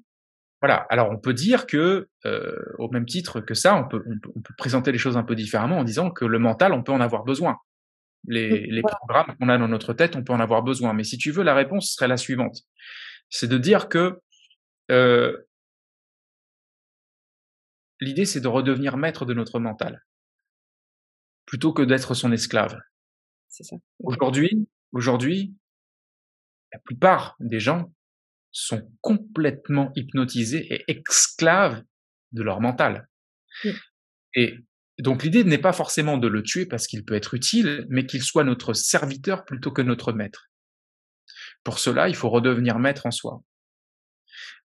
Voilà, 0.62 0.88
alors 0.90 1.12
on 1.12 1.18
peut 1.18 1.34
dire 1.34 1.68
que, 1.68 2.08
heu, 2.26 2.76
au 2.80 2.90
même 2.90 3.06
titre 3.06 3.42
que 3.42 3.54
ça, 3.54 3.76
on 3.76 3.88
peut 3.88 4.04
on 4.08 4.20
peut 4.20 4.32
on 4.36 4.42
peut 4.42 4.54
présenter 4.58 4.92
les 4.92 4.98
choses 4.98 5.18
un 5.18 5.24
peu 5.24 5.36
différemment 5.36 5.78
en 5.80 5.84
disant 5.84 6.10
que 6.10 6.26
le 6.26 6.40
mental, 6.40 6.74
on 6.74 6.82
peut 6.84 6.92
en 6.92 7.02
avoir 7.02 7.24
besoin. 7.24 7.58
Les 8.28 8.66
les 8.68 8.82
voilà. 8.82 8.98
programmes 8.98 9.38
qu'on 9.38 9.50
a 9.50 9.58
dans 9.58 9.68
notre 9.68 9.94
tête, 9.94 10.16
on 10.16 10.24
peut 10.24 10.34
en 10.34 10.40
avoir 10.40 10.64
besoin. 10.64 10.94
Mais 10.94 11.04
si 11.04 11.18
tu 11.18 11.32
veux, 11.32 11.44
la 11.44 11.56
réponse 11.56 11.92
serait 11.94 12.08
la 12.08 12.18
suivante. 12.18 12.64
C'est 13.30 13.48
de 13.48 13.58
dire 13.58 13.90
que, 13.90 14.20
heu 14.92 15.48
l'idée, 18.00 18.26
c'est 18.26 18.42
de 18.42 18.48
redevenir 18.48 18.98
maître 18.98 19.26
de 19.26 19.34
notre 19.34 19.60
mental 19.60 20.04
plutôt 21.48 21.74
que 21.74 21.82
d'être 21.82 22.14
son 22.14 22.32
esclave. 22.32 22.78
C'est 23.48 23.64
ça, 23.64 23.76
OK. 23.76 23.84
Aujourd'hui 24.14 24.68
aujourd'hui 24.92 25.56
la 26.74 26.80
plupart 26.80 27.36
des 27.40 27.60
gens 27.60 27.92
sont 28.60 28.92
complètement 29.02 29.92
hypnotisés 29.96 30.74
et 30.74 30.84
esclaves 30.88 31.84
de 32.32 32.42
leur 32.42 32.60
mental. 32.60 33.08
Mmh. 33.64 33.70
Et 34.34 34.58
donc 34.98 35.24
l'idée 35.24 35.44
n'est 35.44 35.60
pas 35.60 35.74
forcément 35.74 36.18
de 36.18 36.28
le 36.28 36.42
tuer 36.42 36.66
parce 36.66 36.88
qu'il 36.88 37.06
peut 37.06 37.14
être 37.14 37.36
utile, 37.36 37.86
mais 37.90 38.08
qu'il 38.08 38.24
soit 38.24 38.44
notre 38.44 38.74
serviteur 38.74 39.46
plutôt 39.46 39.72
que 39.72 39.84
notre 39.84 40.12
maître. 40.12 40.50
Pour 41.64 41.78
cela, 41.78 42.10
il 42.10 42.16
faut 42.16 42.30
redevenir 42.30 42.80
maître 42.80 43.06
en 43.06 43.12
soi. 43.12 43.44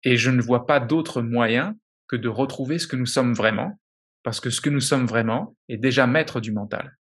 Et 0.03 0.17
je 0.17 0.31
ne 0.31 0.43
vois 0.43 0.67
pas 0.67 0.81
d'autre 0.81 1.23
moyen 1.23 1.77
que 2.09 2.17
de 2.17 2.29
retrouver 2.29 2.81
ce 2.81 2.89
que 2.89 2.97
nous 2.97 3.07
sommes 3.07 3.35
vraiment, 3.35 3.81
parce 4.25 4.41
que 4.41 4.51
ce 4.51 4.61
que 4.61 4.71
nous 4.71 4.81
sommes 4.81 5.07
vraiment 5.07 5.57
est 5.69 5.77
déjà 5.77 6.09
maître 6.09 6.41
du 6.41 6.51
mental, 6.51 6.97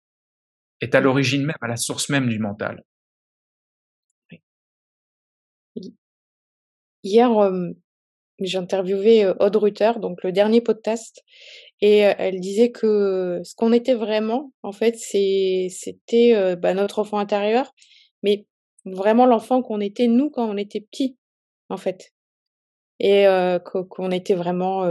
est 0.82 0.94
à 0.94 1.00
l'origine 1.00 1.46
même, 1.46 1.56
à 1.62 1.68
la 1.68 1.76
source 1.76 2.10
même 2.10 2.28
du 2.28 2.38
mental. 2.38 2.82
Oui. 5.76 5.94
Hi 7.06 7.20
hier, 7.20 7.30
heu, 7.38 7.76
Aude 9.38 9.56
Ruther, 9.56 10.00
donc 10.00 10.22
le 10.22 10.32
dernier 10.32 10.62
podcast 10.62 11.22
et 11.82 11.98
elle 11.98 12.40
disait 12.40 12.70
que 12.70 13.42
ce 13.44 13.54
qu'on 13.54 13.74
était 13.74 13.92
vraiment, 13.92 14.52
en 14.62 14.72
fait, 14.72 14.96
c'était, 14.96 16.56
bah, 16.56 16.72
notre 16.72 17.00
enfant 17.00 17.18
intérieur, 17.18 17.74
mais 18.22 18.46
vraiment 18.86 19.26
l'enfant 19.26 19.60
qu'on 19.60 19.80
était 19.80 20.06
nous 20.06 20.30
quand 20.30 20.48
on 20.48 20.56
était 20.56 20.80
petits, 20.80 21.18
en 21.68 21.76
fait. 21.76 22.14
Et 23.00 23.26
qu'on 23.90 24.10
était 24.10 24.34
vraiment, 24.34 24.88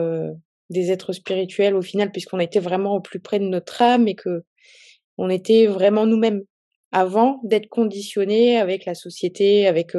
des 0.69 0.91
êtres 0.91 1.13
spirituels 1.13 1.75
au 1.75 1.81
final, 1.81 2.11
puisqu'on 2.11 2.39
était 2.39 2.59
vraiment 2.59 2.95
au 2.95 3.01
plus 3.01 3.21
près 3.21 3.39
de 3.39 3.45
notre 3.45 3.81
âme 3.81 4.07
et 4.07 4.15
qu'on 4.15 5.29
était 5.29 5.65
vraiment 5.65 6.05
nous-mêmes, 6.05 6.43
avant 6.91 7.39
d'être 7.43 7.69
conditionnés 7.69 8.57
avec 8.57 8.85
la 8.85 8.93
société, 8.93 9.65
avec, 9.65 9.95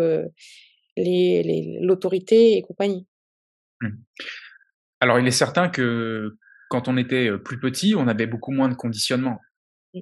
heu, 0.98 1.02
les 1.02 1.42
les 1.42 1.78
l'autorité 1.80 2.57
et 2.57 2.62
compagnie. 2.62 3.07
Mmh. 3.80 3.88
Alors 5.00 5.18
il 5.18 5.26
est 5.26 5.33
certain 5.33 5.68
que 5.68 6.37
quand 6.70 6.88
on 6.88 6.96
était, 6.96 7.30
plus 7.38 7.61
petit, 7.61 7.94
on 7.96 8.09
avait 8.09 8.26
beaucoup 8.26 8.52
moins 8.52 8.68
de 8.68 8.74
conditionnement. 8.74 9.40
Mmh. 9.94 10.00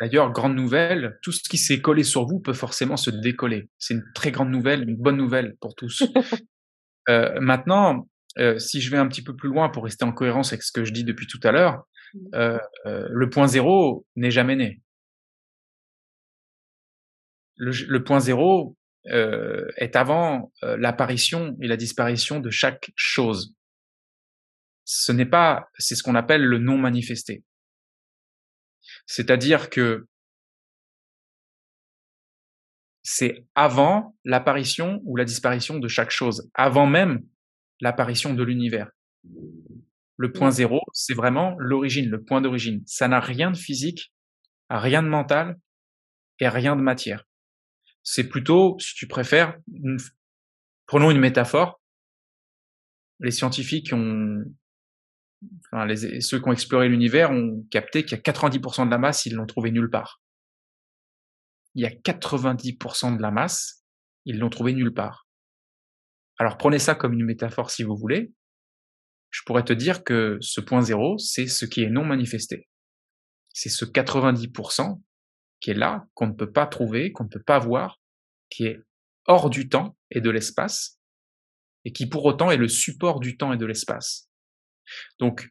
D'ailleurs, 0.00 0.32
grande 0.32 0.56
nouvelle, 0.56 1.18
tout 1.22 1.32
ce 1.32 1.42
qui 1.48 1.58
s'est 1.58 1.80
collé 1.80 2.02
sur 2.02 2.26
vous 2.26 2.40
peut 2.40 2.54
forcément 2.54 2.96
se 2.96 3.10
décoller. 3.10 3.68
C'est 3.78 3.94
une 3.94 4.04
très 4.14 4.30
grande 4.32 4.50
nouvelle, 4.50 4.88
une 4.88 4.96
bonne 4.96 5.16
nouvelle 5.16 5.56
pour 5.60 5.74
tous. 5.74 6.02
Heu, 7.08 7.40
maintenant, 7.40 8.06
si 8.58 8.80
je 8.80 8.90
vais 8.90 8.98
un 8.98 9.08
petit 9.08 9.22
peu 9.22 9.34
plus 9.34 9.48
loin 9.48 9.70
pour 9.70 9.84
rester 9.84 10.04
en 10.04 10.12
cohérence 10.12 10.52
avec 10.52 10.62
ce 10.62 10.72
que 10.72 10.84
je 10.84 10.92
dis 10.92 11.04
depuis 11.04 11.26
tout 11.26 11.40
à 11.42 11.52
l'heure, 11.52 11.84
Mmh. 12.14 12.58
le 12.84 13.30
point 13.30 13.46
zéro 13.46 14.06
n'est 14.16 14.30
jamais 14.30 14.56
né. 14.56 14.80
Le 17.56 17.98
point 17.98 18.20
zéro, 18.20 18.76
heu, 19.10 19.70
est 19.76 19.96
avant, 19.96 20.52
heu, 20.62 20.76
l'apparition 20.76 21.56
et 21.60 21.68
la 21.68 21.76
disparition 21.76 22.40
de 22.40 22.50
chaque 22.50 22.90
chose. 22.96 23.54
Ce 24.84 25.12
n'est 25.12 25.26
pas 25.26 25.68
c'est 25.78 25.94
ce 25.94 26.02
qu'on 26.02 26.14
appelle 26.14 26.44
le 26.44 26.58
non 26.58 26.78
manifesté. 26.78 27.44
C'est-à-dire 29.06 29.70
que 29.70 30.06
c'est 33.02 33.46
avant 33.54 34.16
l'apparition 34.24 35.00
ou 35.04 35.16
la 35.16 35.24
disparition 35.24 35.78
de 35.78 35.88
chaque 35.88 36.10
chose, 36.10 36.50
avant 36.54 36.86
même 36.86 37.22
l'apparition 37.80 38.34
de 38.34 38.42
l'univers. 38.42 38.90
Le 40.16 40.32
point 40.32 40.50
zéro, 40.50 40.80
c'est 40.92 41.14
vraiment 41.14 41.54
l'origine, 41.58 42.10
le 42.10 42.22
point 42.22 42.40
d'origine. 42.40 42.82
Ça 42.86 43.08
n'a 43.08 43.20
rien 43.20 43.50
de 43.50 43.56
physique, 43.56 44.12
rien 44.68 45.02
de 45.02 45.08
mental 45.08 45.58
et 46.40 46.48
rien 46.48 46.76
de 46.76 46.82
matière. 46.82 47.27
C'est 48.10 48.26
plutôt, 48.26 48.78
si 48.78 48.94
tu 48.94 49.06
préfères, 49.06 49.58
prenons 50.86 51.10
une 51.10 51.20
métaphore. 51.20 51.78
Les 53.20 53.30
scientifiques 53.30 53.92
ont 53.92 54.44
enfin 55.70 55.86
ceux 56.20 56.40
qui 56.40 56.48
ont 56.48 56.52
exploré 56.52 56.88
l'univers 56.88 57.30
ont 57.30 57.66
capté 57.70 58.06
qu'il 58.06 58.16
y 58.16 58.18
a 58.18 58.22
90% 58.22 58.86
de 58.86 58.90
la 58.90 58.96
masse, 58.96 59.26
ils 59.26 59.34
l'ont 59.34 59.44
trouvé 59.44 59.70
nulle 59.70 59.90
part. 59.90 60.22
Il 61.74 61.82
y 61.82 61.84
a 61.84 61.90
90% 61.90 63.18
de 63.18 63.20
la 63.20 63.30
masse, 63.30 63.84
ils 64.24 64.38
l'ont 64.38 64.48
trouvé 64.48 64.72
nulle 64.72 64.94
part. 64.94 65.28
Alors 66.38 66.56
prenez 66.56 66.78
ça 66.78 66.94
comme 66.94 67.12
une 67.12 67.26
métaphore 67.26 67.70
si 67.70 67.82
vous 67.82 67.94
voulez. 67.94 68.32
Je 69.28 69.42
pourrais 69.44 69.66
te 69.66 69.74
dire 69.74 70.02
que 70.02 70.38
ce 70.40 70.62
point 70.62 70.80
zéro, 70.80 71.18
c'est 71.18 71.46
ce 71.46 71.66
qui 71.66 71.82
est 71.82 71.90
non 71.90 72.06
manifesté. 72.06 72.70
C'est 73.52 73.68
ce 73.68 73.84
90 73.84 74.48
qui 75.60 75.70
est 75.70 75.74
là, 75.74 76.06
qu'on 76.14 76.28
ne 76.28 76.32
peut 76.32 76.52
pas 76.52 76.66
trouver, 76.66 77.12
qu'on 77.12 77.24
ne 77.24 77.28
peut 77.28 77.42
pas 77.42 77.58
voir, 77.58 78.00
qui 78.50 78.66
est 78.66 78.80
hors 79.26 79.50
du 79.50 79.68
temps 79.68 79.96
et 80.10 80.20
de 80.20 80.30
l'espace 80.30 80.98
et 81.84 81.92
qui 81.92 82.06
pour 82.06 82.24
autant 82.24 82.50
est 82.50 82.56
le 82.56 82.68
support 82.68 83.20
du 83.20 83.36
temps 83.36 83.52
et 83.52 83.56
de 83.56 83.66
l'espace. 83.66 84.28
Donc 85.18 85.48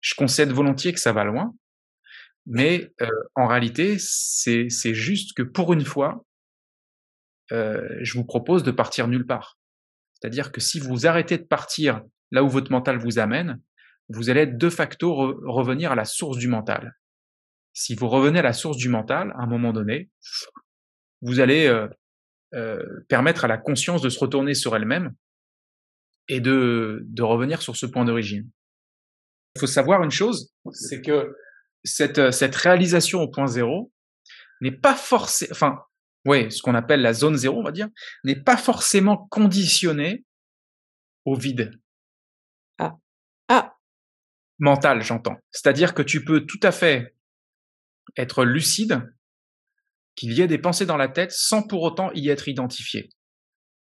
je 0.00 0.14
concède 0.14 0.50
volontiers 0.50 0.92
que 0.92 1.00
ça 1.00 1.12
va 1.12 1.24
loin, 1.24 1.54
mais 2.46 2.92
heu, 3.00 3.08
en 3.34 3.46
réalité, 3.46 3.96
c'est 3.98 4.94
juste 4.94 5.34
que 5.36 5.42
pour 5.42 5.72
une 5.72 5.84
fois 5.84 6.24
heu, 7.52 7.98
je 8.00 8.14
vous 8.14 8.24
propose 8.24 8.62
de 8.62 8.70
partir 8.70 9.08
nulle 9.08 9.26
part. 9.26 9.58
C'est-à-dire 10.14 10.52
que 10.52 10.60
si 10.60 10.80
vous 10.80 11.06
arrêtez 11.06 11.38
de 11.38 11.44
partir 11.44 12.02
là 12.30 12.42
où 12.42 12.48
votre 12.48 12.72
mental 12.72 12.98
vous 12.98 13.18
amène, 13.18 13.60
vous 14.08 14.30
allez 14.30 14.46
de 14.46 14.70
facto 14.70 15.14
re 15.14 15.34
revenir 15.44 15.92
à 15.92 15.94
la 15.94 16.04
source 16.04 16.38
du 16.38 16.48
mental. 16.48 16.97
Si 17.80 17.94
vous 17.94 18.08
revenez 18.08 18.40
à 18.40 18.42
la 18.42 18.52
source 18.54 18.76
du 18.76 18.88
mental, 18.88 19.32
à 19.38 19.44
un 19.44 19.46
moment 19.46 19.72
donné, 19.72 20.10
vous 21.22 21.38
allez, 21.38 21.68
heu 21.68 21.88
heu, 22.52 23.06
permettre 23.08 23.44
à 23.44 23.48
la 23.48 23.56
conscience 23.56 24.02
de 24.02 24.08
se 24.08 24.18
retourner 24.18 24.54
sur 24.54 24.74
elle-même 24.74 25.14
et 26.26 26.40
de 26.40 27.04
de 27.06 27.22
revenir 27.22 27.62
sur 27.62 27.76
ce 27.76 27.86
point 27.86 28.04
d'origine. 28.04 28.50
Il 29.54 29.60
faut 29.60 29.68
savoir 29.68 30.02
une 30.02 30.10
chose, 30.10 30.52
c'est 30.72 31.02
que 31.02 31.36
cette, 31.84 32.18
heu, 32.18 32.32
cette 32.32 32.56
réalisation 32.56 33.20
au 33.22 33.28
point 33.28 33.46
zéro 33.46 33.92
n'est 34.60 34.72
pas 34.72 34.96
forcé 34.96 35.46
enfin, 35.52 35.78
ouais, 36.24 36.50
ce 36.50 36.62
qu'on 36.62 36.74
appelle 36.74 37.00
la 37.00 37.12
zone 37.12 37.36
zéro, 37.36 37.60
on 37.60 37.64
va 37.64 37.70
dire, 37.70 37.88
n'est 38.24 38.42
pas 38.42 38.56
forcément 38.56 39.28
conditionnée 39.30 40.24
au 41.24 41.36
vide. 41.36 41.78
Ah. 42.78 42.96
Ah! 43.46 43.76
Mental, 44.58 45.00
j'entends. 45.02 45.36
C'est-à-dire 45.52 45.94
que 45.94 46.02
tu 46.02 46.24
peux 46.24 46.40
tout 46.44 46.60
à 46.64 46.72
fait 46.72 47.14
être 48.18 48.44
lucide 48.44 49.02
qu'il 50.14 50.32
y 50.32 50.42
ait 50.42 50.46
des 50.46 50.58
pensées 50.58 50.86
dans 50.86 50.96
la 50.96 51.08
tête 51.08 51.32
sans 51.32 51.66
pour 51.66 51.82
autant 51.82 52.10
y 52.12 52.28
être 52.28 52.48
identifié. 52.48 53.08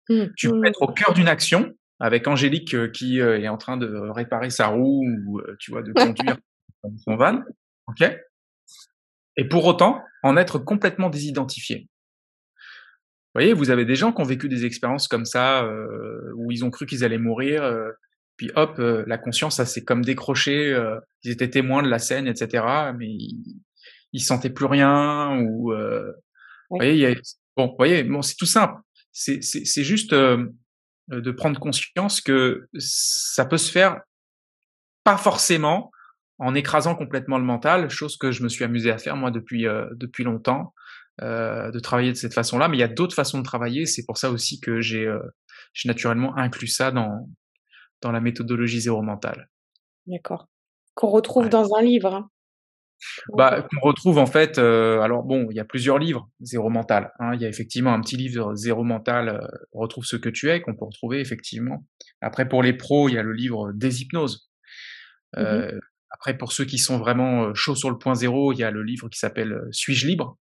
Mmh. 0.08 0.26
Tu 0.36 0.48
peux 0.48 0.64
être 0.64 0.82
au 0.82 0.92
cœur 0.92 1.12
d'une 1.12 1.28
action 1.28 1.72
avec 2.00 2.26
Angélique, 2.26 2.74
heu, 2.74 2.88
qui, 2.88 3.20
heu, 3.20 3.40
est 3.40 3.48
en 3.48 3.58
train 3.58 3.76
de 3.76 3.86
réparer 4.10 4.50
sa 4.50 4.68
roue 4.68 5.04
ou, 5.26 5.40
heu, 5.40 5.56
tu 5.60 5.70
vois, 5.70 5.82
de 5.82 5.92
conduire 5.92 6.38
son 7.04 7.16
van, 7.16 7.42
OK? 7.86 8.04
et 9.36 9.48
pour 9.48 9.64
autant 9.64 10.02
en 10.22 10.36
être 10.36 10.58
complètement 10.58 11.10
désidentifié. 11.10 11.88
Vous 13.34 13.40
voyez, 13.40 13.54
vous 13.54 13.70
avez 13.70 13.86
des 13.86 13.94
gens 13.94 14.12
qui 14.12 14.20
ont 14.20 14.26
vécu 14.26 14.48
des 14.48 14.66
expériences 14.66 15.08
comme 15.08 15.24
ça, 15.24 15.64
euh, 15.64 16.32
où 16.36 16.52
ils 16.52 16.64
ont 16.64 16.70
cru 16.70 16.84
qu'ils 16.84 17.02
allaient 17.02 17.18
mourir, 17.18 17.62
euh, 17.62 17.90
puis 18.36 18.50
hop, 18.56 18.78
euh, 18.78 19.04
la 19.06 19.16
conscience, 19.16 19.56
ça 19.56 19.64
s'est 19.64 19.84
comme 19.84 20.04
décroché, 20.04 20.72
euh, 20.72 20.98
ils 21.22 21.30
étaient 21.30 21.48
témoins 21.48 21.82
de 21.82 21.88
la 21.88 21.98
scène, 21.98 22.26
etc., 22.26 22.92
mais 22.96 23.08
ils, 23.08 23.60
ils 24.12 24.20
sentaient 24.20 24.50
plus 24.50 24.66
rien, 24.66 25.38
ou... 25.38 25.72
Euh, 25.72 26.12
vous 26.70 26.78
voyez, 26.78 26.92
il 26.94 26.98
y 27.00 27.06
a, 27.06 27.14
bon, 27.56 27.66
vous 27.66 27.76
voyez, 27.76 28.02
bon, 28.02 28.22
c'est 28.22 28.36
tout 28.36 28.46
simple. 28.46 28.80
C'est, 29.12 29.42
c'est, 29.42 29.64
c'est 29.66 29.84
juste 29.84 30.14
de 30.14 31.30
prendre 31.32 31.60
conscience 31.60 32.22
que 32.22 32.66
ça 32.78 33.44
peut 33.44 33.58
se 33.58 33.70
faire 33.70 34.00
pas 35.04 35.18
forcément 35.18 35.90
en 36.38 36.54
écrasant 36.54 36.94
complètement 36.94 37.36
le 37.36 37.44
mental, 37.44 37.90
chose 37.90 38.16
que 38.16 38.32
je 38.32 38.42
me 38.42 38.48
suis 38.48 38.64
amusé 38.64 38.90
à 38.90 38.96
faire 38.96 39.16
moi 39.16 39.30
depuis 39.30 39.66
depuis 39.92 40.24
longtemps. 40.24 40.72
Euh, 41.20 41.70
de 41.70 41.78
travailler 41.78 42.10
de 42.10 42.16
cette 42.16 42.32
façon-là, 42.32 42.68
mais 42.68 42.78
il 42.78 42.80
y 42.80 42.84
a 42.84 42.88
d'autres 42.88 43.14
façons 43.14 43.38
de 43.38 43.44
travailler. 43.44 43.84
C'est 43.84 44.06
pour 44.06 44.16
ça 44.16 44.30
aussi 44.30 44.60
que 44.60 44.80
j'ai 44.80 45.06
euh, 45.06 45.20
naturellement 45.84 46.34
inclus 46.38 46.68
ça 46.68 46.90
dans, 46.90 47.28
dans 48.00 48.12
la 48.12 48.20
méthodologie 48.20 48.80
zéro 48.80 49.02
mentale. 49.02 49.50
D'accord. 50.06 50.48
Qu'on 50.94 51.10
retrouve 51.10 51.44
ouais. 51.44 51.50
dans 51.50 51.74
un 51.74 51.82
livre. 51.82 52.14
Hein. 52.14 52.30
Bah, 53.36 53.66
qu'on 53.68 53.80
retrouve 53.80 54.18
en 54.18 54.26
fait. 54.26 54.58
Euh, 54.58 55.00
alors 55.00 55.22
bon, 55.24 55.48
il 55.50 55.56
y 55.56 55.60
a 55.60 55.64
plusieurs 55.64 55.98
livres 55.98 56.30
zéro 56.40 56.70
mental. 56.70 57.12
Hein. 57.18 57.34
Il 57.34 57.40
y 57.40 57.44
a 57.44 57.48
effectivement 57.48 57.92
un 57.92 58.00
petit 58.00 58.16
livre 58.16 58.54
zéro 58.54 58.84
mental. 58.84 59.28
Euh, 59.28 59.46
retrouve 59.72 60.04
ce 60.04 60.16
que 60.16 60.28
tu 60.28 60.50
es 60.50 60.60
qu'on 60.60 60.74
peut 60.74 60.84
retrouver 60.84 61.20
effectivement. 61.20 61.86
Après 62.20 62.48
pour 62.48 62.62
les 62.62 62.72
pros, 62.72 63.08
il 63.08 63.14
y 63.14 63.18
a 63.18 63.22
le 63.22 63.32
livre 63.32 63.72
des 63.72 64.02
hypnoses. 64.02 64.48
Mmh 65.36 65.80
après 66.14 66.36
pour 66.36 66.52
ceux 66.52 66.66
qui 66.66 66.76
sont 66.76 66.98
vraiment 66.98 67.54
chauds 67.54 67.74
sur 67.74 67.90
le 67.90 67.96
point 67.96 68.14
zéro, 68.14 68.52
il 68.52 68.58
y 68.58 68.64
a 68.64 68.70
le 68.70 68.82
livre 68.82 69.08
qui 69.08 69.18
s'appelle 69.18 69.62
Suis-je 69.72 70.06
libre? 70.06 70.38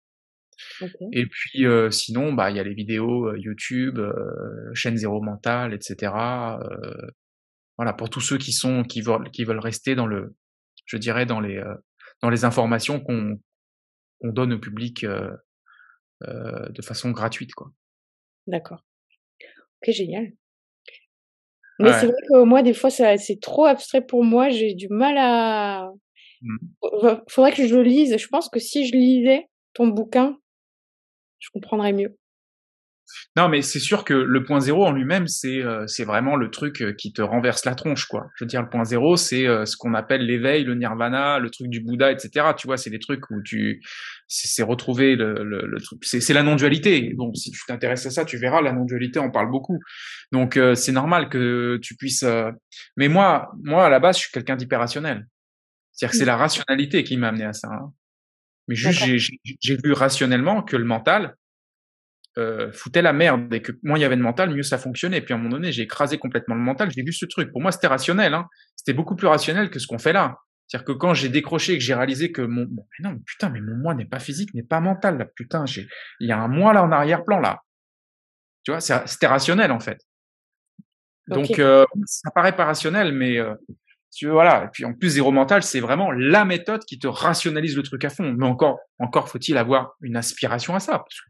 Okay. 0.80 1.06
Et 1.12 1.26
puis 1.26 1.66
euh, 1.66 1.90
sinon, 1.90 2.32
bah 2.32 2.50
il 2.50 2.56
y 2.56 2.60
a 2.60 2.62
les 2.62 2.74
vidéos 2.74 3.28
euh, 3.28 3.38
YouTube, 3.38 3.98
euh, 3.98 4.70
chaîne 4.74 4.96
zéro 4.96 5.20
mental, 5.22 5.72
etc. 5.74 6.12
voilà 7.76 7.92
pour 7.96 8.10
tous 8.10 8.20
ceux 8.20 8.38
qui 8.38 8.52
sont 8.52 8.82
qui 8.82 9.00
veulent 9.00 9.30
qui 9.30 9.44
veulent 9.44 9.58
rester 9.58 9.94
dans 9.94 10.06
le, 10.06 10.34
je 10.86 10.96
dirais 10.96 11.26
dans 11.26 11.40
les 11.40 11.62
dans 12.22 12.30
les 12.30 12.44
informations 12.44 13.00
qu'on 13.00 13.38
donne 14.22 14.52
au 14.52 14.58
public 14.58 15.04
de 16.22 16.82
façon 16.82 17.10
gratuite 17.10 17.54
quoi. 17.54 17.72
D'accord. 18.46 18.84
Ok 19.82 19.92
génial. 19.92 20.32
Mais 21.78 21.88
ouais. 21.88 21.98
c'est 21.98 22.06
vrai 22.06 22.20
que 22.28 22.42
moi 22.44 22.62
des 22.62 22.74
fois 22.74 22.90
c'est 22.90 23.40
trop 23.40 23.64
abstrait 23.64 24.04
pour 24.04 24.22
moi, 24.22 24.50
j'ai 24.50 24.74
du 24.74 24.88
mal 24.88 25.16
à. 25.18 25.90
Mmh. 26.42 26.58
Faudrait 27.28 27.52
que 27.52 27.66
je 27.66 27.74
le 27.74 27.82
lise. 27.82 28.16
Je 28.18 28.28
pense 28.28 28.48
que 28.48 28.60
si 28.60 28.86
je 28.86 28.92
lisais 28.92 29.48
ton 29.72 29.88
bouquin, 29.88 30.38
je 31.38 31.48
comprendrais 31.52 31.92
mieux. 31.92 32.18
Non, 33.36 33.48
mais 33.48 33.62
c'est 33.62 33.78
sûr 33.78 34.04
que 34.04 34.14
le 34.14 34.44
point 34.44 34.60
zéro 34.60 34.84
en 34.84 34.92
lui-même, 34.92 35.28
c'est 35.28 35.62
euh, 35.62 35.86
c'est 35.86 36.04
vraiment 36.04 36.36
le 36.36 36.50
truc 36.50 36.82
euh, 36.82 36.92
qui 36.92 37.12
te 37.12 37.22
renverse 37.22 37.64
la 37.64 37.74
tronche, 37.74 38.06
quoi. 38.06 38.26
Je 38.36 38.44
veux 38.44 38.48
dire, 38.48 38.62
le 38.62 38.68
point 38.68 38.84
zéro, 38.84 39.16
c'est 39.16 39.46
euh, 39.46 39.64
ce 39.64 39.76
qu'on 39.76 39.94
appelle 39.94 40.26
l'éveil, 40.26 40.64
le 40.64 40.74
nirvana, 40.74 41.38
le 41.38 41.50
truc 41.50 41.68
du 41.68 41.80
Bouddha, 41.80 42.10
etc. 42.10 42.48
Tu 42.56 42.66
vois, 42.66 42.76
c'est 42.76 42.90
des 42.90 42.98
trucs 42.98 43.30
où 43.30 43.40
tu, 43.42 43.82
c'est 44.26 44.62
retrouver 44.62 45.16
le, 45.16 45.44
le, 45.44 45.66
le 45.66 45.80
truc. 45.80 46.04
C'est 46.04 46.34
la 46.34 46.42
non-dualité. 46.42 47.14
Donc, 47.16 47.36
si 47.36 47.50
tu 47.50 47.60
t'intéresses 47.66 48.06
à 48.06 48.10
ça, 48.10 48.24
tu 48.24 48.36
verras, 48.36 48.60
la 48.62 48.72
non-dualité, 48.72 49.20
on 49.20 49.30
parle 49.30 49.50
beaucoup. 49.50 49.78
Donc, 50.32 50.56
euh, 50.56 50.74
c'est 50.74 50.92
normal 50.92 51.28
que 51.28 51.78
tu 51.82 51.96
puisses. 51.96 52.24
Mais 52.96 53.08
moi, 53.08 53.52
moi, 53.62 53.86
à 53.86 53.90
la 53.90 54.00
base, 54.00 54.16
je 54.16 54.22
suis 54.22 54.32
quelqu'un 54.32 54.56
d'hyper-rationnel. 54.56 55.26
C'est-à-dire 55.92 56.12
que 56.12 56.18
c'est 56.18 56.24
la 56.24 56.36
rationalité 56.36 57.04
qui 57.04 57.16
m'a 57.16 57.28
amené 57.28 57.44
à 57.44 57.52
ça. 57.52 57.68
Hein. 57.68 57.92
Mais 58.68 58.76
juste, 58.76 59.02
j'ai 59.04 59.76
vu 59.82 59.92
rationnellement 59.92 60.62
que 60.62 60.76
le 60.76 60.84
mental 60.84 61.34
euh, 62.40 62.72
foutait 62.72 63.02
la 63.02 63.12
merde 63.12 63.52
et 63.52 63.62
que 63.62 63.72
moins 63.82 63.98
il 63.98 64.02
y 64.02 64.04
avait 64.04 64.16
de 64.16 64.22
mental, 64.22 64.50
mieux 64.50 64.62
ça 64.62 64.78
fonctionnait. 64.78 65.18
Et 65.18 65.20
puis 65.20 65.34
à 65.34 65.36
un 65.36 65.38
moment 65.38 65.50
donné, 65.50 65.72
j'ai 65.72 65.82
écrasé 65.82 66.18
complètement 66.18 66.54
le 66.54 66.60
mental. 66.60 66.90
J'ai 66.90 67.02
vu 67.02 67.12
ce 67.12 67.26
truc. 67.26 67.52
Pour 67.52 67.60
moi, 67.60 67.72
c'était 67.72 67.86
rationnel. 67.86 68.34
Hein. 68.34 68.48
C'était 68.76 68.92
beaucoup 68.92 69.16
plus 69.16 69.26
rationnel 69.26 69.70
que 69.70 69.78
ce 69.78 69.86
qu'on 69.86 69.98
fait 69.98 70.12
là. 70.12 70.38
C'est-à-dire 70.66 70.86
que 70.86 70.92
quand 70.92 71.14
j'ai 71.14 71.28
décroché 71.28 71.74
et 71.74 71.78
que 71.78 71.84
j'ai 71.84 71.94
réalisé 71.94 72.30
que 72.30 72.42
mon, 72.42 72.66
mais 72.70 73.08
non, 73.08 73.12
mais 73.12 73.20
putain, 73.26 73.50
mais 73.50 73.60
mon 73.60 73.76
moi 73.76 73.94
n'est 73.94 74.04
pas 74.04 74.20
physique, 74.20 74.54
n'est 74.54 74.62
pas 74.62 74.80
mental 74.80 75.18
là. 75.18 75.26
Putain, 75.34 75.66
j'ai, 75.66 75.88
il 76.20 76.28
y 76.28 76.32
a 76.32 76.38
un 76.38 76.48
moi 76.48 76.72
là 76.72 76.84
en 76.84 76.92
arrière-plan 76.92 77.40
là. 77.40 77.60
Tu 78.62 78.70
vois, 78.70 78.80
c'était 78.80 79.26
rationnel 79.26 79.72
en 79.72 79.80
fait. 79.80 80.00
Donc 81.26 81.50
okay. 81.50 81.62
euh, 81.62 81.84
ça 82.06 82.30
paraît 82.30 82.54
pas 82.54 82.66
rationnel, 82.66 83.12
mais 83.12 83.38
euh, 83.38 83.54
tu 84.12 84.26
veux, 84.26 84.32
voilà. 84.32 84.64
Et 84.64 84.68
puis 84.72 84.84
en 84.84 84.92
plus, 84.92 85.10
zéro 85.10 85.30
mental, 85.30 85.62
c'est 85.62 85.80
vraiment 85.80 86.10
la 86.10 86.44
méthode 86.44 86.84
qui 86.84 86.98
te 86.98 87.06
rationalise 87.06 87.76
le 87.76 87.82
truc 87.82 88.04
à 88.04 88.10
fond. 88.10 88.32
Mais 88.36 88.46
encore, 88.46 88.78
encore 88.98 89.28
faut-il 89.28 89.56
avoir 89.56 89.94
une 90.00 90.16
aspiration 90.16 90.74
à 90.74 90.80
ça. 90.80 90.98
Parce 90.98 91.20
que 91.20 91.29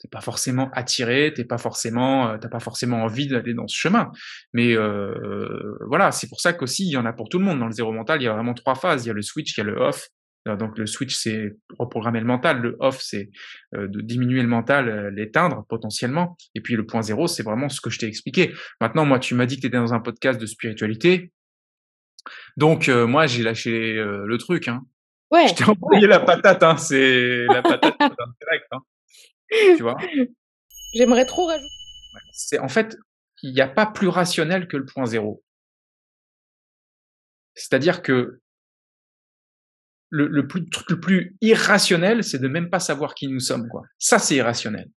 t'es 0.00 0.08
pas 0.08 0.20
forcément 0.20 0.70
attiré, 0.72 1.32
t'es 1.34 1.44
pas 1.44 1.58
forcément, 1.58 2.38
t'as 2.38 2.48
pas 2.48 2.58
forcément 2.58 3.02
envie 3.02 3.28
d'aller 3.28 3.54
dans 3.54 3.68
ce 3.68 3.76
chemin. 3.76 4.10
Mais 4.52 4.74
euh, 4.74 5.76
voilà, 5.86 6.10
c'est 6.10 6.28
pour 6.28 6.40
ça 6.40 6.52
qu'aussi 6.52 6.86
il 6.86 6.92
y 6.92 6.96
en 6.96 7.04
a 7.04 7.12
pour 7.12 7.28
tout 7.28 7.38
le 7.38 7.44
monde. 7.44 7.60
Dans 7.60 7.66
le 7.66 7.72
zéro 7.72 7.92
mental, 7.92 8.20
il 8.20 8.24
y 8.24 8.28
a 8.28 8.32
vraiment 8.32 8.54
trois 8.54 8.74
phases. 8.74 9.04
Il 9.04 9.08
y 9.08 9.10
a 9.10 9.14
le 9.14 9.22
switch, 9.22 9.56
il 9.56 9.60
y 9.60 9.62
a 9.62 9.64
le 9.64 9.76
off. 9.76 10.08
Donc 10.46 10.78
le 10.78 10.86
switch, 10.86 11.14
c'est 11.14 11.54
reprogrammer 11.78 12.18
le 12.18 12.26
mental. 12.26 12.60
Le 12.60 12.76
off, 12.80 12.98
c'est 13.02 13.30
euh, 13.74 13.88
de 13.88 14.00
diminuer 14.00 14.40
le 14.40 14.48
mental, 14.48 14.88
euh, 14.88 15.10
l'éteindre 15.10 15.66
potentiellement. 15.68 16.38
Et 16.54 16.62
puis 16.62 16.76
le 16.76 16.86
point 16.86 17.02
zéro, 17.02 17.26
c'est 17.26 17.42
vraiment 17.42 17.68
ce 17.68 17.82
que 17.82 17.90
je 17.90 17.98
t'ai 17.98 18.06
expliqué. 18.06 18.54
Maintenant, 18.80 19.04
moi, 19.04 19.18
tu 19.18 19.34
m'as 19.34 19.44
dit 19.44 19.56
que 19.56 19.60
tu 19.60 19.66
étais 19.66 19.76
dans 19.76 19.92
un 19.92 20.00
podcast 20.00 20.40
de 20.40 20.46
spiritualité. 20.46 21.30
Donc 22.56 22.88
moi, 22.88 23.26
j'ai 23.26 23.42
lâché 23.42 23.94
le 23.94 24.36
truc. 24.38 24.68
Hein. 24.68 24.82
Ouais. 25.30 25.48
Je 25.48 25.54
t'ai 25.54 25.64
envoyé 25.64 26.02
ouais. 26.02 26.08
la 26.08 26.20
patate. 26.20 26.62
Hein. 26.62 26.76
C'est 26.76 27.46
la 27.46 27.62
patate 27.62 27.96
direct. 27.98 28.66
Hein 28.72 28.80
tu 29.76 29.82
vois? 29.82 29.96
J'aimerais 30.94 31.26
trop 31.26 31.46
rajouter. 31.46 31.68
C'est 32.32 32.58
en 32.58 32.68
fait, 32.68 32.96
il 33.42 33.52
n'y 33.52 33.60
a 33.60 33.68
pas 33.68 33.86
plus 33.86 34.08
rationnel 34.08 34.68
que 34.68 34.76
le 34.76 34.84
point 34.84 35.06
zéro. 35.06 35.42
C'est-à-dire 37.54 38.02
que 38.02 38.40
le, 40.10 40.26
le, 40.26 40.46
plus, 40.46 40.68
truc 40.68 40.90
le 40.90 41.00
plus 41.00 41.36
irrationnel, 41.40 42.24
c'est 42.24 42.38
de 42.38 42.48
même 42.48 42.68
pas 42.68 42.80
savoir 42.80 43.14
qui 43.14 43.28
nous 43.28 43.40
sommes, 43.40 43.68
quoi. 43.68 43.82
Ça, 43.98 44.18
c'est 44.18 44.34
irrationnel. 44.34 44.90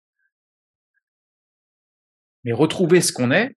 Mais 2.44 2.54
retrouver 2.54 3.02
ce 3.02 3.12
qu'on 3.12 3.32
est, 3.32 3.56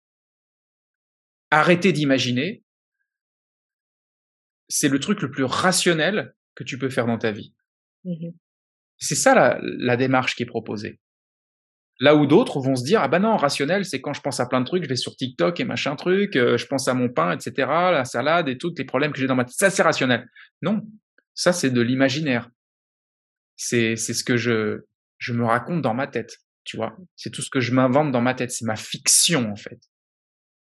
arrêter 1.51 1.93
d'imaginer, 1.93 2.65
c'est 4.69 4.89
le 4.89 4.99
truc 4.99 5.23
le 5.23 5.31
plus 5.31 5.45
rationnel 5.45 6.35
que 6.55 6.65
tu 6.65 6.79
peux 6.79 6.91
faire 6.91 7.07
dans 7.07 7.19
ta 7.19 7.31
vie. 7.31 7.55
Mmh 8.05 8.31
c'est 8.99 9.15
ça 9.15 9.35
la, 9.35 9.59
la, 9.63 9.97
démarche 9.97 10.35
qui 10.37 10.43
est 10.43 10.47
proposée. 10.47 11.01
Là 12.01 12.17
où 12.17 12.27
d'autres 12.27 12.61
vont 12.61 12.75
se 12.75 12.85
dire 12.85 13.01
ah 13.03 13.09
bah 13.09 13.21
non 13.21 13.37
rationnel 13.37 13.85
c'est 13.85 14.01
quand 14.01 14.13
je 14.13 14.21
pense 14.21 14.41
à 14.41 14.47
plein 14.47 14.61
de 14.61 14.67
trucs 14.67 14.83
je 14.83 14.89
vais 14.89 14.97
sur 14.97 15.15
TikTok 15.15 15.61
et 15.61 15.65
machin 15.65 15.95
truc 15.95 16.35
euh, 16.35 16.59
je 16.59 16.67
pense 16.67 16.89
à 16.89 16.95
mon 16.95 17.09
pain 17.09 17.31
etc 17.31 17.53
la 17.69 18.05
salade 18.05 18.49
et 18.49 18.59
tous 18.59 18.75
les 18.77 18.85
problèmes 18.85 19.13
que 19.13 19.19
j'ai 19.19 19.29
dans 19.29 19.37
ma 19.37 19.45
tête. 19.45 19.55
Ça 19.55 19.71
c'est 19.71 19.83
rationnel. 19.83 20.29
Non 20.61 20.83
ça 21.35 21.53
c'est 21.53 21.71
de 21.71 21.81
l'imaginaire. 21.81 22.51
C'est 23.57 23.95
c'est 23.97 24.15
ce 24.15 24.25
que 24.25 24.37
je 24.37 24.81
je 25.19 25.33
me 25.33 25.45
raconte 25.45 25.83
dans 25.83 25.95
ma 25.95 26.09
tête 26.09 26.39
tu 26.65 26.77
vois. 26.77 26.97
C'est 27.15 27.31
tout 27.31 27.43
ce 27.43 27.51
que 27.51 27.61
je 27.61 27.73
m'invente 27.73 28.11
dans 28.11 28.23
ma 28.23 28.35
tête. 28.35 28.51
C'est 28.51 28.65
ma 28.65 28.77
fiction 28.77 29.53
en 29.53 29.57
fait. 29.57 29.79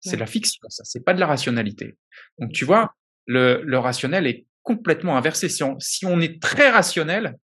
C'est 0.00 0.10
ouais. 0.10 0.16
de 0.16 0.20
la 0.20 0.26
fiction 0.26 0.66
ça. 0.68 0.84
C'est 0.84 1.04
pas 1.04 1.12
de 1.12 1.20
la 1.20 1.26
rationalité. 1.26 1.98
Donc 2.38 2.52
tu 2.52 2.64
vois 2.64 2.94
le 3.26 3.60
le 3.64 3.78
rationnel 3.78 4.26
est 4.26 4.46
complètement 4.62 5.18
inversé. 5.18 5.50
Si 5.50 5.62
on 5.62 5.78
si 5.78 6.06
on 6.06 6.20
est 6.20 6.40
très 6.40 6.70
rationnel 6.70 7.36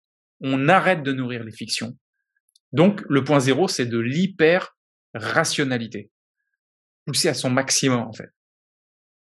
on 0.45 0.69
arrête 0.69 1.03
de 1.03 1.13
nourrir 1.13 1.43
les 1.43 1.51
fictions. 1.51 1.97
Donc, 2.73 3.03
le 3.09 3.25
point 3.25 3.41
zéro, 3.41 3.67
c'est 3.67 3.87
de 3.87 3.99
l'hyper-rationalité. 3.99 6.11
Pousser 7.07 7.29
à 7.29 7.35
son 7.35 7.51
maximum, 7.51 8.03
en 8.03 8.13
fait. 8.13 8.31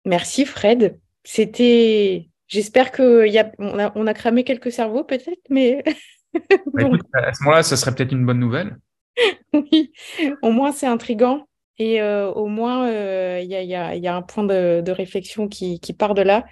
Merci, 0.05 0.45
Fred. 0.45 0.99
C'était. 1.23 2.29
J'espère 2.47 2.91
qu'on 2.91 3.25
a... 3.39 3.91
On 3.95 4.05
a 4.05 4.13
cramé 4.13 4.43
quelques 4.43 4.71
cerveaux, 4.71 5.05
peut-être, 5.05 5.41
mais. 5.49 5.81
bah, 6.33 6.83
écoute, 6.83 7.01
à 7.13 7.33
ce 7.33 7.41
moment-là, 7.43 7.63
ça 7.63 7.77
serait 7.77 7.95
peut-être 7.95 8.11
une 8.11 8.25
bonne 8.25 8.39
nouvelle. 8.39 8.77
oui, 9.53 9.93
au 10.41 10.51
moins, 10.51 10.73
c'est 10.73 10.87
intriguant. 10.87 11.47
Et 11.79 12.01
euh, 12.01 12.29
au 12.31 12.47
moins, 12.47 12.87
il 12.87 12.95
euh, 12.95 13.39
y, 13.39 13.55
a, 13.55 13.63
y, 13.63 13.75
a, 13.75 13.95
y, 13.95 14.07
a, 14.07 14.15
un 14.15 14.21
point 14.21 14.43
de, 14.43 14.81
de 14.81 14.91
réflexion 14.91 15.47
qui, 15.47 15.79
qui, 15.79 15.93
part 15.93 16.15
de 16.15 16.21
là. 16.21 16.43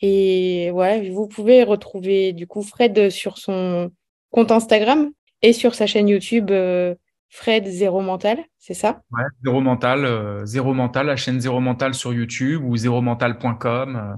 Et 0.00 0.70
ouais, 0.72 1.10
vous 1.10 1.28
pouvez 1.28 1.62
retrouver 1.62 2.32
du 2.32 2.46
coup 2.46 2.62
Fred 2.62 3.10
sur 3.10 3.36
son, 3.38 3.92
compte 4.34 4.50
Instagram 4.50 5.12
et 5.42 5.52
sur 5.52 5.76
sa 5.76 5.86
chaîne 5.86 6.08
YouTube 6.08 6.50
euh, 6.50 6.96
Fred 7.28 7.66
Zéro 7.66 8.00
Mental, 8.00 8.44
c'est 8.58 8.74
ça? 8.74 9.02
Ouais, 9.12 9.22
Zéro 9.44 9.60
Mental, 9.60 10.04
euh, 10.04 10.44
Zéro 10.44 10.74
Mental, 10.74 11.06
la 11.06 11.14
chaîne 11.14 11.40
Zéro 11.40 11.60
Mental 11.60 11.94
sur 11.94 12.12
YouTube 12.12 12.64
ou 12.64 12.76
zéromental.com, 12.76 13.96
euh, 13.96 14.14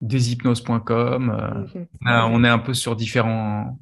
deshypnoses.com. 0.00 1.26
Mm 1.26 1.86
-hmm. 1.86 2.28
on 2.32 2.42
est 2.42 2.48
un 2.48 2.58
peu 2.58 2.74
sur 2.74 2.96
différents, 2.96 3.78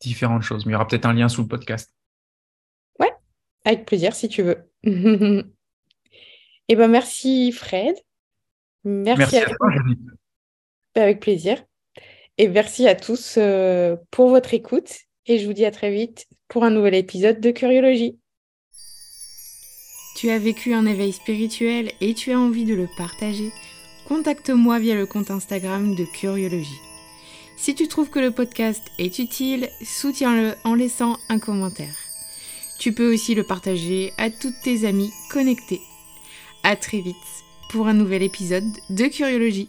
différentes 0.00 0.42
choses, 0.42 0.64
mais 0.64 0.70
il 0.70 0.74
y 0.74 0.76
aura 0.76 0.86
peut-être 0.86 1.06
un 1.06 1.14
lien 1.14 1.28
sous 1.28 1.42
le 1.42 1.48
podcast. 1.48 1.92
Ouais, 3.00 3.12
avec 3.64 3.86
plaisir 3.86 4.14
si 4.14 4.28
tu 4.28 4.42
veux. 4.42 4.58
Eh 6.72 6.76
ben 6.76 6.88
merci 6.88 7.50
Fred. 7.50 7.96
Merci, 8.84 9.18
merci 9.18 9.38
à, 9.38 9.42
à 9.42 9.44
toi, 9.46 9.68
Avec 10.94 11.18
plaisir. 11.18 11.56
Et 12.42 12.48
merci 12.48 12.88
à 12.88 12.94
tous 12.94 13.38
pour 14.10 14.30
votre 14.30 14.54
écoute. 14.54 14.90
Et 15.26 15.38
je 15.38 15.44
vous 15.44 15.52
dis 15.52 15.66
à 15.66 15.70
très 15.70 15.90
vite 15.90 16.26
pour 16.48 16.64
un 16.64 16.70
nouvel 16.70 16.94
épisode 16.94 17.38
de 17.38 17.50
Curiologie. 17.50 18.18
Tu 20.16 20.30
as 20.30 20.38
vécu 20.38 20.72
un 20.72 20.86
éveil 20.86 21.12
spirituel 21.12 21.92
et 22.00 22.14
tu 22.14 22.32
as 22.32 22.40
envie 22.40 22.64
de 22.64 22.72
le 22.72 22.88
partager 22.96 23.52
Contacte-moi 24.08 24.78
via 24.78 24.94
le 24.94 25.04
compte 25.04 25.30
Instagram 25.30 25.94
de 25.94 26.06
Curiologie. 26.06 26.80
Si 27.58 27.74
tu 27.74 27.88
trouves 27.88 28.08
que 28.08 28.20
le 28.20 28.30
podcast 28.30 28.84
est 28.98 29.18
utile, 29.18 29.68
soutiens-le 29.84 30.54
en 30.64 30.74
laissant 30.74 31.18
un 31.28 31.40
commentaire. 31.40 31.94
Tu 32.78 32.94
peux 32.94 33.12
aussi 33.12 33.34
le 33.34 33.44
partager 33.44 34.14
à 34.16 34.30
toutes 34.30 34.58
tes 34.64 34.86
amies 34.86 35.12
connectées. 35.30 35.82
À 36.62 36.74
très 36.76 37.02
vite 37.02 37.16
pour 37.68 37.86
un 37.86 37.92
nouvel 37.92 38.22
épisode 38.22 38.64
de 38.88 39.04
Curiologie. 39.08 39.68